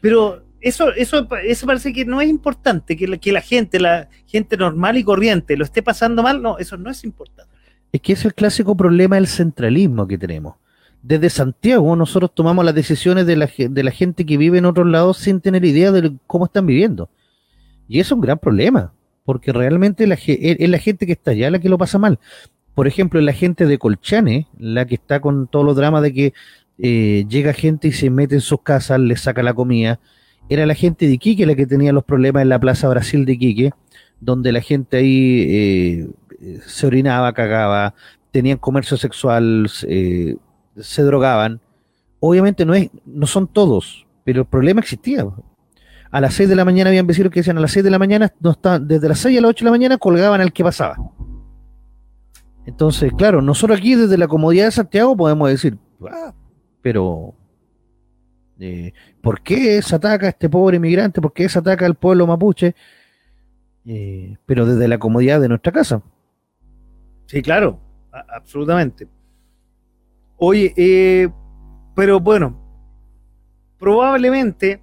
[0.00, 4.08] Pero eso, eso, eso parece que no es importante, que la, que la gente, la
[4.26, 7.52] gente normal y corriente lo esté pasando mal, no, eso no es importante.
[7.92, 10.56] Es que es el clásico problema del centralismo que tenemos.
[11.02, 14.86] Desde Santiago nosotros tomamos las decisiones de la, de la gente que vive en otros
[14.86, 17.08] lados sin tener idea de cómo están viviendo.
[17.86, 18.92] Y es un gran problema,
[19.24, 22.18] porque realmente la, es la gente que está allá la que lo pasa mal.
[22.78, 26.32] Por ejemplo, la gente de Colchane, la que está con todos los dramas de que
[26.78, 29.98] eh, llega gente y se mete en sus casas, le saca la comida,
[30.48, 33.32] era la gente de Iquique la que tenía los problemas en la Plaza Brasil de
[33.32, 33.72] Iquique,
[34.20, 36.08] donde la gente ahí eh,
[36.68, 37.94] se orinaba, cagaba,
[38.30, 40.36] tenían comercio sexual, eh,
[40.76, 41.60] se drogaban.
[42.20, 45.26] Obviamente no, es, no son todos, pero el problema existía.
[46.12, 47.98] A las 6 de la mañana habían vecinos que decían a las 6 de la
[47.98, 50.62] mañana, no está, desde las 6 a las 8 de la mañana colgaban al que
[50.62, 50.96] pasaba.
[52.68, 55.78] Entonces, claro, nosotros aquí desde la comodidad de Santiago podemos decir,
[56.08, 56.34] ah,
[56.82, 57.34] pero
[58.58, 58.92] eh,
[59.22, 61.20] ¿Por qué se ataca a este pobre inmigrante?
[61.20, 62.74] ¿Por qué se ataca al pueblo mapuche?
[63.86, 66.02] Eh, pero desde la comodidad de nuestra casa.
[67.26, 67.80] Sí, claro,
[68.10, 69.06] absolutamente.
[70.36, 71.28] Oye, eh,
[71.94, 72.58] pero bueno,
[73.78, 74.82] probablemente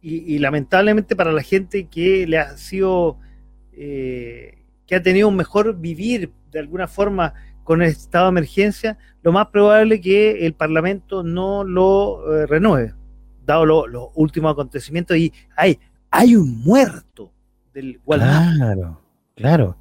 [0.00, 3.18] y, lamentablemente para la gente que le ha sido,
[3.72, 7.34] que ha tenido un mejor vivir de alguna forma
[7.64, 12.46] con el estado de emergencia, lo más probable es que el Parlamento no lo eh,
[12.46, 12.94] renueve,
[13.44, 15.18] dado los últimos acontecimientos.
[15.18, 15.78] Y hay,
[16.10, 17.30] hay un muerto
[17.74, 19.02] del Claro,
[19.34, 19.76] claro.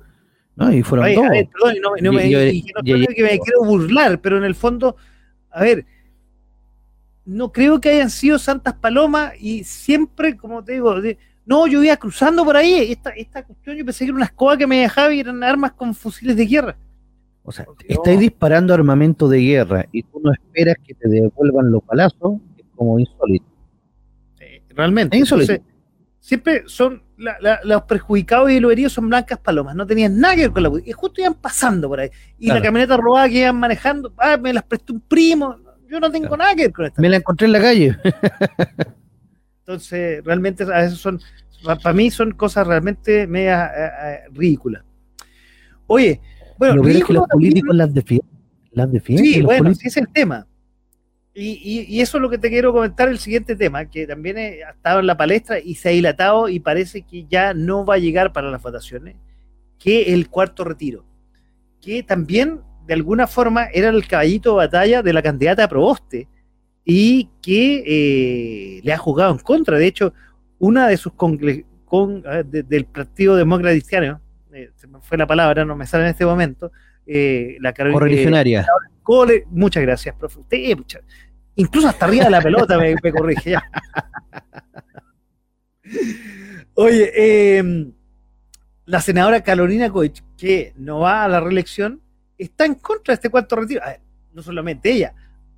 [0.58, 1.26] No, y fueron dos.
[1.30, 4.98] perdón, no, no me, que me quiero burlar, pero en el fondo,
[5.50, 5.86] a ver,
[7.24, 10.94] no creo que hayan sido santas palomas y siempre, como te digo,
[11.46, 14.58] no, yo iba cruzando por ahí, esta, esta cuestión yo pensé que era una escoba
[14.58, 16.78] que me dejaba y eran armas con fusiles de guerra.
[17.44, 21.84] O sea, estáis disparando armamento de guerra y tú no esperas que te devuelvan los
[21.84, 23.46] palazos, es como insólito.
[24.70, 25.16] realmente.
[25.16, 25.54] insólito.
[26.20, 27.04] siempre son
[27.64, 30.72] los perjudicados y los heridos son blancas palomas, no tenían nada que ver con la
[30.84, 32.10] y justo iban pasando por ahí.
[32.40, 35.56] Y la camioneta robada que iban manejando, ah, me las prestó un primo,
[35.88, 37.00] yo no tengo nada que ver con esta.
[37.00, 37.96] Me la encontré en la calle.
[39.66, 41.20] Entonces, realmente a veces son,
[41.64, 44.84] para mí son cosas realmente media eh, eh, ridículas.
[45.88, 46.22] Oye,
[46.60, 48.30] bueno, que los políticos las defienden.
[48.72, 50.46] Las defienden sí, bueno, sí es el tema.
[51.34, 55.00] Y, eso es lo que te quiero comentar, el siguiente tema, que también ha estado
[55.00, 58.32] en la palestra y se ha dilatado y parece que ya no va a llegar
[58.32, 59.16] para las votaciones,
[59.80, 61.04] que el cuarto retiro,
[61.82, 66.30] que también de alguna forma era el caballito de batalla de la candidata a Proboste
[66.86, 69.78] y que eh, le ha jugado en contra.
[69.78, 70.14] De hecho,
[70.60, 74.22] una de sus con, del Partido Demócrata Cristiano,
[74.54, 76.72] eh, me fue la palabra, no me sale en este momento,
[77.08, 78.68] eh, la Correligionaria.
[79.50, 80.40] muchas gracias, profe.
[81.56, 83.64] incluso hasta arriba de la pelota me, corrige ya.
[86.76, 87.94] Oye, em,
[88.86, 92.02] la senadora Carolina Coich, que no va a la reelección,
[92.38, 93.82] está en contra de este cuarto retiro.
[94.34, 95.14] no solamente ella,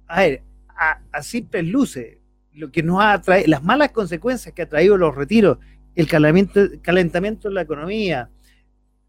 [0.07, 0.43] a ver,
[0.77, 2.17] a, a simples luces,
[2.53, 5.59] lo que nos ha traído, las malas consecuencias que ha traído los retiros,
[5.95, 8.29] el calentamiento, de la economía,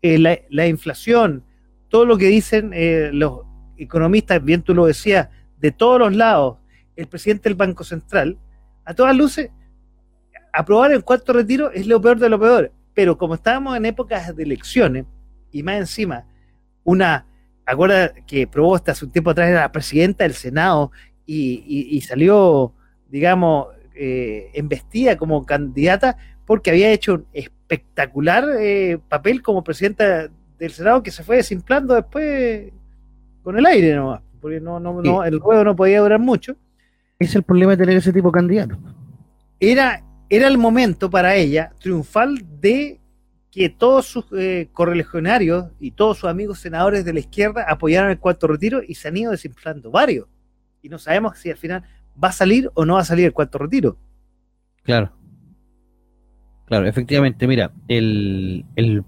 [0.00, 0.18] eh,
[0.48, 1.44] la, inflación,
[1.88, 3.40] todo lo que dicen eh, los
[3.76, 5.28] economistas, bien tú lo decías,
[5.58, 6.58] de todos los lados,
[6.96, 8.38] el presidente del Banco Central,
[8.84, 9.50] a todas luces,
[10.52, 12.72] aprobar el cuarto retiro es lo peor de lo peor.
[12.94, 15.04] Pero como estábamos en épocas de elecciones,
[15.52, 16.26] y más encima,
[16.84, 17.26] una
[17.66, 20.90] acuerda que Proboste hace un tiempo atrás era la presidenta del Senado
[21.30, 22.72] y, salió,
[23.09, 30.70] digamos, eh, embestida como candidata porque había hecho un espectacular eh, papel como presidenta del
[30.70, 32.72] Senado que se fue desimplando después
[33.42, 36.56] con el aire nomás, porque no, no, no, el juego no podía durar mucho.
[37.18, 38.78] Es el problema de tener ese tipo de candidato.
[39.60, 43.00] Era, era el momento para ella triunfal de
[43.50, 48.18] que todos sus eh, correligionarios y todos sus amigos senadores de la izquierda apoyaron el
[48.18, 50.28] cuarto retiro y se han ido desinflando varios.
[50.82, 51.84] Y no sabemos si al final
[52.22, 53.98] va a salir o no va a salir el cuarto retiro.
[54.82, 55.12] Claro.
[56.68, 58.64] Claro, efectivamente, mira, el,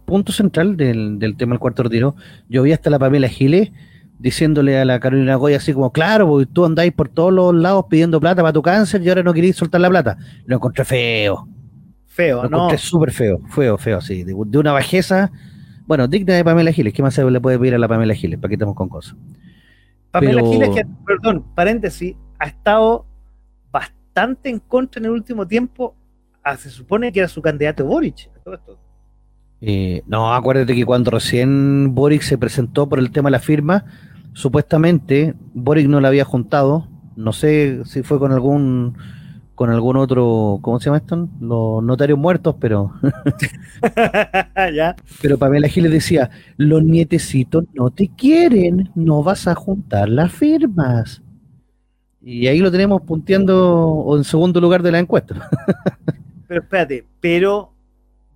[0.06, 2.14] punto central del, tema del cuarto retiro,
[2.48, 3.70] yo vi hasta la Pamela Giles
[4.18, 7.84] diciéndole a la Carolina Goya así como, claro, porque tú andáis por todos los lados
[7.90, 10.16] pidiendo plata para tu cáncer y ahora no queréis soltar la plata.
[10.46, 11.48] Lo encontré feo.
[12.06, 12.70] Feo, ¿no?
[12.70, 15.30] Es súper feo, feo, feo, así, de, una bajeza,
[15.86, 18.38] bueno, digna de Pamela Giles, ¿qué más se le puede pedir a la Pamela Giles?
[18.38, 19.16] ¿Para qué estamos con cosas?
[20.10, 23.06] Pamela Giles, que, perdón, paréntesis, ha estado
[23.70, 25.94] bastante en contra en el último tiempo,
[26.42, 28.78] ah, se supone que era su candidato Boric, todo esto.
[29.60, 33.84] Eh, no, acuérdate que cuando recién Boric se presentó por el tema de la firma,
[34.32, 38.96] supuestamente Boric no la había juntado, no sé si fue con algún
[39.60, 41.28] con algún otro, ¿cómo se llama esto?
[41.38, 42.94] Los notarios muertos, pero...
[44.74, 44.96] ¿Ya?
[45.20, 51.20] Pero Pamela Giles decía, los nietecitos no te quieren, no vas a juntar las firmas.
[52.22, 55.50] Y ahí lo tenemos punteando en segundo lugar de la encuesta.
[56.48, 57.70] pero espérate, pero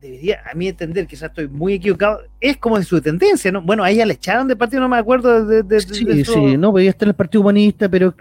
[0.03, 3.63] debería a mí entender, quizás estoy muy equivocado, es como de su tendencia, ¿no?
[3.63, 5.81] Bueno, a ella le echaron de partido, no me acuerdo de...
[5.81, 8.15] sí, sí, no, pues ella está en el Partido Humanista, pero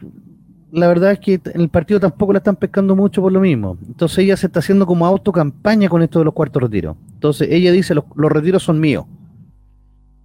[0.73, 3.77] la verdad es que en el partido tampoco la están pescando mucho por lo mismo.
[3.87, 6.97] Entonces ella se está haciendo como autocampaña con esto de los cuartos retiros.
[7.13, 9.05] Entonces ella dice, los, retiros son míos.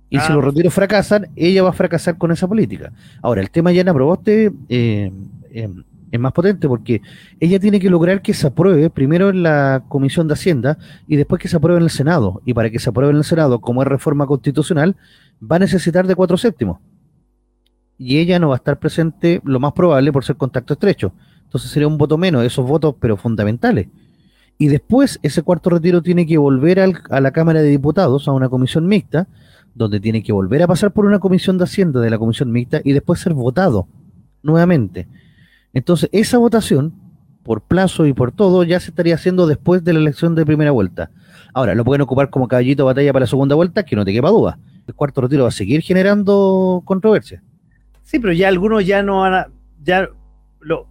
[0.08, 2.92] Y si ah, los retiros fracasan, ella va a fracasar con esa política.
[3.20, 5.12] Ahora, el tema ya en Proboste eh,
[5.50, 5.68] eh,
[6.10, 7.02] es más potente porque
[7.40, 11.42] ella tiene que lograr que se apruebe primero en la Comisión de Hacienda y después
[11.42, 12.40] que se apruebe en el Senado.
[12.46, 14.96] Y para que se apruebe en el Senado, como es reforma constitucional,
[15.42, 16.78] va a necesitar de cuatro séptimos
[17.98, 21.12] y ella no va a estar presente, lo más probable, por ser contacto estrecho.
[21.42, 23.88] Entonces sería un voto menos, esos votos, pero fundamentales.
[24.56, 28.48] Y después ese cuarto retiro tiene que volver a la Cámara de Diputados, a una
[28.48, 29.28] comisión mixta,
[29.74, 32.80] donde tiene que volver a pasar por una comisión de Hacienda de la comisión mixta
[32.84, 33.86] y después ser votado
[34.42, 35.08] nuevamente.
[35.72, 36.92] Entonces, esa votación
[37.42, 40.70] por plazo y por todo, ya se estaría haciendo después de la elección de primera
[40.70, 41.10] vuelta.
[41.54, 44.12] Ahora, lo pueden ocupar como caballito de batalla para la segunda vuelta, que no te
[44.12, 44.58] quepa duda.
[44.86, 47.42] El cuarto retiro va a seguir generando controversia.
[48.08, 49.48] Sí, pero ya algunos ya no van a,
[49.82, 50.08] ya
[50.60, 50.88] lo,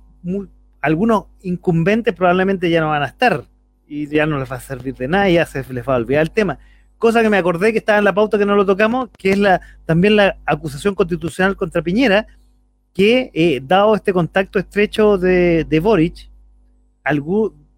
[0.82, 3.44] algunos incumbentes probablemente ya no van a estar
[3.88, 6.22] y ya no les va a servir de nada, ya se les va a olvidar
[6.22, 6.60] el tema.
[7.00, 9.40] Cosa que me acordé que estaba en la pauta que no lo tocamos, que es
[9.40, 12.28] la también la acusación constitucional contra Piñera,
[12.94, 16.30] que eh, dado este contacto estrecho de, de Boric,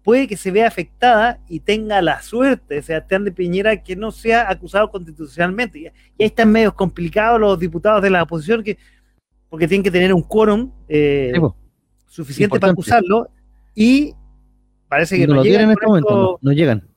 [0.04, 4.50] puede que se vea afectada y tenga la suerte Sebastián de Piñera que no sea
[4.50, 5.78] acusado constitucionalmente.
[5.78, 8.76] Y, ahí están medios complicados los diputados de la oposición que
[9.50, 11.32] porque tienen que tener un quórum eh,
[12.06, 13.28] suficiente para acusarlo
[13.74, 14.14] y
[14.88, 16.88] parece que no, lo llegan en este momento, no, llegan.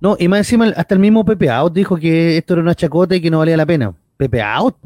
[0.00, 3.14] No, y más encima hasta el mismo Pepe Out dijo que esto era una chacota
[3.14, 3.94] y que no valía la pena.
[4.16, 4.76] Pepe Out.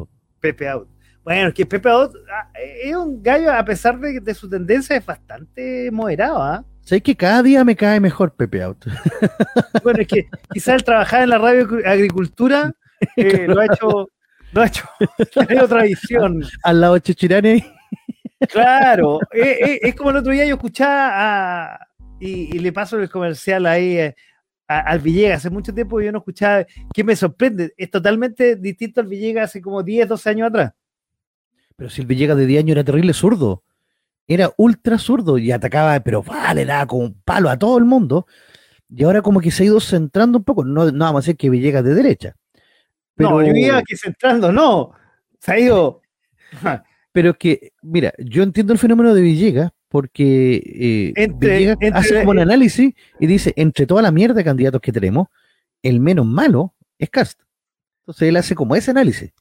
[0.40, 0.88] Pepe Out.
[1.22, 2.50] Bueno, es que Pepe Out ah,
[2.82, 6.64] es un gallo, a pesar de, su tendencia, es bastante moderado, ¿ah?
[6.82, 8.84] Sé que cada día me cae mejor Pepe Out.
[9.82, 12.74] Bueno, es que quizás el trabajar en la radio agricultura
[13.16, 14.08] eh, lo ha hecho,
[14.62, 14.84] hecho,
[15.62, 16.44] otra visión.
[16.62, 17.74] Al lado de Chichirane.
[18.48, 21.78] Claro, eh, eh, es como el otro día yo escuchaba
[22.20, 23.98] y, le paso el comercial ahí
[24.68, 25.38] al Villegas.
[25.38, 29.62] Hace mucho tiempo yo no escuchaba, que me sorprende, es totalmente distinto al Villegas hace
[29.62, 30.72] como 10, 12 años atrás.
[31.76, 33.64] Pero si el Villegas de 10 años era terrible zurdo
[34.26, 38.26] era ultra zurdo y atacaba, pero vale, daba como un palo a todo el mundo.
[38.88, 41.36] Y ahora como que se ha ido centrando un poco, no, no vamos a decir
[41.36, 42.36] que Villegas de derecha.
[43.14, 43.30] Pero...
[43.30, 44.92] No, yo diría que centrando, no.
[45.38, 46.02] Se ha ido...
[47.12, 52.40] pero que, mira, yo entiendo el fenómeno de Villegas porque eh, Villegas hace como un
[52.40, 55.28] análisis y dice, entre toda la mierda de candidatos que tenemos,
[55.82, 57.40] el menos malo es Cast.
[58.00, 59.32] Entonces él hace como ese análisis.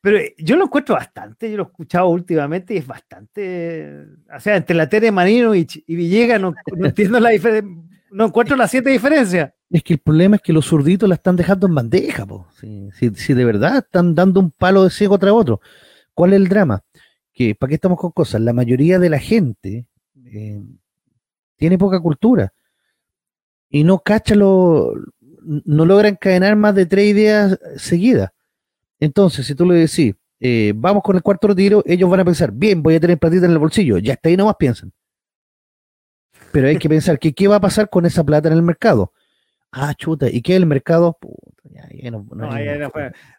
[0.00, 4.06] Pero eh, yo lo encuentro bastante, yo lo he escuchado últimamente y es bastante.
[4.34, 7.70] O sea, entre la Tere Marino y, Villegas no, entiendo la diferencia.
[8.10, 9.52] No encuentro las siete diferencias.
[9.70, 12.48] Es que el problema es que los zurditos la están dejando en bandeja, po.
[12.52, 15.60] Si, de verdad están dando un palo de ciego tras otro.
[16.12, 16.82] ¿Cuál es el drama?
[17.32, 18.40] Que, ¿para qué estamos con cosas?
[18.40, 19.86] La mayoría de la gente
[20.24, 20.60] eh,
[21.56, 22.52] tiene poca cultura
[23.68, 24.92] y no cacha lo,
[25.40, 28.30] no logra encadenar más de tres ideas seguidas.
[28.98, 32.50] Entonces, si tú le decís, eh, vamos con el cuarto retiro, ellos van a pensar,
[32.50, 33.98] bien, voy a tener platita en el bolsillo.
[33.98, 34.92] Ya está ahí nomás piensan.
[36.50, 39.12] Pero hay que pensar que qué va a pasar con esa plata en el mercado.
[39.72, 41.18] Ah, chuta, ¿y qué es el mercado?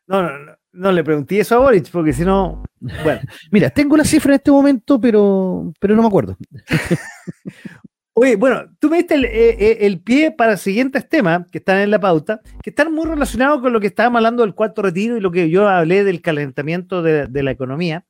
[0.07, 0.29] no,
[0.71, 2.63] no, le pregunté eso a Boric, porque si no.
[2.79, 3.21] Bueno.
[3.51, 6.37] Mira, tengo la cifra en este momento, pero, pero no me acuerdo.
[8.13, 11.91] Oye, bueno, tú me diste eh, eh, el, pie para siguientes temas que están en
[11.91, 15.21] la pauta, que están muy relacionados con lo que estábamos hablando del cuarto retiro y
[15.21, 18.05] lo que yo hablé del calentamiento de, la economía.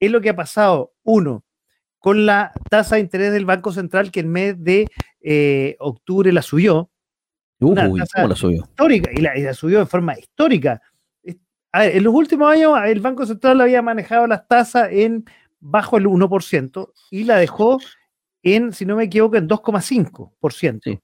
[0.00, 1.44] Es lo que ha pasado, uno,
[1.98, 4.86] con la tasa de interés del Banco Central que el mes de
[5.20, 6.90] eh, octubre la subió.
[7.60, 8.62] Uy, ¿cómo la subió?
[8.62, 10.80] Histórica, y la, y la, subió de forma histórica.
[11.72, 15.24] A ver, en los últimos años el Banco Central había manejado las tasas en
[15.60, 17.78] bajo el 1% y la dejó
[18.42, 21.00] en, si no me equivoco, en 2,5%.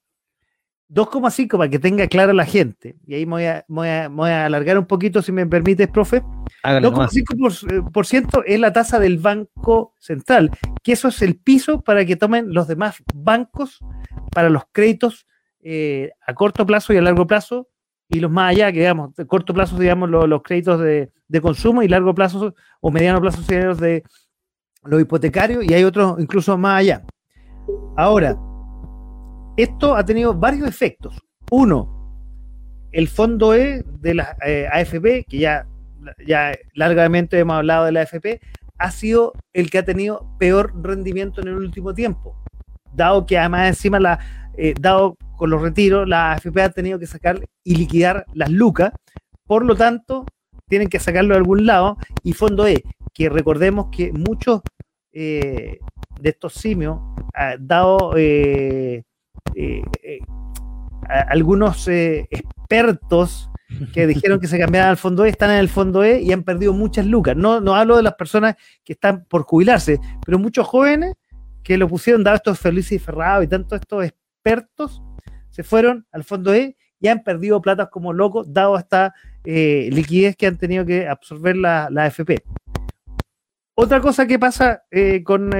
[0.91, 2.97] 2,5 para que tenga clara la gente.
[3.07, 6.23] Y ahí me voy, a, alargar un poquito, si me permites, profe.
[6.65, 10.51] 2,5% es la tasa del Banco Central,
[10.83, 13.79] que eso es el piso para que tomen los demás bancos
[14.33, 15.27] para los créditos
[15.63, 17.69] eh, a corto plazo y a largo plazo,
[18.09, 21.11] y los más allá, que digamos, de corto plazo, digamos, los, créditos de,
[21.41, 24.03] consumo y largo plazo o mediano plazo, de
[24.85, 27.05] los hipotecarios, y hay otros incluso más allá.
[27.97, 28.37] Ahora,
[29.57, 31.21] esto ha tenido varios efectos.
[31.51, 32.01] Uno,
[32.93, 35.67] el fondo E de la eh, AFP, que ya,
[36.27, 38.41] ya largamente hemos hablado de la AFP,
[38.79, 42.37] ha sido el que ha tenido peor rendimiento en el último tiempo.
[42.93, 44.19] Dado que además encima, la,
[44.57, 48.93] eh, dado con los retiros, la AFP ha tenido que sacar y liquidar las lucas.
[49.47, 50.27] Por lo tanto,
[50.69, 51.97] tienen que sacarlo de algún lado.
[52.23, 52.83] Y fondo E,
[53.15, 54.61] que recordemos que muchos
[55.13, 55.79] eh,
[56.21, 57.01] de estos simios,
[57.33, 59.03] ha dado eh,
[59.55, 60.21] eh, eh,
[61.09, 63.49] algunos expertos
[63.95, 66.43] que dijeron que se cambiaban al fondo E, están en el fondo E y han
[66.43, 67.35] perdido muchas lucas.
[67.35, 71.15] No, no hablo de las personas que están por jubilarse, pero muchos jóvenes
[71.63, 75.03] que lo pusieron, dado estos felices y ferrados y tantos estos expertos,
[75.61, 79.15] se fueron al fondo E y han perdido platas como locos, dado esta
[79.45, 82.43] liquidez que han tenido que absorber la, la AFP.
[83.75, 84.85] Otra cosa que pasa
[85.25, 85.51] con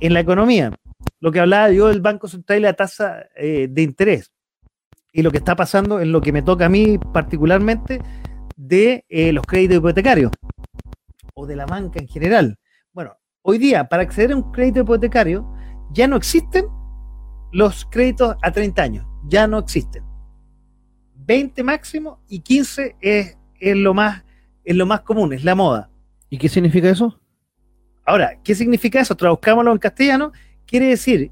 [0.00, 0.72] en la economía,
[1.20, 4.32] lo que hablaba yo del Banco Central y la tasa eh, de interés,
[5.12, 8.00] y lo que está pasando en lo que me toca a mí particularmente
[8.56, 10.32] de eh, los créditos hipotecarios
[11.34, 12.58] o de la banca en general.
[12.92, 15.50] Bueno, hoy día, para acceder a un crédito hipotecario,
[15.92, 16.66] ya no existen
[17.52, 20.02] los créditos a 30 años, ya no existen.
[21.14, 24.24] 20 máximo y 15 es, es lo más
[24.68, 25.90] es lo más común, es la moda.
[26.28, 27.18] ¿Y qué significa eso?
[28.04, 29.14] Ahora, ¿qué significa eso?
[29.14, 30.32] Traduzcámoslo en castellano.
[30.66, 31.30] Quiere decir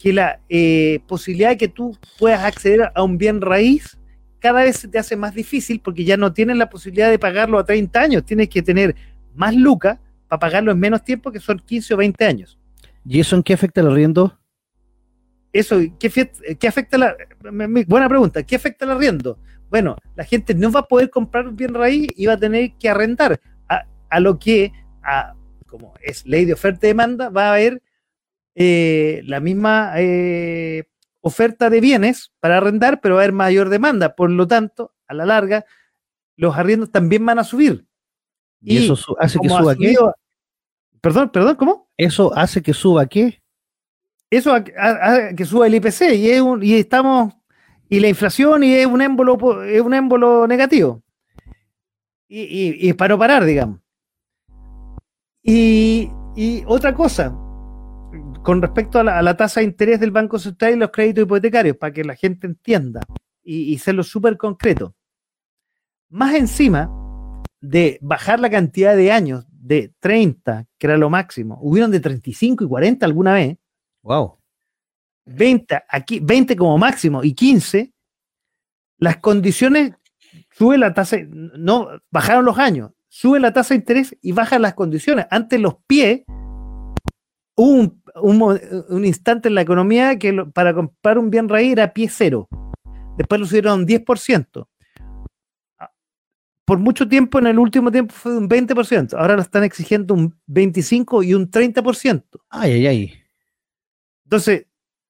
[0.00, 3.96] que la eh, posibilidad de que tú puedas acceder a un bien raíz
[4.40, 7.60] cada vez se te hace más difícil porque ya no tienes la posibilidad de pagarlo
[7.60, 8.24] a 30 años.
[8.24, 8.96] Tienes que tener
[9.36, 12.58] más lucas para pagarlo en menos tiempo, que son 15 o 20 años.
[13.04, 14.36] ¿Y eso en qué afecta el arriendo?
[15.52, 16.10] Eso, ¿qué,
[16.58, 17.16] qué afecta la...
[17.86, 19.38] Buena pregunta, ¿qué afecta el arriendo?
[19.68, 22.72] Bueno, la gente no va a poder comprar un bien raíz y va a tener
[22.78, 23.40] que arrendar.
[24.10, 24.72] A, lo que,
[25.02, 25.34] a,
[25.66, 27.82] como es ley de oferta y demanda, va a haber
[28.54, 30.84] eh, la misma eh,
[31.22, 34.14] oferta de bienes para arrendar, pero va a haber mayor demanda.
[34.14, 35.64] Por lo tanto, a la larga,
[36.36, 37.86] los arriendos también van a subir.
[38.60, 39.96] ¿Y, eso hace que suba qué?
[41.00, 41.88] Perdón, perdón, ¿cómo?
[41.96, 43.41] ¿Eso hace que suba qué?
[44.32, 47.34] Eso hace que suba el IPC y, es un, y estamos
[47.90, 51.02] y la inflación y es un émbolo, es un émbolo negativo.
[52.26, 53.80] Y, es para parar, digamos.
[55.42, 56.08] Y,
[56.64, 57.28] otra cosa,
[58.42, 61.92] con respecto a la, tasa de interés del Banco Central y los créditos hipotecarios, para
[61.92, 63.02] que la gente entienda
[63.42, 64.94] y, y serlo súper concreto.
[66.08, 66.90] Más encima
[67.60, 72.64] de bajar la cantidad de años de 30, que era lo máximo, hubieron de 35
[72.64, 73.58] y 40 alguna vez.
[74.02, 74.38] Wow.
[75.24, 77.92] 20, aquí, 20 como máximo y 15,
[78.98, 79.94] las condiciones,
[80.50, 84.74] sube la tasa, no, bajaron los años, sube la tasa de interés y bajan las
[84.74, 85.26] condiciones.
[85.30, 86.22] Antes los pies,
[87.56, 92.48] hubo un, instante en la economía que para comprar un bien raíz era pie cero.
[93.16, 94.66] Después lo subieron un 10%.
[96.64, 99.14] Por mucho tiempo, en el último tiempo fue un 20%.
[99.14, 102.24] Ahora lo están exigiendo un 25% y un 30%.
[102.48, 103.21] Ay, ay, ay.
[104.32, 104.66] Entonces,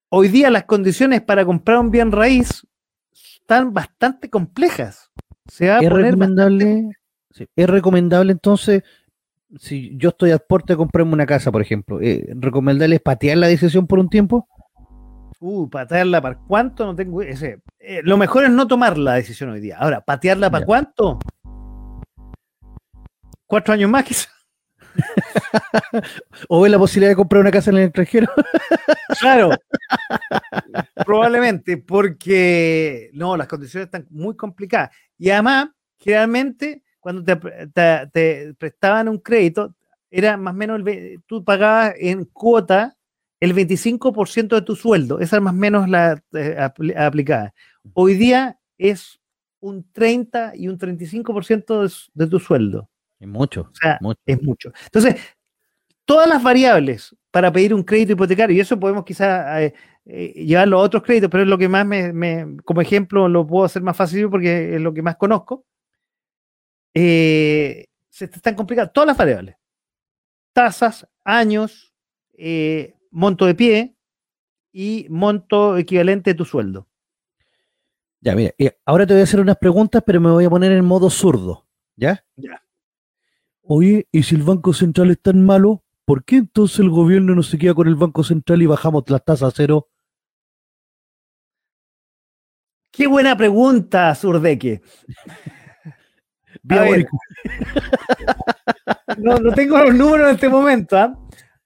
[0.08, 2.66] hoy día las condiciones para comprar un bien raíz
[3.12, 5.12] están bastante complejas.
[5.46, 6.88] es recomendable,
[7.54, 8.82] es recomendable entonces,
[9.60, 13.38] si yo estoy a puerta de comprarme una casa, por ejemplo, ¿es eh, recomendable patear
[13.38, 14.48] la decisión por un tiempo?
[15.38, 17.60] Uh, patearla para cuánto no tengo ese.
[17.78, 19.78] Eh, lo mejor es no tomar la decisión hoy día.
[19.78, 21.20] Ahora, patearla para cuánto?
[23.46, 24.41] Cuatro años más quizás.
[26.48, 28.28] O ve la posibilidad de comprar una casa en el extranjero.
[29.20, 29.50] claro,
[31.04, 34.90] probablemente, porque no, las condiciones están muy complicadas.
[35.18, 39.74] Y además, generalmente, cuando te, prestaban un crédito,
[40.10, 40.80] era más o menos,
[41.26, 42.96] tú pagabas en cuota
[43.40, 46.56] el 25% de tu sueldo, esa es más o menos la eh,
[46.96, 47.52] aplicada.
[47.94, 49.20] Hoy día es
[49.58, 52.88] un 30 y un 35% de, de tu sueldo.
[53.22, 53.68] Es mucho.
[53.70, 54.72] O sea, es mucho.
[54.86, 55.14] Entonces,
[56.04, 59.74] todas las variables para pedir un crédito hipotecario, y eso podemos quizás eh,
[60.06, 63.64] eh, llevarlo a otros créditos, pero es lo que más me, como ejemplo, lo puedo
[63.64, 65.64] hacer más fácil porque es lo que más conozco.
[66.94, 69.54] Eh, se están complicando todas las variables.
[70.52, 71.94] Tasas, años,
[73.12, 73.94] monto de pie
[74.72, 76.88] y monto equivalente de tu sueldo.
[78.20, 78.52] Ya, mira,
[78.84, 81.68] ahora te voy a hacer unas preguntas, pero me voy a poner en modo zurdo.
[81.94, 82.24] ¿Ya?
[82.34, 82.62] Ya.
[83.64, 87.44] Oye, ¿y si el Banco Central es tan malo, por qué entonces el gobierno no
[87.44, 89.88] se queda con el Banco Central y bajamos las tasas a cero?
[92.90, 94.82] Qué buena pregunta, Surdeque.
[99.18, 100.98] no, no tengo los números en este momento.
[100.98, 101.16] ¿ah?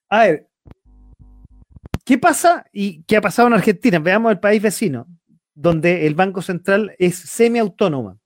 [0.09, 0.49] A ver,
[2.05, 3.99] ¿qué pasa y qué ha pasado en Argentina?
[3.99, 5.09] Veamos el país vecino,
[5.55, 8.19] donde el Banco Central es semiautónoma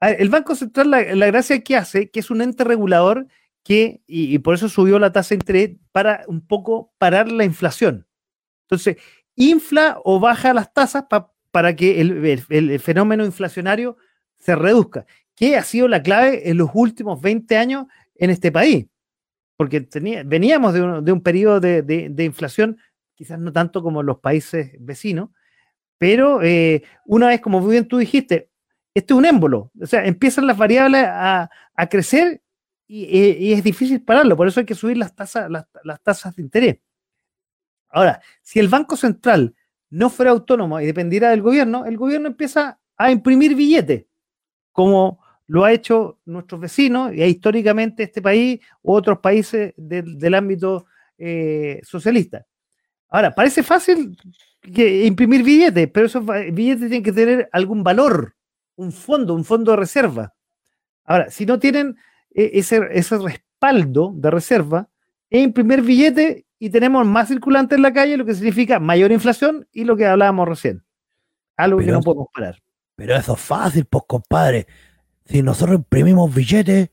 [0.00, 3.26] el Banco Central, la, gracia que hace, que es un ente regulador
[3.62, 8.06] que, y, por eso subió la tasa de interés, para un poco parar la inflación.
[8.62, 8.96] Entonces,
[9.36, 11.04] infla o baja las tasas
[11.50, 13.96] para que el, fenómeno inflacionario
[14.38, 15.04] se reduzca,
[15.34, 18.86] que ha sido la clave en los últimos 20 años en este país,
[19.56, 19.86] porque
[20.24, 22.78] veníamos de un, periodo de, inflación,
[23.14, 25.30] quizás no tanto como los países vecinos,
[25.98, 28.49] pero eh, una vez, como bien tú dijiste,
[28.94, 29.70] este es un émbolo.
[29.80, 31.48] O sea, empiezan las variables a,
[31.88, 32.42] crecer
[32.86, 34.36] y, es difícil pararlo.
[34.36, 36.78] Por eso hay que subir las tasas, las, tasas de interés.
[37.88, 39.54] Ahora, si el Banco Central
[39.90, 44.06] no fuera autónomo y dependiera del gobierno, el gobierno empieza a imprimir billetes,
[44.72, 50.86] como lo ha hecho nuestros vecinos y históricamente este país u otros países del ámbito
[51.18, 52.46] eh, socialista.
[53.08, 54.16] Ahora, parece fácil
[54.60, 58.36] que imprimir billetes, pero esos billetes tienen que tener algún valor
[58.80, 60.34] un fondo, un fondo de reserva.
[61.04, 61.96] Ahora, si no tienen
[62.34, 64.88] eh, ese, ese respaldo de reserva,
[65.28, 69.68] es imprimir billete y tenemos más circulante en la calle, lo que significa mayor inflación
[69.72, 70.82] y lo que hablábamos recién.
[71.56, 72.58] Algo que no podemos parar.
[72.96, 74.66] Pero eso es fácil, pues compadre.
[75.26, 76.90] Si nosotros imprimimos billetes,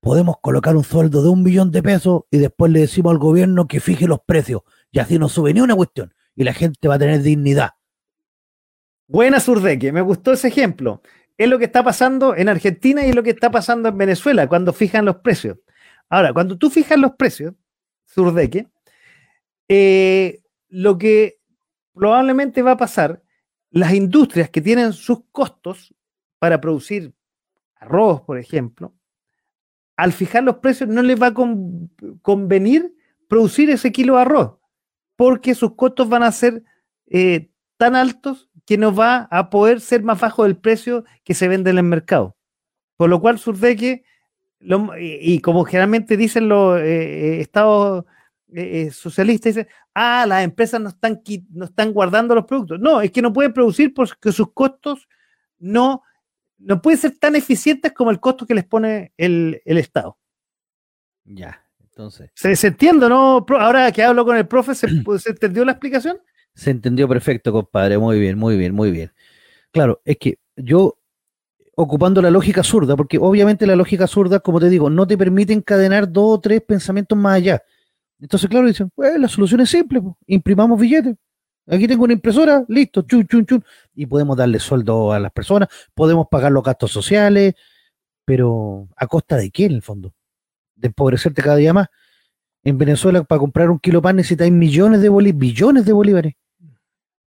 [0.00, 3.66] podemos colocar un sueldo de un millón de pesos y después le decimos al gobierno
[3.66, 4.62] que fije los precios.
[4.92, 6.14] Y así no sube ni una cuestión.
[6.34, 7.70] Y la gente va a tener dignidad.
[9.08, 11.00] Buena Surdeque, me gustó ese ejemplo.
[11.38, 14.46] Es lo que está pasando en Argentina y es lo que está pasando en Venezuela
[14.46, 15.56] cuando fijan los precios.
[16.10, 17.54] Ahora, cuando tú fijas los precios,
[18.04, 18.68] Surdeque,
[19.66, 21.40] eh, lo que
[21.94, 23.22] probablemente va a pasar,
[23.70, 25.94] las industrias que tienen sus costos
[26.38, 27.14] para producir
[27.76, 28.94] arroz, por ejemplo,
[29.96, 31.34] al fijar los precios no les va a
[32.22, 32.94] convenir
[33.26, 34.58] producir ese kilo de arroz,
[35.16, 36.62] porque sus costos van a ser
[37.06, 41.48] eh, tan altos que no va a poder ser más bajo del precio que se
[41.48, 42.36] vende en el mercado.
[42.98, 44.04] Por lo cual, Surdeque,
[44.60, 48.04] y, y, como generalmente dicen los eh, eh, estados
[48.92, 52.78] socialistas, dicen, ah, las empresas no están, no están guardando los productos.
[52.78, 55.08] No, es que no pueden producir porque sus costos
[55.58, 56.02] no
[56.58, 60.18] no pueden ser tan eficientes como el costo que les pone el, Estado.
[61.24, 62.32] Ya, entonces.
[62.34, 63.46] Se, se, entiende, ¿no?
[63.48, 64.88] Ahora que hablo con el profe, ¿se,
[65.18, 66.20] ¿se entendió la explicación?
[66.58, 67.98] Se entendió perfecto, compadre.
[67.98, 69.12] Muy bien, muy bien, muy bien.
[69.70, 70.98] Claro, es que yo,
[71.76, 75.52] ocupando la lógica zurda, porque obviamente la lógica zurda, como te digo, no te permite
[75.52, 77.62] encadenar dos o tres pensamientos más allá.
[78.20, 81.14] Entonces, claro, dicen, pues la solución es simple, imprimamos billetes.
[81.68, 83.64] Aquí tengo una impresora, listo, chun, chun, chun.
[83.94, 87.54] Y podemos darle sueldo a las personas, podemos pagar los gastos sociales,
[88.24, 90.12] pero ¿a costa de qué en el fondo?
[90.74, 91.86] De empobrecerte cada día más.
[92.64, 96.34] En Venezuela, para comprar un kilo de pan necesitáis millones de bolívares, billones de bolívares.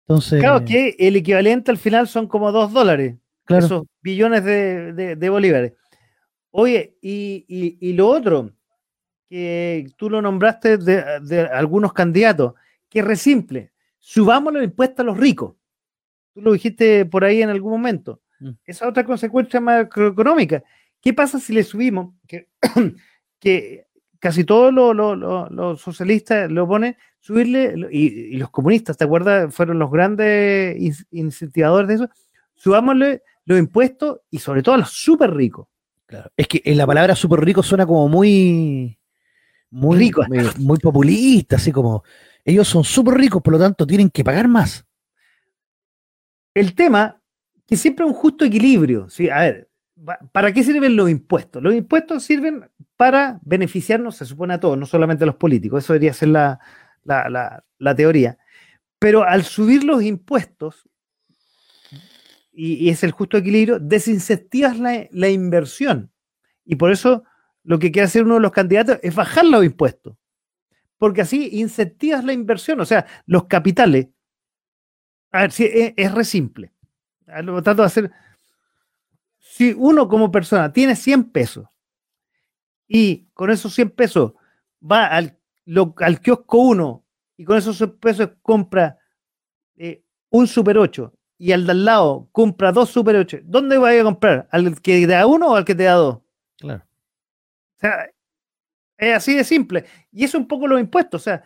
[0.09, 0.40] Entonces.
[0.40, 3.16] Claro que el equivalente al final son como dos dólares.
[3.44, 3.64] Claro.
[3.64, 5.72] Esos billones de, bolívares.
[6.51, 8.52] Oye, y, lo otro,
[9.28, 12.55] que tú lo nombraste de, de algunos candidatos,
[12.89, 13.72] que es re simple
[14.09, 15.55] subamos los impuestos a los ricos.
[16.32, 18.22] Tú lo dijiste por ahí en algún momento.
[18.40, 18.52] Mm.
[18.64, 20.62] Esa otra consecuencia macroeconómica.
[21.01, 22.14] ¿Qué pasa si le subimos?
[22.26, 22.48] Que,
[23.39, 23.86] que
[24.18, 29.55] casi todos los, socialistas lo ponen, subirle, y, los comunistas, ¿te acuerdas?
[29.55, 32.09] Fueron los grandes incentivadores de eso.
[32.55, 35.69] Subámosle los impuestos y sobre todo a los súper ricos.
[36.07, 36.31] Claro.
[36.36, 38.99] Es que la palabra súper rico suena como muy,
[39.70, 40.23] muy, rico,
[40.59, 42.03] muy populista, así como
[42.45, 44.86] ellos son súper ricos, por lo tanto tienen que pagar más.
[46.55, 47.20] El tema,
[47.66, 49.11] que siempre es un justo equilibrio.
[49.11, 49.28] ¿sí?
[49.28, 49.69] A ver,
[50.32, 51.62] ¿para qué sirven los impuestos?
[51.62, 55.85] Los impuestos sirven para beneficiarnos, se supone a todos, no solamente a los políticos.
[55.85, 56.59] Eso debería ser la,
[57.97, 58.39] teoría.
[58.98, 60.89] Pero al subir los impuestos,
[62.52, 66.10] y, es el justo equilibrio, desincentivas la, la inversión.
[66.64, 67.24] Y por eso
[67.62, 70.16] lo que quiere hacer uno de los candidatos es bajar los impuestos
[70.98, 74.09] porque así incentivas la inversión, o sea, los capitales.
[75.30, 76.72] A ver, si es, es re simple.
[77.43, 78.12] Lo trato de hacer.
[79.39, 81.66] Si uno como persona tiene 100 pesos
[82.86, 84.32] y con esos 100 pesos
[84.82, 85.38] va al,
[85.99, 87.05] al kiosco 1
[87.36, 88.99] y con esos 100 pesos compra
[89.77, 93.90] eh, un Super 8 y al de al lado compra dos Super 8, ¿dónde va
[93.90, 94.49] a comprar?
[94.51, 96.19] ¿Al que te da uno o al que te da dos?
[96.59, 96.85] Claro.
[96.85, 98.11] O sea,
[98.97, 99.85] es así de simple.
[100.11, 101.23] Y eso es un poco los impuestos.
[101.23, 101.45] O sea,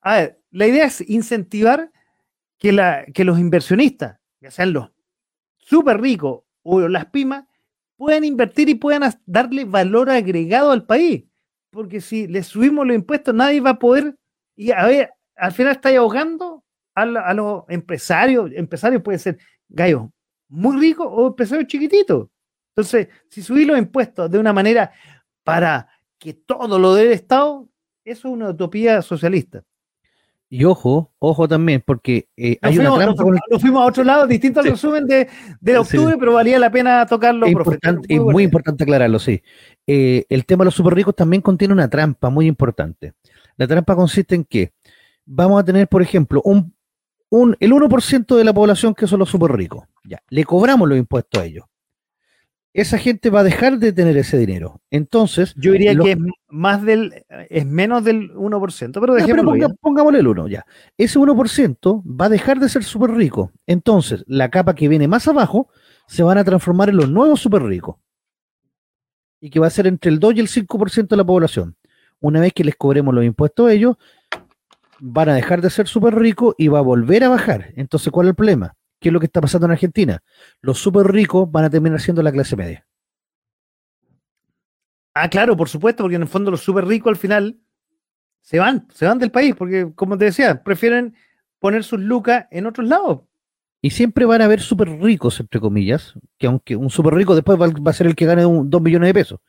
[0.00, 1.92] a ver, la idea es incentivar
[2.58, 4.90] que, la, que los inversionistas, ya sean los
[5.58, 7.44] súper ricos o las pymes,
[7.96, 11.24] puedan invertir y puedan darle valor agregado al país.
[11.74, 14.14] Porque si le subimos los impuestos, nadie va a poder.
[14.56, 16.64] Y a ver, al final está ahogando
[16.94, 18.50] a, los empresarios.
[18.54, 19.38] Empresarios pueden ser
[19.68, 20.08] gallos
[20.48, 22.28] muy ricos o empresarios chiquititos.
[22.70, 24.92] Entonces, si subís los impuestos de una manera
[25.42, 25.88] para
[26.18, 27.68] que todo lo del Estado,
[28.04, 29.64] eso es una utopía socialista.
[30.54, 33.24] Y ojo, ojo también, porque eh, hay fuimos, una trampa.
[33.50, 35.26] Nos, fuimos a otro lado, distinto al resumen de,
[35.60, 37.46] de octubre, pero valía la pena tocarlo.
[37.46, 39.42] Es, importante, muy, importante aclararlo, sí.
[39.84, 43.14] Eh, el tema de los super ricos también contiene una trampa muy importante.
[43.56, 44.74] La trampa consiste en que
[45.26, 46.72] vamos a tener, por ejemplo, un,
[47.30, 49.88] un, el 1% de la población que son los super ricos.
[50.04, 51.64] Ya, le cobramos los impuestos a ellos
[52.74, 54.80] esa gente va a dejar de tener ese dinero.
[54.90, 55.54] Entonces.
[55.56, 56.18] Yo diría que es
[56.48, 59.68] más del, es menos del 1%, pero dejémoslo.
[59.80, 60.66] pongámosle el 1, ya.
[60.98, 63.52] Ese 1% va a dejar de ser súper rico.
[63.68, 65.68] Entonces, la capa que viene más abajo
[66.08, 67.96] se van a transformar en los nuevos súper ricos.
[69.40, 71.76] Y que va a ser entre el 2 y el 5% de la población.
[72.18, 73.96] Una vez que les cobremos los impuestos a ellos,
[74.98, 77.72] van a dejar de ser súper ricos y va a volver a bajar.
[77.76, 78.74] Entonces, ¿cuál es el problema?
[79.04, 80.22] ¿Qué es lo que está pasando en Argentina?
[80.62, 82.86] Los súper ricos van a terminar siendo la clase media.
[85.12, 87.58] Ah, claro, por supuesto, porque en el fondo los súper ricos al final
[88.40, 91.14] se van, se van del país, porque como te decía, prefieren
[91.58, 93.20] poner sus lucas en otros lados.
[93.82, 97.60] Y siempre van a haber súper ricos, entre comillas, que aunque un súper rico después
[97.60, 99.40] va, a ser el que gane un, dos millones de pesos.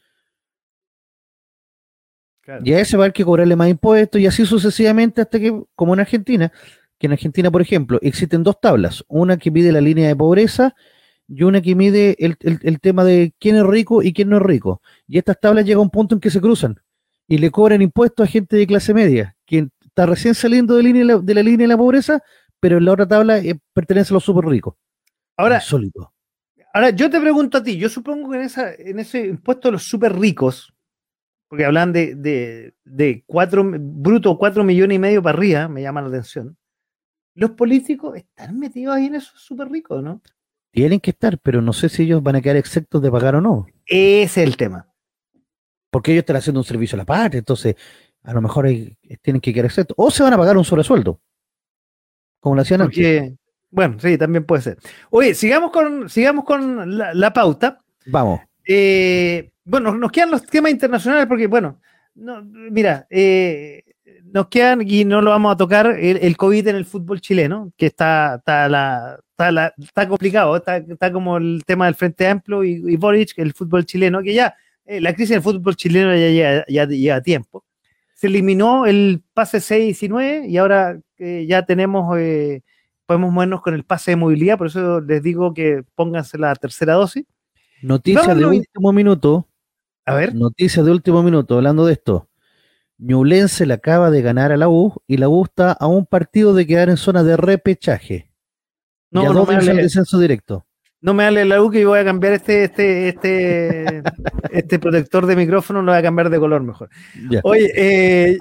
[2.61, 5.63] Y a ese va a haber que cobrarle más impuestos y así sucesivamente hasta que,
[5.75, 6.51] como en Argentina,
[7.05, 10.75] que en Argentina, por ejemplo, existen dos tablas, una que mide la línea de pobreza
[11.27, 14.81] y una que mide el, tema de quién es rico y quién no es rico.
[15.07, 16.79] Y estas tablas llegan a un punto en que se cruzan
[17.27, 21.17] y le cobran impuestos a gente de clase media, que está recién saliendo de, línea,
[21.17, 22.23] de la línea de la pobreza,
[22.59, 24.73] pero en la otra tabla eh, pertenece a los súper ricos.
[25.37, 25.61] Ahora,
[26.73, 29.71] ahora, yo te pregunto a ti, yo supongo que en, esa, en ese impuesto a
[29.71, 30.73] los súper ricos,
[31.47, 36.01] porque hablan de, de, de cuatro, bruto cuatro millones y medio para arriba, me llama
[36.01, 36.57] la atención.
[37.35, 40.21] Los políticos están metidos ahí en esos súper ricos, ¿no?
[40.71, 43.41] Tienen que estar, pero no sé si ellos van a quedar exentos de pagar o
[43.41, 43.67] no.
[43.85, 44.87] Ese es el tema.
[45.89, 47.75] Porque ellos están haciendo un servicio a la patria, entonces
[48.23, 48.67] a lo mejor
[49.21, 49.95] tienen que quedar exentos.
[49.97, 51.21] O se van a pagar un sobresueldo.
[52.39, 53.33] Como lo hacían antes.
[53.69, 54.77] Bueno, sí, también puede ser.
[55.09, 57.79] Oye, sigamos con, sigamos con la, pauta.
[58.05, 58.39] Vamos.
[58.67, 61.81] Eh, bueno, nos quedan los temas internacionales porque, bueno,
[62.15, 63.83] no, mira, eh,
[64.35, 67.85] nos quedan, y no lo vamos a tocar, el, COVID en el fútbol chileno, que
[67.85, 69.17] está, está, la,
[69.77, 73.85] está, complicado, está, está, como el tema del Frente Amplio y, y Boric, el fútbol
[73.85, 74.53] chileno, que ya,
[74.85, 77.63] eh, la crisis del fútbol chileno ya lleva, tiempo.
[78.13, 82.61] Se eliminó el pase 6 y 9 y ahora ya tenemos, eh,
[83.05, 86.95] podemos movernos con el pase de movilidad, por eso les digo que pónganse la tercera
[86.95, 87.23] dosis.
[87.81, 89.47] Noticia de último minuto.
[90.03, 90.35] A ver.
[90.35, 92.27] Noticia de último minuto, hablando de esto.
[92.97, 96.53] Ñublense le acaba de ganar a la U y la U está a un partido
[96.53, 98.31] de quedar en zona de repechaje.
[99.11, 100.65] No, no me hable, descenso directo.
[101.01, 104.03] No me hable la U que voy a cambiar este, este, este,
[104.51, 106.89] este protector de micrófono, lo voy a cambiar de color mejor.
[107.43, 108.37] Oye, eh,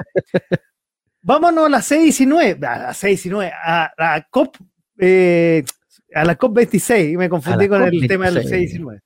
[1.20, 4.56] vámonos a las 6 y 9, a las 6 y 9, a, la COP,
[4.98, 5.64] eh,
[6.14, 9.01] a la COP 26, me confundí con el tema de las 6 y 9.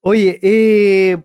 [0.00, 1.22] Oye, eh,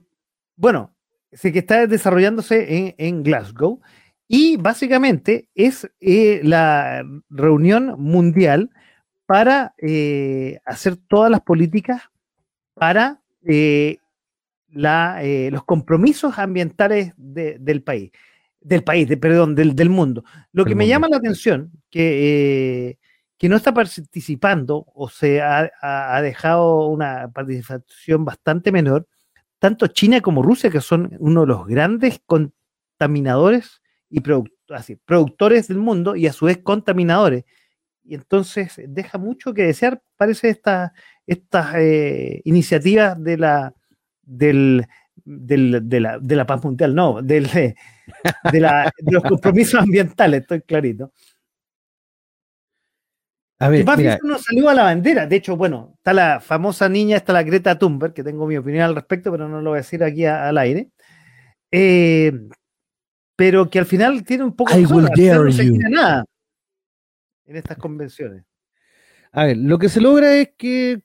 [0.55, 0.92] bueno,
[1.41, 3.81] que está desarrollándose en, Glasgow
[4.27, 8.69] y básicamente es eh, la reunión mundial
[9.25, 12.03] para eh, hacer todas las políticas
[12.73, 13.97] para eh,
[14.69, 18.11] los compromisos ambientales del país,
[18.59, 20.23] del país, perdón, del, mundo.
[20.51, 22.97] Lo que me llama la atención, que,
[23.37, 29.07] que no está participando o se ha, ha, dejado una participación bastante menor,
[29.63, 36.17] tanto China como Rusia, que son uno de los grandes contaminadores y productores del mundo
[36.17, 37.45] y a su vez contaminadores.
[38.03, 40.91] Y entonces deja mucho que desear, parece, estas
[41.25, 43.73] esta, eh, iniciativas de la,
[44.21, 44.85] del,
[45.23, 47.73] de, la, paz mundial, no, de,
[48.51, 51.13] de los compromisos ambientales, estoy clarito.
[53.63, 54.19] A ver, mira.
[54.23, 55.25] no salió a la bandera.
[55.25, 58.83] De hecho, bueno, está la famosa niña, está la Greta Thunberg, que tengo mi opinión
[58.83, 60.89] al respecto, pero no lo voy a decir aquí al aire.
[61.71, 62.33] Eh,
[63.37, 66.25] pero que al final tiene un poco de no se nada
[67.45, 68.43] en estas convenciones.
[69.31, 70.99] A ver, lo que se logra es que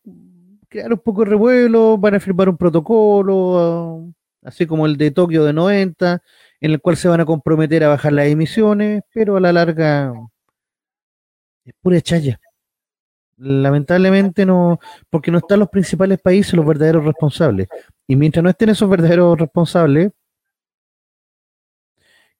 [0.68, 4.12] crear un poco de revuelo, van a firmar un protocolo,
[4.42, 6.22] así como el de Tokio de 90,
[6.60, 10.12] en el cual se van a comprometer a bajar las emisiones, pero a la larga
[11.64, 12.40] es pura chaya.
[13.38, 17.68] Lamentablemente no, porque no están los principales países los verdaderos responsables.
[18.06, 20.10] Y mientras no estén esos verdaderos responsables,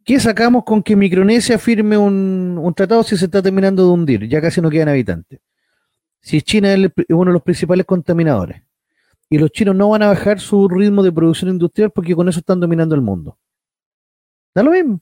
[0.04, 4.28] ¿qué sacamos con que Micronesia firme un, tratado si se está terminando de hundir?
[4.28, 5.40] Ya casi no quedan habitantes.
[6.20, 8.62] Si China es uno de los principales contaminadores.
[9.30, 12.40] Y los chinos no van a bajar su ritmo de producción industrial porque con eso
[12.40, 13.38] están dominando el mundo.
[14.54, 15.00] Da lo mismo.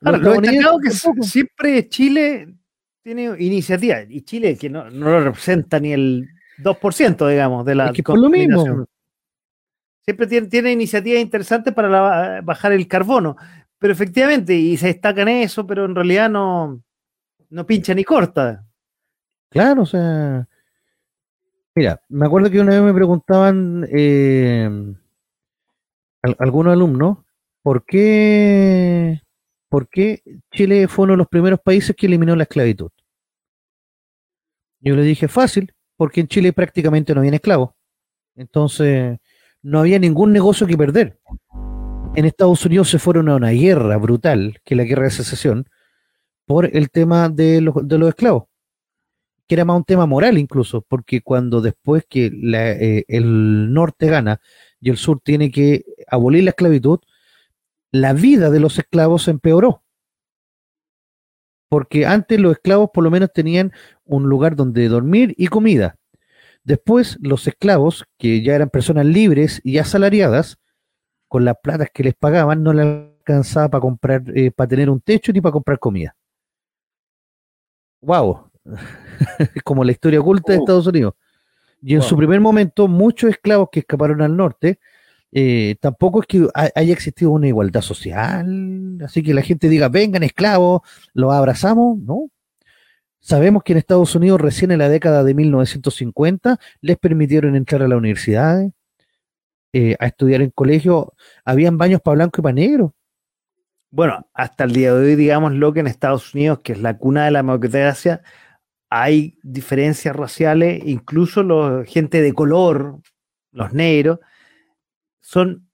[0.00, 0.90] lo, que
[1.22, 2.54] siempre Chile
[3.04, 4.00] tiene iniciativa.
[4.08, 6.26] Y Chile, que no, no lo representa ni el
[6.58, 7.90] 2%, digamos, de la.
[7.90, 8.86] Es por lo mismo.
[10.02, 13.36] Siempre tiene, tiene iniciativas interesantes para bajar el carbono.
[13.78, 16.82] Pero efectivamente, y se destaca en eso, pero en realidad no,
[17.50, 18.64] no pincha ni corta.
[19.50, 20.48] Claro, o sea.
[21.74, 24.94] Mira, me acuerdo que una vez me preguntaban eh,
[26.38, 27.18] algunos alumnos
[27.62, 29.20] por qué
[29.68, 30.22] ¿por qué
[30.52, 32.90] Chile fue uno de los primeros países que eliminó la esclavitud?
[34.80, 37.70] Yo le dije, fácil, porque en Chile prácticamente no había esclavos.
[38.36, 39.18] Entonces,
[39.62, 41.18] no había ningún negocio que perder.
[42.14, 45.68] En Estados Unidos se fueron a una guerra brutal, que es la guerra de secesión,
[46.46, 47.74] por el tema de los,
[48.08, 48.44] esclavos,
[49.48, 54.40] que era más un tema moral incluso, porque cuando después que eh, el norte gana
[54.80, 57.00] y el sur tiene que abolir la esclavitud,
[57.94, 59.84] la vida de los esclavos empeoró.
[61.68, 63.72] Porque antes los esclavos por lo menos tenían
[64.04, 65.96] un lugar donde dormir y comida.
[66.64, 70.58] Después los esclavos, que ya eran personas libres y asalariadas,
[71.28, 75.00] con las platas que les pagaban, no les alcanzaba para comprar, eh, para tener un
[75.00, 76.16] techo ni para comprar comida.
[78.02, 78.50] Wow.
[79.64, 80.62] como la historia oculta de Oh.
[80.62, 81.14] Estados Unidos.
[81.80, 82.08] Y en Wow.
[82.08, 84.80] su primer momento, muchos esclavos que escaparon al norte,
[85.36, 89.88] eh, tampoco es que ha- haya existido una igualdad social, así que la gente diga,
[89.88, 90.82] vengan esclavos,
[91.12, 92.30] los abrazamos, ¿no?
[93.20, 97.88] Sabemos que en Estados Unidos recién en la década de 1950 les permitieron entrar a
[97.88, 98.70] la universidad,
[99.72, 101.12] eh, a estudiar en colegio,
[101.44, 102.94] habían baños para blanco y para negro.
[103.90, 106.96] Bueno, hasta el día de hoy, digamos lo que en Estados Unidos, que es la
[106.96, 108.22] cuna de la democracia,
[108.90, 113.00] hay diferencias raciales, incluso los gente de color,
[113.52, 114.20] los negros,
[115.24, 115.66] son,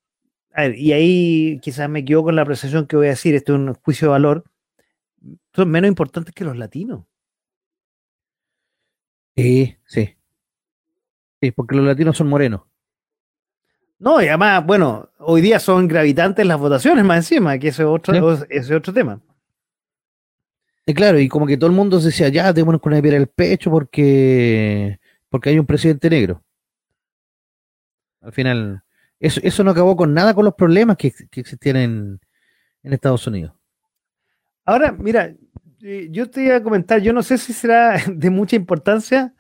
[0.55, 3.53] a ver, y ahí quizás me equivoco en la apreciación que voy a decir, esto
[3.55, 4.45] es un juicio de valor,
[5.53, 7.05] son menos importantes que los latinos.
[9.37, 10.17] Sí, sí.
[11.43, 12.61] Sí, porque los latinos son morenos.
[13.99, 17.89] No, y además, bueno, hoy día son gravitantes las votaciones más encima, que ese es
[17.89, 18.45] otro, Sí.
[18.51, 19.21] ese es otro tema.
[20.87, 23.25] Y claro, y como que todo el mundo se decía, ya, démonos con una piedra
[23.27, 24.99] pecho porque,
[25.29, 26.43] porque hay un presidente negro.
[28.21, 28.83] Al final,
[29.21, 32.21] eso, eso no acabó con nada con los problemas que, que existían en,
[32.83, 33.53] en Estados Unidos.
[34.65, 35.33] Ahora, mira,
[35.83, 39.33] eh, yo te iba a comentar, yo no sé si será de mucha importancia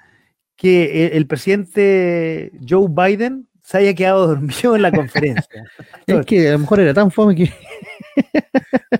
[0.57, 5.65] que el, el presidente Joe Biden se haya quedado dormido en la conferencia.
[6.07, 7.51] Es que a lo mejor era tan fome que...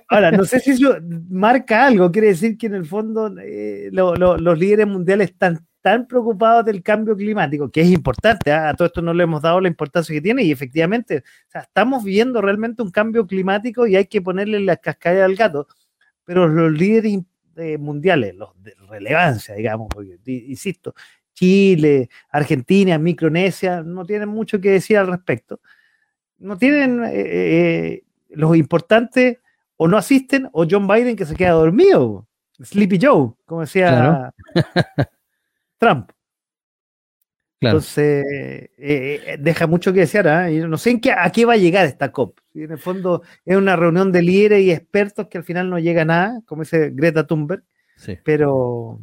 [0.09, 0.97] Ahora, no sé si eso
[1.29, 5.67] marca algo, quiere decir que en el fondo eh, lo- lo- los líderes mundiales están
[5.81, 8.71] tan preocupados del cambio climático, que es importante, ¿ah?
[8.71, 11.63] a todo esto no le hemos dado la importancia que tiene y efectivamente, o sea,
[11.63, 15.67] estamos viviendo realmente un cambio climático y hay que ponerle la cascada al gato,
[16.25, 17.21] pero los líderes
[17.57, 20.95] eh, mundiales, los de relevancia, digamos, porque, insisto,
[21.35, 25.61] Chile, Argentina, Micronesia, no tienen mucho que decir al respecto.
[26.39, 29.39] No tienen eh, eh, los importantes
[29.77, 32.27] o no asisten o John Biden que se queda dormido.
[32.63, 34.33] Sleepy Joe, como decía
[35.81, 36.11] Trump.
[37.59, 37.79] Claro.
[37.79, 40.29] Entonces, eh, eh, deja mucho que desear.
[40.29, 40.51] ¿ah?
[40.51, 42.39] Y no sé en qué, a qué va a llegar esta COP.
[42.55, 46.03] En el fondo es una reunión de líderes y expertos que al final no llega
[46.03, 47.65] a nada, como dice Greta Thunberg,
[47.97, 48.17] Sí.
[48.25, 49.01] pero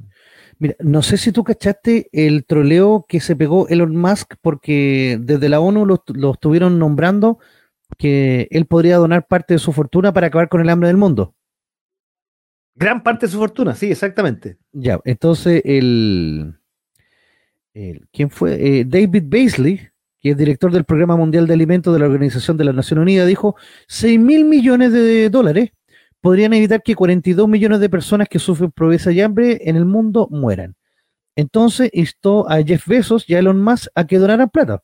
[0.59, 5.49] Mira, no sé si tú cachaste el troleo que se pegó Elon Musk porque desde
[5.49, 7.37] la ONU lo, lo estuvieron nombrando
[7.99, 11.35] que él podría donar parte de su fortuna para acabar con el hambre del mundo.
[12.73, 14.57] gran parte de su fortuna, sí, exactamente.
[14.71, 16.55] Ya, entonces el-
[18.11, 18.79] ¿quién fue?
[18.79, 19.87] Eh, David Beasley,
[20.19, 23.27] que es director del Programa Mundial de Alimentos de la Organización de las Naciones Unidas,
[23.27, 23.55] dijo
[23.87, 25.71] 6 mil millones de dólares
[26.21, 30.27] podrían evitar que 42 millones de personas que sufren pobreza y hambre en el mundo
[30.29, 30.75] mueran.
[31.35, 34.81] Entonces instó a Jeff Bezos y a Elon Musk a que donaran plata.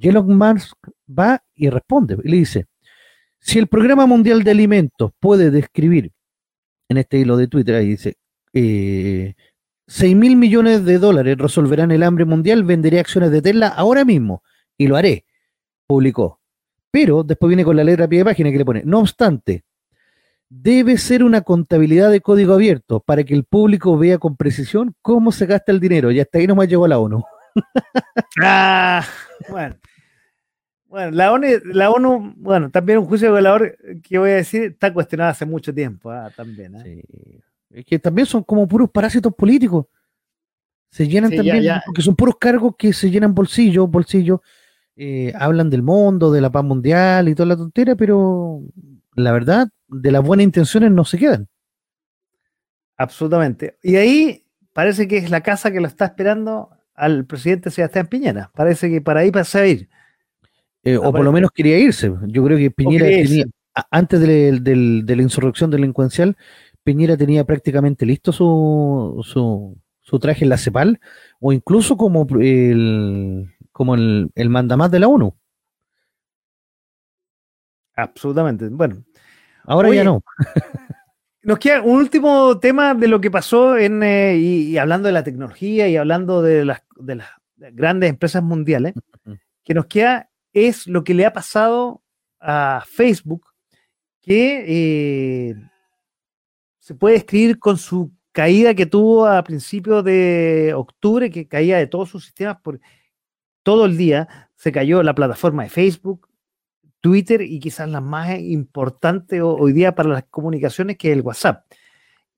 [0.00, 0.76] Elon Musk
[1.08, 2.66] va y responde y le dice,
[3.40, 6.12] si el Programa Mundial de Alimentos puede describir,
[6.88, 8.16] en este hilo de Twitter, ahí dice,
[8.52, 9.34] eh,
[9.88, 14.42] 6 mil millones de dólares resolverán el hambre mundial, venderé acciones de Tesla ahora mismo
[14.76, 15.24] y lo haré,
[15.86, 16.40] publicó.
[16.90, 19.64] Pero después viene con la letra a pie de página que le pone, no obstante,
[20.50, 25.32] debe ser una contabilidad de código abierto para que el público vea con precisión cómo
[25.32, 26.10] se gasta el dinero.
[26.10, 27.24] Y hasta ahí nomás llegó la ONU.
[28.40, 29.04] Ah,
[29.48, 29.76] bueno.
[30.86, 34.62] Bueno, la ONU, la ONU, bueno, también un juicio de valor que voy a decir
[34.62, 36.76] está cuestionado hace mucho tiempo, ah, también.
[36.76, 36.82] ¿ah?
[36.84, 37.02] Sí.
[37.70, 39.86] Es que también son como puros parásitos políticos.
[40.90, 41.82] Se llenan Sí, también, ya.
[41.84, 44.40] porque son puros cargos que se llenan bolsillos, bolsillos.
[45.00, 48.60] eh, hablan del mundo, de la paz mundial y toda la tontera, pero
[49.14, 51.46] la verdad, de las buenas intenciones no se quedan.
[52.96, 53.76] Absolutamente.
[53.82, 58.50] Y ahí parece que es la casa que lo está esperando al presidente Sebastián Piñera.
[58.54, 59.88] Parece que para ahí pasa a ir.
[60.82, 62.12] Eh, o por lo menos quería irse.
[62.26, 63.44] Yo creo que Piñera tenía,
[63.90, 66.36] antes del- del- de la insurrección delincuencial,
[66.88, 70.98] Piñera tenía prácticamente listo su, su, su traje en la CEPAL,
[71.38, 75.36] o incluso como el, como el, el mandamás de la ONU.
[77.94, 78.70] Absolutamente.
[78.70, 79.04] Bueno,
[79.64, 80.24] Ahora Oye, ya no.
[81.42, 85.12] Nos queda un último tema de lo que pasó en, eh, y, y hablando de
[85.12, 88.94] la tecnología y hablando de las, de las grandes empresas mundiales,
[89.62, 92.02] que nos queda es lo que le ha pasado
[92.40, 93.44] a Facebook,
[94.22, 95.54] que eh,
[96.88, 101.86] se puede describir con su caída que tuvo a principios de octubre, que caía de
[101.86, 102.80] todos sus sistemas por
[103.62, 106.30] todo el día, se cayó la plataforma de Facebook,
[107.02, 111.70] Twitter y quizás la más importante hoy día para las comunicaciones que es el WhatsApp.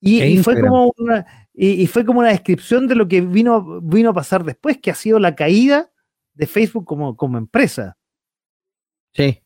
[0.00, 4.10] Y, e fue como una, y, fue como una descripción de lo que vino, vino
[4.10, 5.92] a pasar después, que ha sido la caída
[6.34, 7.96] de Facebook como, como empresa.
[9.12, 9.44] Sí,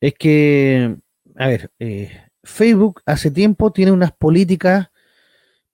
[0.00, 0.96] es que,
[1.36, 2.10] a ver, eh,
[2.44, 4.90] Facebook hace tiempo tiene unas políticas,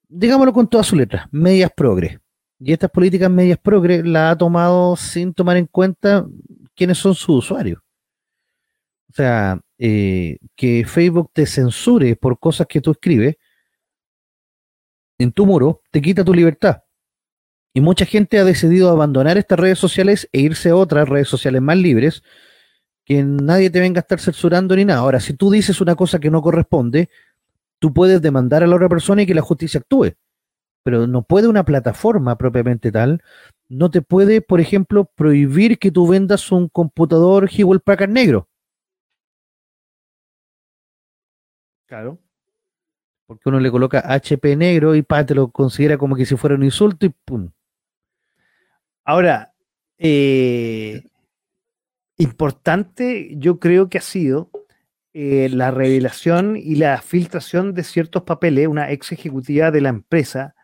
[0.09, 2.19] digámoslo con todas sus letras, medias progres.
[2.59, 6.27] Y estas políticas medias progres las ha tomado sin tomar en cuenta
[6.75, 7.81] quiénes son sus usuarios.
[9.09, 13.37] O sea, eh, que Facebook te censure por cosas que tú escribes
[15.21, 16.83] en tu muro te quita tu libertad.
[17.73, 21.63] Y mucha gente ha decidido abandonar estas redes sociales e irse a otras redes sociales
[21.63, 22.23] más libres,
[23.11, 25.01] que nadie te venga a estar censurando ni nada.
[25.01, 27.11] Ahora, si tú dices una cosa que no corresponde,
[27.81, 30.13] tú puedes demandar a la otra persona y que la justicia actúe.
[30.85, 33.21] Pero no puede una plataforma propiamente tal,
[33.69, 38.49] no te puede, por ejemplo, prohibir que tú vendas un computador Hewlett Packard negro.
[41.87, 42.21] Claro.
[43.27, 46.55] Porque uno le coloca HP negro y pa, te lo considera como que si fuera
[46.55, 47.51] un insulto y pum.
[49.05, 49.53] Ahora,
[49.99, 51.10] eh,
[52.21, 54.51] importante yo creo que ha sido
[55.13, 58.69] eh, la revelación y la filtración de ciertos papeles.
[58.69, 60.55] Una ex ejecutiva de la empresa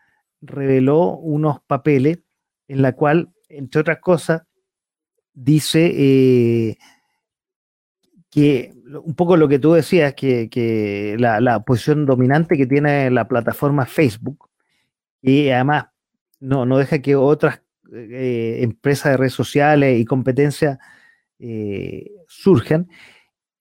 [0.41, 2.19] reveló unos papeles
[2.67, 4.43] en la cual, entre otras cosas,
[5.33, 6.77] dice eh,
[8.29, 8.73] que
[9.03, 14.49] un poco lo que tú decías, que, la, posición dominante que tiene la plataforma Facebook,
[15.21, 15.87] y además
[16.39, 17.61] no, no deja que otras
[17.91, 20.77] eh, empresas de redes sociales y competencias
[21.39, 22.87] eh, surjan.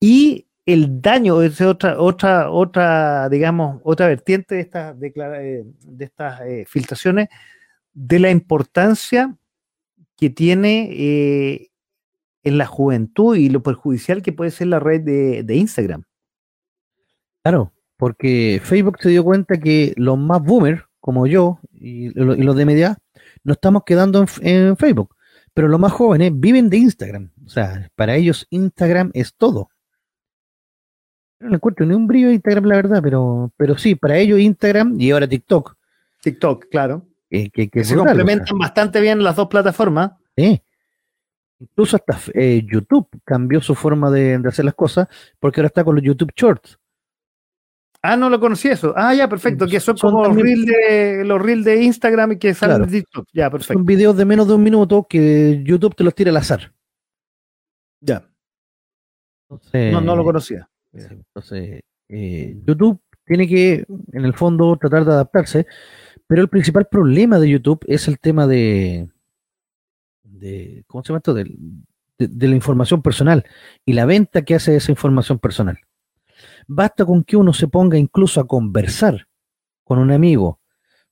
[0.00, 6.40] Y el daño es otra, otra, otra, digamos, otra vertiente de estas, de, de estas
[6.42, 7.28] eh, filtraciones,
[7.92, 9.36] de la importancia
[10.16, 11.70] que tiene
[12.46, 16.04] en la juventud y lo perjudicial que puede ser la red de, Instagram.
[17.42, 22.64] Claro, porque Facebook se dio cuenta que los más boomers, como yo y, los de
[22.64, 22.98] media,
[23.42, 25.15] no estamos quedando en, Facebook,
[25.56, 27.30] pero los más jóvenes viven de Instagram.
[27.46, 29.70] O sea, para ellos Instagram es todo.
[31.40, 35.00] No encuentro ni un brillo de Instagram, la verdad, pero, pero sí, para ellos Instagram
[35.00, 35.74] y ahora TikTok.
[36.20, 37.06] TikTok, claro.
[37.30, 40.12] que, se complementan bastante bien las dos plataformas.
[40.36, 40.62] Sí.
[41.58, 45.08] Incluso hasta eh, YouTube cambió su forma de, hacer las cosas
[45.40, 46.78] porque ahora está con los YouTube Shorts.
[48.06, 48.92] Ah, no lo conocí eso.
[48.96, 49.66] Ah, ya, perfecto.
[49.66, 53.26] Que son, como los reels de, los reels de Instagram y que salen de TikTok.
[53.32, 53.74] Ya, perfecto.
[53.74, 56.72] Son videos de menos de un minuto que YouTube te los tira al azar.
[58.00, 58.28] Ya.
[59.72, 60.68] no, no lo conocía.
[60.92, 65.66] Entonces, eh, YouTube tiene que, en el fondo, tratar de adaptarse,
[66.26, 69.08] pero el principal problema de YouTube es el tema de,
[70.22, 71.34] de ¿cómo se llama esto?
[71.34, 71.44] De,
[72.18, 73.44] de, la información personal
[73.84, 75.78] y la venta que hace esa información personal.
[76.66, 79.28] Basta con que uno se ponga incluso a conversar
[79.84, 80.60] con un amigo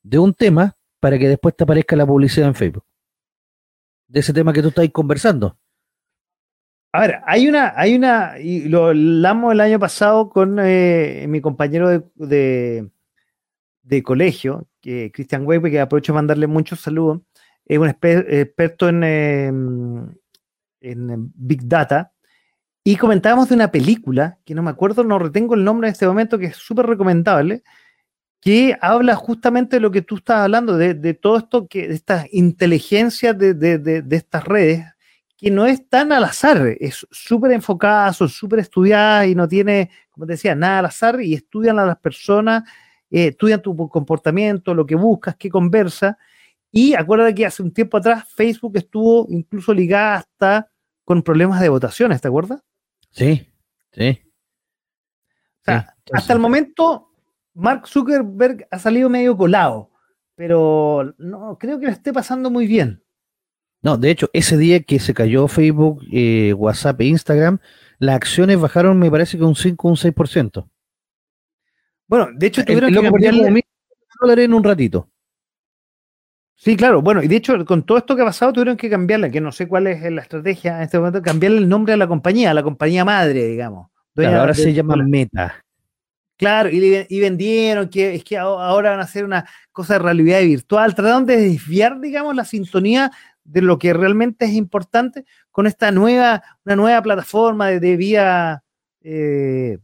[0.03, 2.85] de un tema para que después te aparezca la publicidad en Facebook.
[4.07, 5.59] De ese tema que tú estás conversando.
[6.93, 11.41] A ver, hay una, hay una, y lo hablamos el año pasado con eh, mi
[11.41, 12.89] compañero de,
[13.83, 17.21] de, colegio, que Cristian Weber, que aprovecho de mandarle muchos saludos
[17.65, 20.15] es un experto en, em,
[20.81, 22.13] en Big Data,
[22.86, 26.06] y comentábamos de una película, que no me acuerdo, no retengo el nombre en este
[26.06, 27.62] momento, que es súper recomendable,
[28.43, 32.27] que habla justamente de lo que tú estás hablando, de, todo esto, que, de estas
[32.31, 34.85] inteligencias de, estas redes,
[35.35, 39.90] que no es tan al azar, es súper enfocada, son súper estudiadas y no tiene,
[40.11, 42.65] como te decía, nada al azar y estudian a las personas,
[43.11, 46.19] eh, estudian tu comportamiento, lo que buscas, qué conversa,
[46.70, 50.70] y acuérdate que hace un tiempo atrás Facebook estuvo incluso ligada hasta
[51.05, 52.61] con problemas de votaciones, ¿te acuerdas?
[53.15, 53.49] Sí,
[53.93, 54.20] sí.
[55.61, 57.11] O sea, hasta el momento
[57.55, 59.91] Mark Zuckerberg ha salido medio colado,
[60.35, 63.03] pero no creo que le esté pasando muy bien.
[63.82, 67.59] No, de hecho, ese día que se cayó Facebook, eh, WhatsApp e Instagram,
[67.99, 70.69] las acciones bajaron, me parece que un 5 o un 6%.
[72.09, 73.65] Bueno, de hecho, tuvieron que cambiarle...
[74.20, 75.11] dólares en un ratito.
[76.56, 77.02] Sí, claro.
[77.02, 79.52] Bueno, y de hecho, con todo esto que ha pasado, tuvieron que cambiarla, que no
[79.52, 82.55] sé cuál es la estrategia en este momento, cambiarle el nombre a la compañía, a
[82.55, 83.90] la compañía madre, digamos.
[84.16, 85.64] ahora se llama Meta.
[86.36, 90.94] Claro, y, vendieron que es que ahora van a hacer una cosa de realidad virtual.
[90.94, 93.12] Trataron de desviar, digamos, la sintonía
[93.44, 98.64] de lo que realmente es importante con esta nueva, una nueva plataforma de, vía
[99.02, 99.78] eh,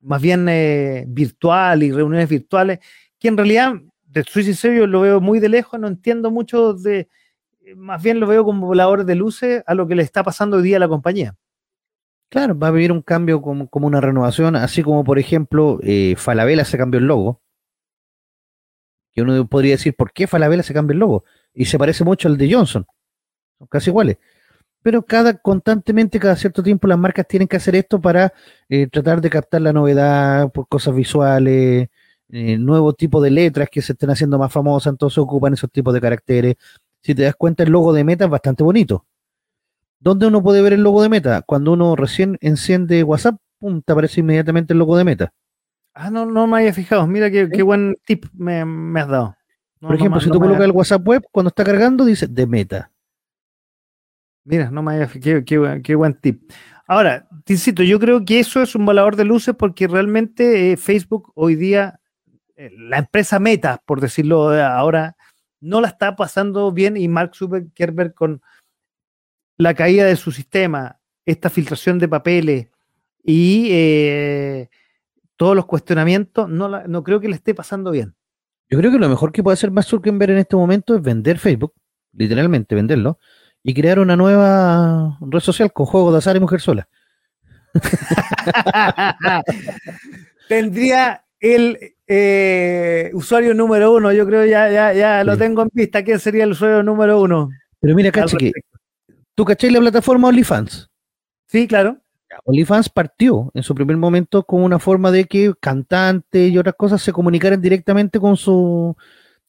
[0.00, 2.80] más bien eh, virtual y reuniones virtuales,
[3.18, 3.72] que en realidad
[4.08, 7.08] de sincero, yo lo veo muy de lejos, no entiendo mucho de,
[7.76, 10.62] más bien lo veo como voladores de luces a lo que le está pasando hoy
[10.62, 11.36] día a la compañía.
[12.30, 16.14] Claro, va a vivir un cambio como, como una renovación, así como por ejemplo eh,
[16.16, 17.40] Falabella se cambió el logo.
[19.14, 21.24] Que uno podría decir, ¿por qué Falabella se cambia el logo?
[21.54, 22.86] Y se parece mucho al de Johnson.
[23.58, 24.18] Son casi iguales.
[24.82, 28.32] Pero cada constantemente, cada cierto tiempo, las marcas tienen que hacer esto para
[28.68, 31.88] eh, tratar de captar la novedad por cosas visuales,
[32.30, 35.94] eh, nuevo tipo de letras que se estén haciendo más famosas, entonces ocupan esos tipos
[35.94, 36.56] de caracteres.
[37.02, 39.06] Si te das cuenta, el logo de Meta es bastante bonito.
[40.00, 41.42] ¿Dónde uno puede ver el logo de Meta?
[41.42, 45.32] Cuando uno recién enciende WhatsApp, pum, te aparece inmediatamente el logo de Meta.
[45.94, 47.06] Ah, no, no me había fijado.
[47.06, 49.34] Mira qué, qué buen tip me, me has dado.
[49.80, 52.46] No, Por ejemplo, no, si tú colocas el WhatsApp web, cuando está cargando, dice de
[52.46, 52.92] Meta.
[54.44, 56.50] Mira, no me había fi- qué, qué buen- qué buen tip.
[56.86, 60.76] Ahora, te insisto, yo creo que eso es un valor de luces porque realmente eh,
[60.76, 62.00] Facebook hoy día,
[62.76, 65.16] la empresa Meta, por decirlo de ahora,
[65.60, 68.42] no la está pasando bien y Mark Zuckerberg con
[69.56, 72.68] la caída de su sistema, esta filtración de papeles
[73.24, 74.68] y eh,
[75.36, 78.14] todos los cuestionamientos, no, la- no creo que le esté pasando bien.
[78.70, 81.38] Yo creo que lo mejor que puede hacer Mark Zuckerberg en este momento es vender
[81.38, 81.74] Facebook,
[82.12, 83.18] literalmente venderlo,
[83.62, 86.88] y crear una nueva red social con juegos de azar y mujer sola.
[90.48, 96.02] Tendría el eh, usuario número uno, yo creo ya, ya, ya lo tengo en vista.
[96.02, 97.50] ¿Quién sería el usuario número uno?
[97.80, 98.52] Pero mira, Al cacha que
[99.34, 100.90] tú cachai la plataforma OnlyFans.
[101.46, 101.98] Sí, claro.
[102.44, 107.02] OnlyFans partió en su primer momento como una forma de que cantantes y otras cosas
[107.02, 108.96] se comunicaran directamente con su,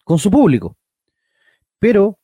[0.04, 0.78] con su público.
[1.80, 2.20] Pero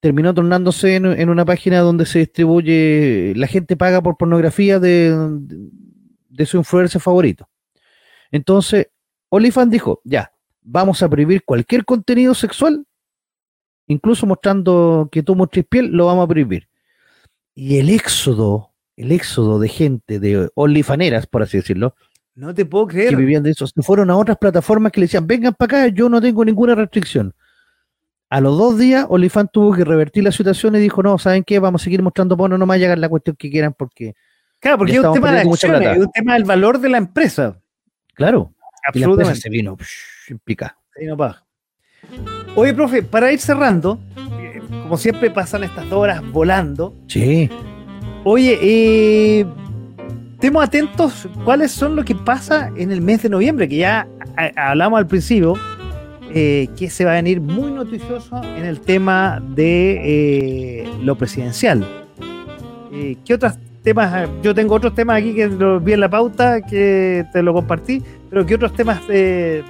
[0.00, 5.14] terminó tornándose en, en una página donde se distribuye, la gente paga por pornografía de,
[6.28, 7.48] de su influencer favorito.
[8.32, 8.88] Entonces,
[9.28, 10.32] OnlyFans dijo, ya,
[10.62, 12.86] vamos a prohibir cualquier contenido sexual,
[13.86, 16.68] incluso mostrando que tú muestres piel, lo vamos a prohibir.
[17.54, 21.94] Y el éxodo, el éxodo de gente, de OnlyFaneras, por así decirlo,
[22.34, 23.16] No te puedo que creer.
[23.16, 26.08] vivían de eso, se fueron a otras plataformas que le decían, vengan para acá, yo
[26.08, 27.34] no tengo ninguna restricción.
[28.30, 31.58] A los dos días, OnlyFans tuvo que revertir la situación y dijo, no, ¿saben qué?
[31.58, 34.14] Vamos a seguir mostrando porno, no más hagan la cuestión que quieran, porque,
[34.58, 37.61] Claro, porque es un tema de acciones, es un tema del valor de la empresa.
[38.14, 38.52] Claro,
[38.94, 39.40] y Absolutamente.
[39.40, 40.76] se vino psh, pica.
[40.98, 41.44] Ahí no paga.
[42.54, 43.98] Oye, profe, para ir cerrando,
[44.38, 46.94] eh, como siempre pasan estas dos horas volando.
[47.08, 47.48] Sí,
[48.24, 49.46] Oye, eh,
[50.34, 54.06] estemos atentos cuáles son lo que pasa en el mes de noviembre, que ya
[54.56, 55.54] hablamos al principio,
[56.32, 61.84] eh, que se va a venir muy noticioso en el tema de eh, lo presidencial.
[62.92, 64.28] Eh, ¿Qué otros temas?
[64.42, 68.02] Yo tengo otros temas aquí que los vi en la pauta, que te lo compartí,
[68.30, 69.62] pero ¿qué otros temas eh,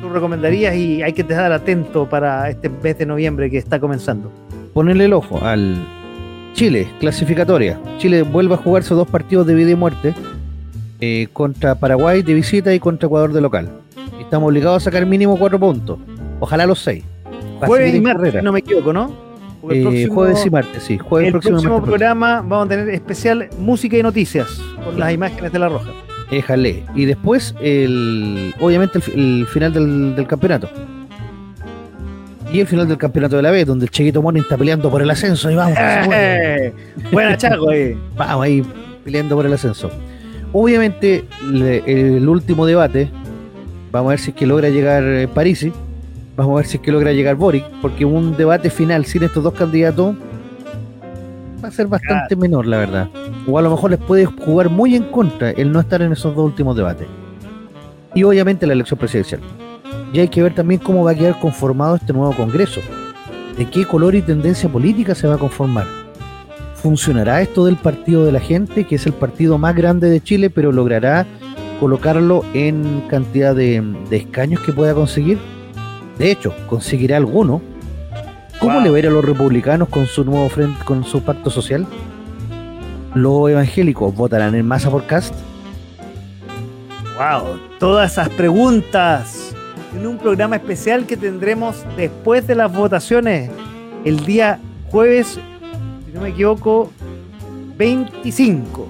[0.00, 4.30] tú recomendarías y hay que estar atento para este mes de noviembre que está comenzando?
[4.74, 5.76] ponerle el ojo al
[6.52, 7.80] Chile, clasificatoria.
[7.98, 10.14] Chile vuelve a jugarse dos partidos de vida y muerte
[11.00, 13.70] eh, contra Paraguay de visita y contra Ecuador de local.
[14.20, 15.98] Estamos obligados a sacar mínimo cuatro puntos.
[16.40, 17.04] Ojalá los seis.
[17.60, 19.23] Jueves y martes, no me equivoco, ¿no?
[19.64, 20.98] Porque el Eh, próximo- jueves y martes, sí.
[20.98, 24.46] Jueves el próximo, próximo martes programa vamos a tener especial música y noticias
[24.84, 25.84] con las imágenes de la roja.
[25.84, 26.04] próximo.
[26.30, 26.84] Éjale.
[26.94, 30.68] Y después, el, obviamente, el, fi- el final del, del campeonato.
[32.52, 35.02] Y el final del campeonato de la B, donde el Chequito Moni está peleando por
[35.02, 35.50] el ascenso.
[35.50, 35.76] Y vamos,
[36.06, 36.66] puede.
[36.68, 36.72] Eh,
[37.10, 37.96] Buena Chaco, eh.
[38.16, 38.62] Vamos ahí
[39.04, 39.90] peleando por el ascenso.
[40.52, 43.08] Obviamente, le- el último debate,
[43.90, 45.72] vamos a ver si es que logra llegar eh, Parisi,
[46.36, 49.42] vamos a ver si es que logra llegar Boric, porque un debate final sin estos
[49.42, 50.16] dos candidatos
[51.62, 53.08] va a ser bastante menor, la verdad.
[53.46, 56.34] O a lo mejor les puede jugar muy en contra el no estar en esos
[56.34, 57.06] dos últimos debates.
[58.14, 59.40] Y obviamente la elección presidencial.
[60.12, 62.80] Y hay que ver también cómo va a quedar conformado este nuevo Congreso.
[63.56, 65.86] De qué color y tendencia política se va a conformar.
[66.76, 70.50] ¿Funcionará esto del Partido de la Gente, que es el partido más grande de Chile,
[70.50, 71.26] pero logrará
[71.80, 75.38] colocarlo en cantidad de, de escaños que pueda conseguir?
[76.18, 77.60] De hecho, conseguirá alguno.
[78.60, 78.82] ¿Cómo Wow.
[78.84, 81.86] le va a ir a los republicanos con su nuevo frente, con su pacto social?
[83.14, 85.34] ¿Los evangélicos votarán en masa por Cast?
[87.16, 89.54] Wow, todas esas preguntas
[89.96, 93.50] en un programa especial que tendremos después de las votaciones
[94.04, 94.58] el día
[94.90, 95.38] jueves,
[96.06, 96.90] si no me equivoco,
[97.76, 98.86] 25.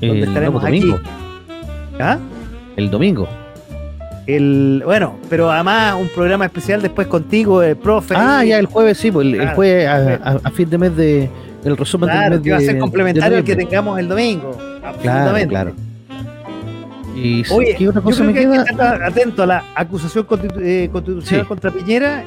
[0.00, 1.00] ¿Dónde El estaremos no, pues, domingo.
[2.00, 2.18] ¿Ah?
[2.76, 3.28] El domingo.
[4.36, 8.14] El, bueno, pero además un programa especial después contigo, el profe.
[8.16, 10.78] Ah, ya el jueves, sí, pues el, el Claro, jueves a, a- a fin de
[10.78, 11.30] mes de
[11.64, 14.56] el resumen del Claro, mes que va a ser complementario al que tengamos el domingo.
[14.84, 15.48] Absolutamente.
[15.48, 15.72] claro.
[17.14, 18.98] Y Oye, ¿qué otra yo cosa creo me que hay queda?
[18.98, 21.48] que atento a la acusación constitu- eh, constitucional Sí.
[21.48, 22.24] contra Piñera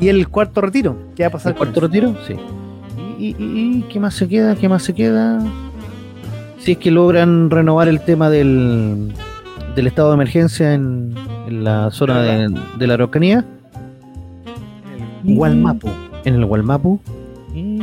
[0.00, 0.96] y el cuarto retiro.
[1.16, 1.86] ¿Qué va a pasar ¿El cuarto eso?
[1.88, 2.14] retiro?
[2.26, 2.34] Sí.
[3.18, 4.54] ¿Y, y- y- y qué más se queda?
[4.56, 5.38] ¿Qué más se queda?
[6.58, 9.14] si es que logran renovar el tema del,
[9.80, 11.14] del estado de emergencia en,
[11.48, 13.44] en la zona de, de la Araucanía,
[15.24, 15.88] Gualmapu.
[16.24, 17.00] en el Gualmapu.
[17.54, 17.78] Y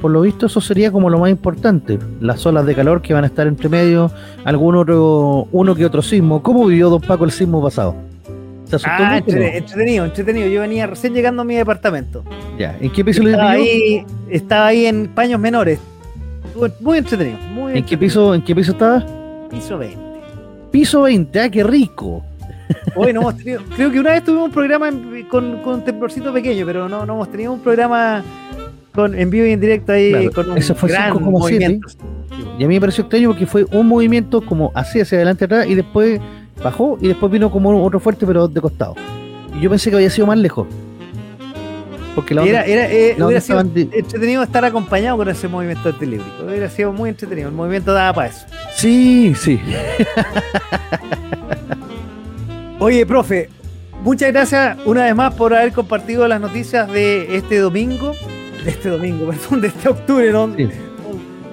[0.00, 1.98] por- lo visto eso sería como lo más importante.
[2.20, 4.10] Las olas de calor que van a estar entre medio,
[4.44, 6.42] algún otro, uno que otro sismo.
[6.42, 7.94] ¿Cómo vivió Don Paco el sismo pasado?
[8.64, 10.48] ¿Se asustó Ah, mucho, entretenido, entretenido.
[10.48, 12.22] Yo venía recién llegando a mi departamento.
[12.58, 15.78] Ya, ¿en qué piso le Estaba ahí, estaba ahí en paños menores.
[16.80, 17.38] Muy entretenido.
[17.54, 19.04] Muy ¿En qué piso, en qué piso estaba?
[19.48, 20.07] Piso 20.
[20.70, 22.22] Piso 20, ah, qué rico.
[22.94, 25.84] Hoy no hemos tenido, creo que una vez tuvimos un programa en- con, con un
[25.84, 28.22] temblorcito pequeño, pero no, no hemos tenido un programa
[28.94, 31.30] con, en vivo y en directo ahí Claro, con un ese fue gran 5,7.
[31.30, 31.88] movimiento.
[32.58, 35.66] Y a mí me pareció extraño porque fue un movimiento como así hacia adelante atrás
[35.66, 36.20] y después
[36.62, 38.94] bajó y después vino como otro fuerte pero de costado.
[39.56, 40.66] Y yo pensé que había sido más lejos.
[42.18, 45.94] Porque la Era, era, eh, la hubiera sido de- entretenido estar acompañado con ese movimiento
[45.94, 46.26] telúrico.
[46.46, 47.48] Hubiera sido muy entretenido.
[47.48, 48.44] El movimiento daba para eso.
[48.74, 49.60] Sí, sí.
[52.80, 53.48] Oye, profe,
[54.02, 58.12] muchas gracias una vez más por haber compartido las noticias de este domingo.
[58.64, 60.48] De este domingo, perdón, de este octubre, ¿no?
[60.56, 60.68] Sí.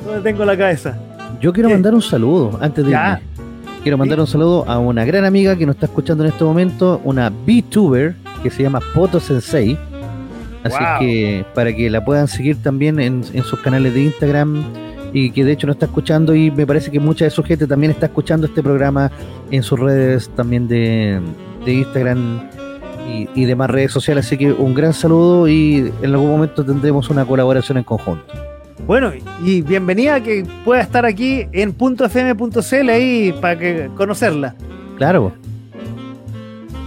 [0.05, 0.97] Donde tengo la cabeza.
[1.41, 1.75] Yo quiero ¿Qué?
[1.75, 3.19] mandar un saludo antes de Ya.
[3.21, 3.35] irme.
[3.83, 6.99] Quiero mandar un saludo a una gran amiga que nos está escuchando en este momento,
[7.03, 9.77] una VTuber que se llama Poto Sensei.
[10.65, 10.99] Así Wow.
[10.99, 14.63] que para que la puedan seguir también en, en sus canales de Instagram
[15.13, 17.65] y que de hecho nos está escuchando y me parece que mucha de su gente
[17.67, 19.09] también está escuchando este programa
[19.51, 21.21] en sus redes también de,
[21.63, 22.49] de Instagram
[23.07, 24.25] y, y demás redes sociales.
[24.25, 28.25] Así que un gran saludo y en algún momento tendremos una colaboración en conjunto.
[28.87, 29.11] Bueno,
[29.43, 34.53] y bienvenida que pueda estar aquí en .fm.cl ahí para que conocerla.
[34.97, 35.31] Claro.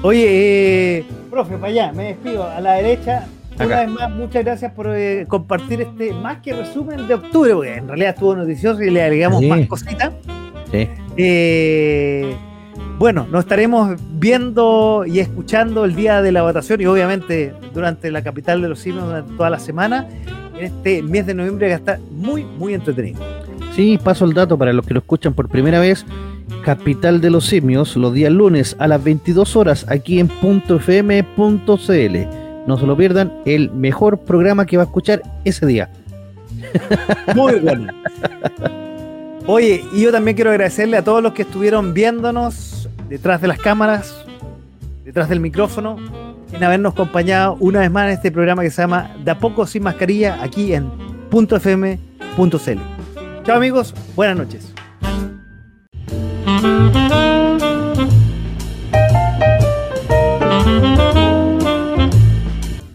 [0.02, 3.26] Oye, eh, profe, para allá, me despido a la derecha.
[3.64, 7.74] Una vez más, muchas gracias por eh, compartir este más que resumen de octubre, porque
[7.76, 9.46] en realidad estuvo noticioso y le agregamos Sí.
[9.48, 10.12] más cositas.
[10.70, 10.88] Sí.
[11.16, 12.34] Eh,
[12.98, 18.22] bueno, nos estaremos viendo y escuchando el día de la votación y obviamente durante la
[18.22, 20.06] capital de los simios durante toda la semana
[20.58, 23.20] en este mes de noviembre que está muy, muy entretenido.
[23.74, 26.04] Sí, paso el dato para los que lo escuchan por primera vez.
[26.64, 32.16] Capital de los Simios, los días lunes a las 22 horas aquí en .fm.cl.
[32.68, 35.88] No se lo pierdan, el mejor programa que va a escuchar ese día.
[37.34, 37.90] Muy bueno.
[39.46, 43.58] Oye, y yo también quiero agradecerle a todos los que estuvieron viéndonos detrás de las
[43.58, 44.22] cámaras,
[45.02, 45.96] detrás del micrófono,
[46.52, 49.66] en habernos acompañado una vez más en este programa que se llama De a poco
[49.66, 50.90] sin mascarilla aquí en
[51.30, 52.78] .fm.cl.
[53.44, 54.74] Chao amigos, buenas noches.